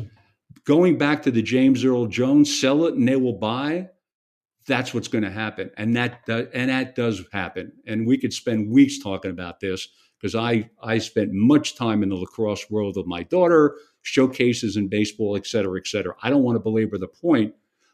going 0.65 0.97
back 0.97 1.23
to 1.23 1.31
the 1.31 1.41
James 1.41 1.85
Earl 1.85 2.07
Jones, 2.07 2.59
sell 2.59 2.85
it 2.85 2.95
and 2.95 3.07
they 3.07 3.15
will 3.15 3.37
buy, 3.37 3.89
that's 4.65 4.93
what's 4.93 5.07
going 5.07 5.23
to 5.23 5.29
happen. 5.29 5.69
And 5.77 5.95
that, 5.95 6.21
and 6.27 6.69
that 6.69 6.95
does 6.95 7.21
happen. 7.31 7.73
And 7.85 8.07
we 8.07 8.17
could 8.17 8.33
spend 8.33 8.71
weeks 8.71 8.97
talking 8.99 9.31
about 9.31 9.59
this 9.59 9.87
because 10.19 10.35
I, 10.35 10.69
I 10.81 10.99
spent 10.99 11.31
much 11.33 11.75
time 11.75 12.01
in 12.01 12.09
the 12.09 12.15
lacrosse 12.15 12.69
world 12.71 12.95
with 12.95 13.05
my 13.05 13.23
daughter, 13.23 13.75
showcases 14.03 14.77
in 14.77 14.87
baseball, 14.87 15.35
et 15.35 15.45
cetera, 15.45 15.77
et 15.77 15.87
cetera. 15.87 16.15
I 16.23 16.29
don't 16.29 16.43
want 16.43 16.55
to 16.55 16.61
belabor 16.61 16.97
the 16.97 17.07
point, 17.07 17.53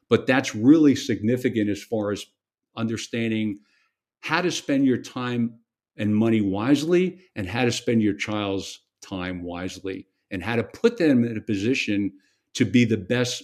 but 0.09 0.27
that's 0.27 0.55
really 0.55 0.95
significant 0.95 1.69
as 1.69 1.81
far 1.81 2.11
as 2.11 2.25
understanding 2.77 3.59
how 4.21 4.41
to 4.41 4.51
spend 4.51 4.85
your 4.85 4.97
time 4.97 5.59
and 5.97 6.15
money 6.15 6.41
wisely 6.41 7.21
and 7.35 7.47
how 7.47 7.65
to 7.65 7.71
spend 7.71 8.03
your 8.03 8.13
child's 8.13 8.79
time 9.01 9.43
wisely 9.43 10.07
and 10.31 10.43
how 10.43 10.55
to 10.55 10.63
put 10.63 10.97
them 10.97 11.23
in 11.23 11.37
a 11.37 11.41
position 11.41 12.11
to 12.53 12.65
be 12.65 12.85
the 12.85 12.97
best 12.97 13.43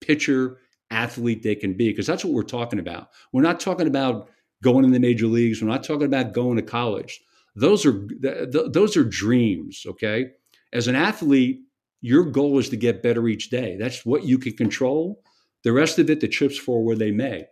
pitcher 0.00 0.58
athlete 0.90 1.42
they 1.42 1.54
can 1.54 1.74
be 1.74 1.88
because 1.88 2.06
that's 2.06 2.24
what 2.24 2.34
we're 2.34 2.42
talking 2.42 2.78
about 2.78 3.08
we're 3.32 3.40
not 3.40 3.60
talking 3.60 3.86
about 3.86 4.28
going 4.62 4.84
in 4.84 4.92
the 4.92 5.00
major 5.00 5.26
leagues 5.26 5.62
we're 5.62 5.68
not 5.68 5.82
talking 5.82 6.04
about 6.04 6.32
going 6.32 6.56
to 6.56 6.62
college 6.62 7.20
those 7.56 7.86
are 7.86 8.06
th- 8.08 8.52
th- 8.52 8.72
those 8.72 8.96
are 8.96 9.04
dreams 9.04 9.86
okay 9.88 10.26
as 10.72 10.88
an 10.88 10.94
athlete 10.94 11.62
your 12.02 12.24
goal 12.24 12.58
is 12.58 12.68
to 12.68 12.76
get 12.76 13.02
better 13.02 13.26
each 13.28 13.48
day. 13.48 13.76
That's 13.78 14.04
what 14.04 14.24
you 14.24 14.36
can 14.36 14.54
control. 14.54 15.22
The 15.62 15.72
rest 15.72 15.98
of 15.98 16.10
it, 16.10 16.20
the 16.20 16.28
chips 16.28 16.58
fall 16.58 16.84
where 16.84 16.96
they 16.96 17.12
may. 17.12 17.46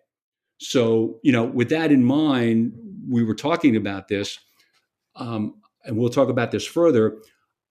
So, 0.59 1.21
you 1.23 1.33
know, 1.33 1.45
with 1.45 1.71
that 1.71 1.93
in 1.93 2.05
mind, 2.05 2.73
we 3.09 3.23
were 3.23 3.37
talking 3.37 3.77
about 3.77 4.09
this, 4.09 4.39
um, 5.15 5.55
and 5.85 5.97
we'll 5.97 6.11
talk 6.11 6.29
about 6.29 6.51
this 6.51 6.67
further. 6.67 7.19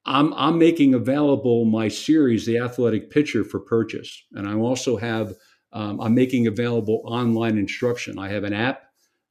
I'm, 0.05 0.33
I'm 0.33 0.57
making 0.57 0.93
available 0.93 1.65
my 1.65 1.87
series, 1.87 2.45
The 2.45 2.57
Athletic 2.57 3.09
Pitcher, 3.09 3.43
for 3.43 3.59
purchase. 3.59 4.23
And 4.33 4.47
I 4.47 4.55
also 4.55 4.97
have, 4.97 5.33
um, 5.73 5.99
I'm 6.01 6.15
making 6.15 6.47
available 6.47 7.01
online 7.05 7.57
instruction. 7.57 8.17
I 8.17 8.29
have 8.29 8.43
an 8.43 8.53
app 8.53 8.83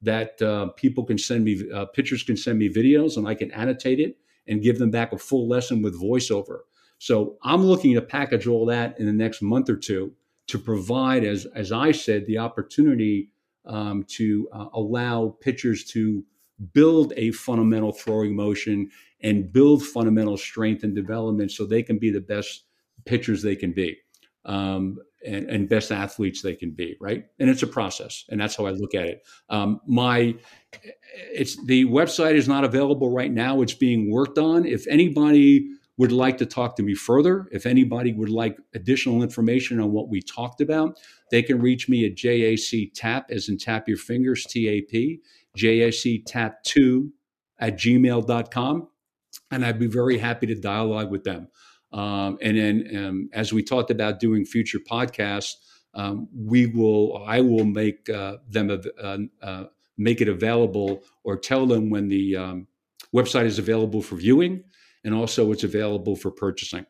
that 0.02 0.40
uh, 0.40 0.68
people 0.76 1.04
can 1.04 1.18
send 1.18 1.44
me, 1.44 1.62
uh, 1.74 1.86
pitchers 1.86 2.22
can 2.22 2.36
send 2.36 2.58
me 2.58 2.68
videos, 2.68 3.16
and 3.16 3.26
I 3.26 3.34
can 3.34 3.50
annotate 3.50 3.98
it 3.98 4.18
and 4.46 4.62
give 4.62 4.78
them 4.78 4.90
back 4.90 5.12
a 5.12 5.18
full 5.18 5.48
lesson 5.48 5.82
with 5.82 6.00
voiceover. 6.00 6.60
So 6.98 7.36
I'm 7.42 7.64
looking 7.64 7.94
to 7.94 8.02
package 8.02 8.46
all 8.46 8.66
that 8.66 8.98
in 9.00 9.06
the 9.06 9.12
next 9.12 9.42
month 9.42 9.68
or 9.68 9.76
two 9.76 10.12
to 10.48 10.58
provide, 10.58 11.24
as 11.24 11.46
as 11.54 11.72
I 11.72 11.92
said, 11.92 12.26
the 12.26 12.38
opportunity 12.38 13.30
um, 13.66 14.04
to 14.08 14.48
uh, 14.52 14.66
allow 14.72 15.36
pitchers 15.40 15.84
to 15.86 16.24
build 16.72 17.12
a 17.16 17.30
fundamental 17.32 17.92
throwing 17.92 18.34
motion 18.34 18.90
and 19.22 19.52
build 19.52 19.82
fundamental 19.82 20.36
strength 20.36 20.84
and 20.84 20.94
development 20.94 21.50
so 21.50 21.64
they 21.64 21.82
can 21.82 21.98
be 21.98 22.10
the 22.10 22.20
best 22.20 22.64
pitchers 23.04 23.42
they 23.42 23.56
can 23.56 23.72
be 23.72 23.96
um, 24.44 24.98
and, 25.24 25.48
and, 25.50 25.68
best 25.68 25.90
athletes 25.90 26.42
they 26.42 26.54
can 26.54 26.70
be 26.70 26.96
right? 27.00 27.24
And 27.38 27.50
it's 27.50 27.62
a 27.62 27.66
process 27.66 28.24
and 28.28 28.40
that's 28.40 28.56
how 28.56 28.66
i 28.66 28.70
look 28.70 28.94
at 28.94 29.06
it. 29.06 29.22
Um, 29.50 29.80
my 29.86 30.34
it's 31.12 31.62
the 31.64 31.84
website 31.86 32.34
is 32.34 32.48
not 32.48 32.64
available 32.64 33.10
right 33.10 33.32
now. 33.32 33.60
It's 33.62 33.74
being 33.74 34.10
worked 34.10 34.38
on. 34.38 34.64
If 34.64 34.86
anybody 34.88 35.68
would 35.98 36.12
like 36.12 36.38
to 36.38 36.46
talk 36.46 36.76
to 36.76 36.82
me 36.82 36.94
further 36.94 37.48
if 37.52 37.66
anybody 37.66 38.12
would 38.12 38.30
like 38.30 38.56
additional 38.74 39.22
information 39.22 39.80
on 39.80 39.92
what 39.92 40.08
we 40.08 40.22
talked 40.22 40.60
about 40.60 40.98
they 41.30 41.42
can 41.42 41.60
reach 41.60 41.88
me 41.88 42.06
at 42.06 42.14
jac 42.14 42.90
tap 42.94 43.26
as 43.30 43.48
in 43.48 43.58
tap 43.58 43.86
your 43.86 43.98
fingers 43.98 44.44
tap 44.44 45.18
jac 45.58 46.22
tap 46.26 46.62
2 46.64 47.10
at 47.58 47.76
gmail.com 47.76 48.88
and 49.50 49.64
i'd 49.64 49.78
be 49.78 49.86
very 49.86 50.18
happy 50.18 50.46
to 50.46 50.54
dialogue 50.54 51.10
with 51.10 51.24
them 51.24 51.48
um, 51.92 52.38
and 52.42 52.58
then, 52.58 52.96
um, 52.96 53.30
as 53.32 53.52
we 53.52 53.62
talked 53.62 53.90
about 53.90 54.20
doing 54.20 54.44
future 54.44 54.78
podcasts, 54.78 55.54
um, 55.94 56.28
we 56.34 56.66
will, 56.66 57.24
I 57.26 57.40
will 57.40 57.64
make 57.64 58.08
uh, 58.10 58.36
them 58.48 58.70
uh, 59.02 59.18
uh, 59.42 59.64
make 59.96 60.20
it 60.20 60.28
available 60.28 61.02
or 61.24 61.36
tell 61.36 61.66
them 61.66 61.90
when 61.90 62.08
the 62.08 62.36
um, 62.36 62.66
website 63.14 63.46
is 63.46 63.58
available 63.58 64.02
for 64.02 64.16
viewing, 64.16 64.64
and 65.04 65.14
also 65.14 65.50
it's 65.50 65.64
available 65.64 66.14
for 66.14 66.30
purchasing. 66.30 66.84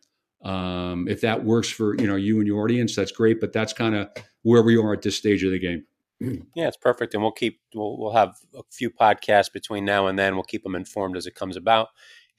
Um, 0.44 1.06
if 1.08 1.20
that 1.22 1.44
works 1.44 1.68
for 1.68 1.96
you 1.96 2.06
know 2.06 2.16
you 2.16 2.38
and 2.38 2.46
your 2.46 2.62
audience, 2.62 2.96
that's 2.96 3.12
great. 3.12 3.40
But 3.40 3.52
that's 3.52 3.72
kind 3.72 3.94
of 3.94 4.08
where 4.42 4.62
we 4.62 4.76
are 4.76 4.92
at 4.92 5.02
this 5.02 5.16
stage 5.16 5.44
of 5.44 5.52
the 5.52 5.58
game. 5.60 5.84
Yeah, 6.54 6.66
it's 6.66 6.76
perfect, 6.76 7.14
and 7.14 7.22
we'll 7.22 7.32
keep 7.32 7.60
we'll, 7.74 7.96
we'll 7.96 8.12
have 8.12 8.34
a 8.54 8.62
few 8.72 8.90
podcasts 8.90 9.52
between 9.52 9.84
now 9.84 10.08
and 10.08 10.18
then. 10.18 10.34
We'll 10.34 10.42
keep 10.42 10.64
them 10.64 10.74
informed 10.74 11.16
as 11.16 11.26
it 11.26 11.36
comes 11.36 11.56
about 11.56 11.88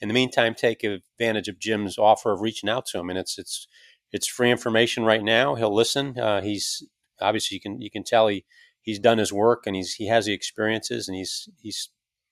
in 0.02 0.08
the 0.08 0.14
meantime, 0.14 0.56
take 0.56 0.84
advantage 0.84 1.48
of 1.48 1.60
Jim's 1.60 1.98
offer 1.98 2.32
of 2.32 2.42
reaching 2.42 2.70
out 2.70 2.86
to 2.88 3.00
him. 3.00 3.10
And 3.10 3.20
it's 3.20 3.38
it's 3.38 3.68
it's 4.12 4.28
free 4.28 4.52
information 4.52 5.04
right 5.04 5.24
now. 5.24 5.56
He'll 5.56 5.74
listen. 5.74 6.18
Uh, 6.18 6.42
he's 6.42 6.84
obviously 7.20 7.56
you 7.56 7.62
can 7.62 7.82
you 7.82 7.92
can 7.92 8.04
tell 8.04 8.28
he 8.28 8.46
he's 8.82 9.00
done 9.00 9.18
his 9.18 9.34
work 9.34 9.64
and 9.66 9.76
he's 9.76 9.96
he 9.96 10.08
has 10.08 10.26
the 10.26 10.34
experiences 10.34 11.08
and 11.08 11.18
he's 11.18 11.50
he's 11.62 11.90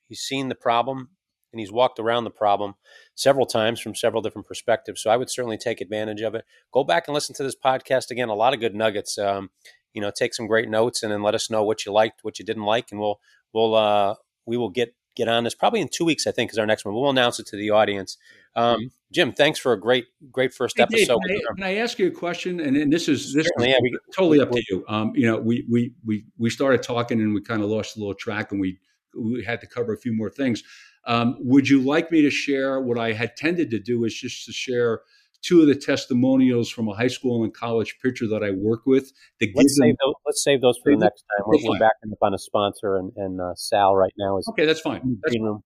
he's 0.08 0.22
seen 0.22 0.50
the 0.50 0.56
problem 0.56 1.10
and 1.52 1.60
he's 1.60 1.72
walked 1.72 2.00
around 2.00 2.24
the 2.24 2.30
problem 2.30 2.76
several 3.16 3.46
times 3.46 3.80
from 3.80 3.96
several 3.96 4.22
different 4.22 4.48
perspectives. 4.48 5.02
So 5.02 5.10
I 5.10 5.18
would 5.18 5.30
certainly 5.30 5.58
take 5.58 5.82
advantage 5.82 6.22
of 6.22 6.36
it. 6.36 6.46
Go 6.74 6.84
back 6.84 7.08
and 7.08 7.16
listen 7.16 7.36
to 7.36 7.44
this 7.44 7.56
podcast 7.56 8.12
again. 8.12 8.30
A 8.30 8.36
lot 8.36 8.54
of 8.54 8.60
good 8.60 8.76
nuggets. 8.76 9.18
Um, 9.18 9.50
you 9.98 10.02
know, 10.02 10.12
take 10.12 10.36
some 10.36 10.46
great 10.46 10.70
notes 10.70 11.02
and 11.02 11.12
then 11.12 11.24
let 11.24 11.34
us 11.34 11.50
know 11.50 11.64
what 11.64 11.84
you 11.84 11.92
liked, 11.92 12.24
what 12.24 12.38
you 12.38 12.46
didn't 12.46 12.66
like, 12.66 12.92
and 12.92 13.00
we'll 13.00 13.20
we'll 13.52 13.74
uh, 13.74 14.14
we 14.46 14.56
will 14.56 14.70
get 14.70 14.94
get 15.16 15.28
on 15.28 15.44
this 15.44 15.56
probably 15.56 15.82
in 15.82 15.90
two 15.92 16.06
weeks. 16.06 16.28
I 16.28 16.32
think 16.32 16.52
is 16.52 16.60
our 16.60 16.68
next 16.68 16.86
one. 16.86 16.94
We'll 16.94 17.10
announce 17.10 17.40
it 17.40 17.48
to 17.48 17.58
the 17.58 17.72
audience. 17.72 18.16
Um, 18.56 18.92
Jim, 19.12 19.32
thanks 19.32 19.58
for 19.58 19.74
a 19.74 19.80
great, 19.80 20.06
great 20.32 20.54
first 20.54 20.78
hey, 20.78 20.84
episode. 20.84 21.20
Dave, 21.28 21.40
can, 21.40 21.48
I, 21.50 21.56
can, 21.56 21.64
I, 21.64 21.76
ask 21.78 21.98
you 21.98 22.08
a 22.08 22.12
question? 22.12 22.60
And, 22.60 22.78
and 22.78 22.94
this 22.94 23.08
is 23.08 23.34
this 23.34 23.48
is 23.48 23.52
yeah, 23.58 23.78
we, 23.82 23.98
totally 24.16 24.40
up 24.40 24.52
to 24.52 24.62
you. 24.70 24.86
Um, 24.88 25.14
you 25.16 25.26
know, 25.26 25.40
we 25.40 25.66
we 25.68 25.94
we 26.06 26.26
we 26.38 26.52
started 26.52 26.84
talking 26.84 27.20
and 27.20 27.34
we 27.34 27.42
kind 27.42 27.64
of 27.64 27.70
lost 27.70 27.98
a 27.98 28.00
little 28.00 28.14
track, 28.14 28.52
and 28.52 28.62
we 28.62 28.78
we 29.20 29.44
had 29.44 29.62
to 29.62 29.68
cover 29.68 29.94
a 29.94 29.98
few 29.98 30.14
more 30.14 30.30
things. 30.30 30.62
Um, 31.08 31.38
would 31.40 31.68
you 31.68 31.82
like 31.82 32.12
me 32.12 32.22
to 32.22 32.30
share 32.30 32.80
what 32.80 33.00
I 33.00 33.14
had 33.14 33.36
tended 33.36 33.72
to 33.72 33.80
do? 33.80 34.04
Is 34.04 34.14
just 34.14 34.46
to 34.46 34.52
share 34.52 35.02
two 35.42 35.62
of 35.62 35.68
the 35.68 35.76
testimonials 35.76 36.70
from 36.70 36.88
a 36.88 36.94
high 36.94 37.08
school 37.08 37.44
and 37.44 37.54
college 37.54 37.98
pitcher 38.04 38.28
that 38.28 38.44
I 38.44 38.52
work 38.52 38.86
with. 38.86 39.12
let's, 39.42 39.78
save 39.78 39.96
those, 40.04 40.16
let's 40.26 40.44
save 40.44 40.62
those 40.62 40.78
for 40.84 40.92
the 40.92 40.98
next 40.98 41.24
time. 41.24 41.46
We're, 41.48 41.72
we're 41.72 41.80
backing 41.80 42.12
up 42.12 42.18
on 42.22 42.34
a 42.34 42.38
sponsor, 42.38 42.96
and, 42.96 43.12
and 43.16 43.42
uh, 43.42 43.54
Sal 43.56 43.96
right 43.96 44.14
now 44.18 44.38
is 44.38 44.48
okay. 44.50 44.66
That's 44.66 44.82
fine. 44.82 45.18
That's 45.24 45.40
room. 45.40 45.64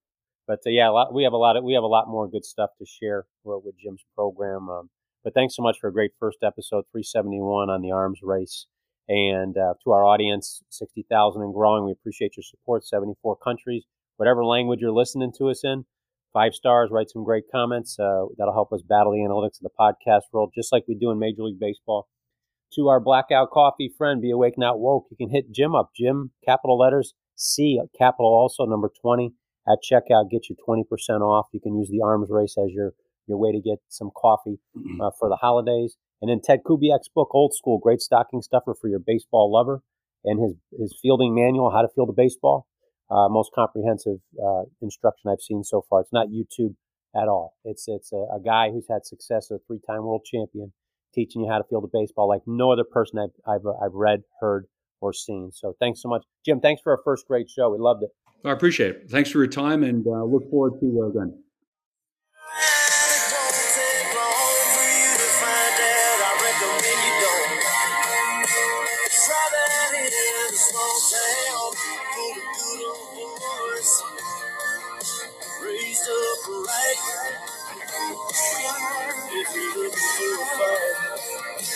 But 0.48 0.60
uh, 0.66 0.70
yeah, 0.70 0.90
lot, 0.90 1.14
we 1.14 1.24
have 1.24 1.34
a 1.34 1.38
lot 1.38 1.58
of 1.58 1.64
we 1.64 1.74
have 1.74 1.84
a 1.84 1.88
lot 1.88 2.08
more 2.08 2.30
good 2.30 2.46
stuff 2.46 2.72
to 2.80 2.86
share 2.86 3.26
with, 3.44 3.64
with 3.64 3.76
Jim's 3.78 4.04
program. 4.16 4.70
Um, 4.70 4.90
but 5.24 5.34
thanks 5.34 5.56
so 5.56 5.62
much 5.62 5.78
for 5.80 5.88
a 5.88 5.94
great 5.94 6.12
first 6.20 6.40
episode, 6.44 6.86
371 6.92 7.70
on 7.70 7.82
the 7.82 7.92
arms 7.92 8.20
race. 8.24 8.66
And 9.08 9.58
uh, 9.58 9.74
to 9.84 9.92
our 9.92 10.04
audience, 10.04 10.64
60,000 10.70 11.42
and 11.42 11.54
growing, 11.54 11.86
we 11.86 11.92
appreciate 11.92 12.38
your 12.38 12.44
support. 12.44 12.86
74 12.86 13.38
countries, 13.38 13.84
whatever 14.18 14.44
language 14.46 14.80
you're 14.82 14.92
listening 14.92 15.32
to 15.38 15.50
us 15.50 15.64
in, 15.64 15.86
five 16.34 16.54
stars, 16.54 16.90
write 16.92 17.10
some 17.10 17.24
great 17.24 17.46
comments. 17.52 17.98
Uh, 18.00 18.26
that'll 18.38 18.54
help 18.54 18.74
us 18.74 18.82
battle 18.82 19.12
the 19.12 19.20
analytics 19.20 19.60
of 19.60 19.64
the 19.64 19.70
podcast 19.80 20.32
world, 20.32 20.52
just 20.56 20.72
like 20.72 20.84
we 20.88 20.96
do 20.96 21.12
in 21.12 21.20
Major 21.20 21.44
League 21.44 21.60
Baseball. 21.60 22.08
To 22.76 22.88
our 22.88 23.00
blackout 23.00 23.52
coffee 23.52 23.92
friend, 23.98 24.22
Be 24.22 24.32
Awake 24.32 24.58
Not 24.58 24.80
Woke, 24.80 25.08
you 25.12 25.18
can 25.18 25.30
hit 25.30 25.52
Jim 25.52 25.76
up. 25.76 25.92
Jim, 25.96 26.32
capital 26.46 26.78
letters, 26.78 27.14
C, 27.36 27.82
capital 27.98 28.32
also, 28.32 28.66
number 28.66 28.90
20. 29.02 29.34
At 29.68 29.80
checkout, 29.84 30.32
get 30.32 30.50
you 30.50 30.56
20% 30.68 30.86
off. 31.22 31.48
You 31.52 31.60
can 31.60 31.78
use 31.78 31.90
the 31.90 32.02
arms 32.04 32.30
race 32.32 32.56
as 32.58 32.72
your, 32.72 32.94
your 33.28 33.38
way 33.38 33.52
to 33.52 33.60
get 33.60 33.80
some 33.90 34.10
coffee 34.16 34.60
mm-hmm. 34.76 35.02
uh, 35.02 35.12
for 35.20 35.30
the 35.30 35.36
holidays. 35.36 35.98
And 36.22 36.30
then 36.30 36.40
Ted 36.42 36.62
Kubiak's 36.66 37.10
book, 37.14 37.30
Old 37.34 37.54
School, 37.54 37.78
great 37.78 38.02
stocking 38.02 38.42
stuffer 38.42 38.74
for 38.80 38.88
your 38.88 39.00
baseball 39.00 39.52
lover, 39.52 39.82
and 40.24 40.42
his, 40.42 40.54
his 40.80 40.98
fielding 41.02 41.36
manual, 41.36 41.72
How 41.72 41.82
to 41.82 41.90
Field 41.94 42.10
a 42.10 42.14
Baseball 42.14 42.68
uh, 43.12 43.28
most 43.30 43.52
comprehensive 43.54 44.20
uh, 44.44 44.64
instruction 44.82 45.30
I've 45.30 45.42
seen 45.42 45.64
so 45.64 45.84
far. 45.90 46.02
It's 46.02 46.14
not 46.14 46.28
YouTube 46.30 46.76
at 47.16 47.28
all. 47.28 47.56
It's 47.66 47.86
it's 47.88 48.12
a, 48.14 48.24
a 48.36 48.40
guy 48.44 48.72
who's 48.72 48.88
had 48.90 49.06
success, 49.06 49.52
as 49.52 49.58
a 49.58 49.60
three-time 49.68 50.04
world 50.04 50.24
champion, 50.26 50.72
teaching 51.14 51.44
you 51.44 51.50
how 51.52 51.58
to 51.58 51.64
field 51.70 51.84
a 51.84 51.90
baseball 51.92 52.28
like 52.30 52.42
no 52.48 52.72
other 52.72 52.86
person 52.86 53.20
I've 53.20 53.30
I've, 53.48 53.66
uh, 53.66 53.86
I've 53.86 53.94
read, 53.94 54.22
heard, 54.40 54.66
or 55.02 55.14
seen. 55.14 55.52
So 55.54 55.76
thanks 55.80 56.02
so 56.02 56.08
much, 56.08 56.24
Jim. 56.46 56.62
Thanks 56.62 56.82
for 56.82 56.94
our 56.94 57.02
first 57.04 57.28
great 57.28 57.50
show. 57.50 57.70
We 57.70 57.80
loved 57.80 58.04
it. 58.04 58.10
I 58.44 58.52
appreciate 58.52 58.96
it. 58.96 59.10
Thanks 59.10 59.30
for 59.30 59.40
your 59.40 59.48
time, 59.48 59.84
and 59.84 60.06
uh, 60.08 60.24
look 60.24 60.50
forward 60.50 60.80
to 60.80 61.02
uh, 61.04 61.10
again. 61.10 61.44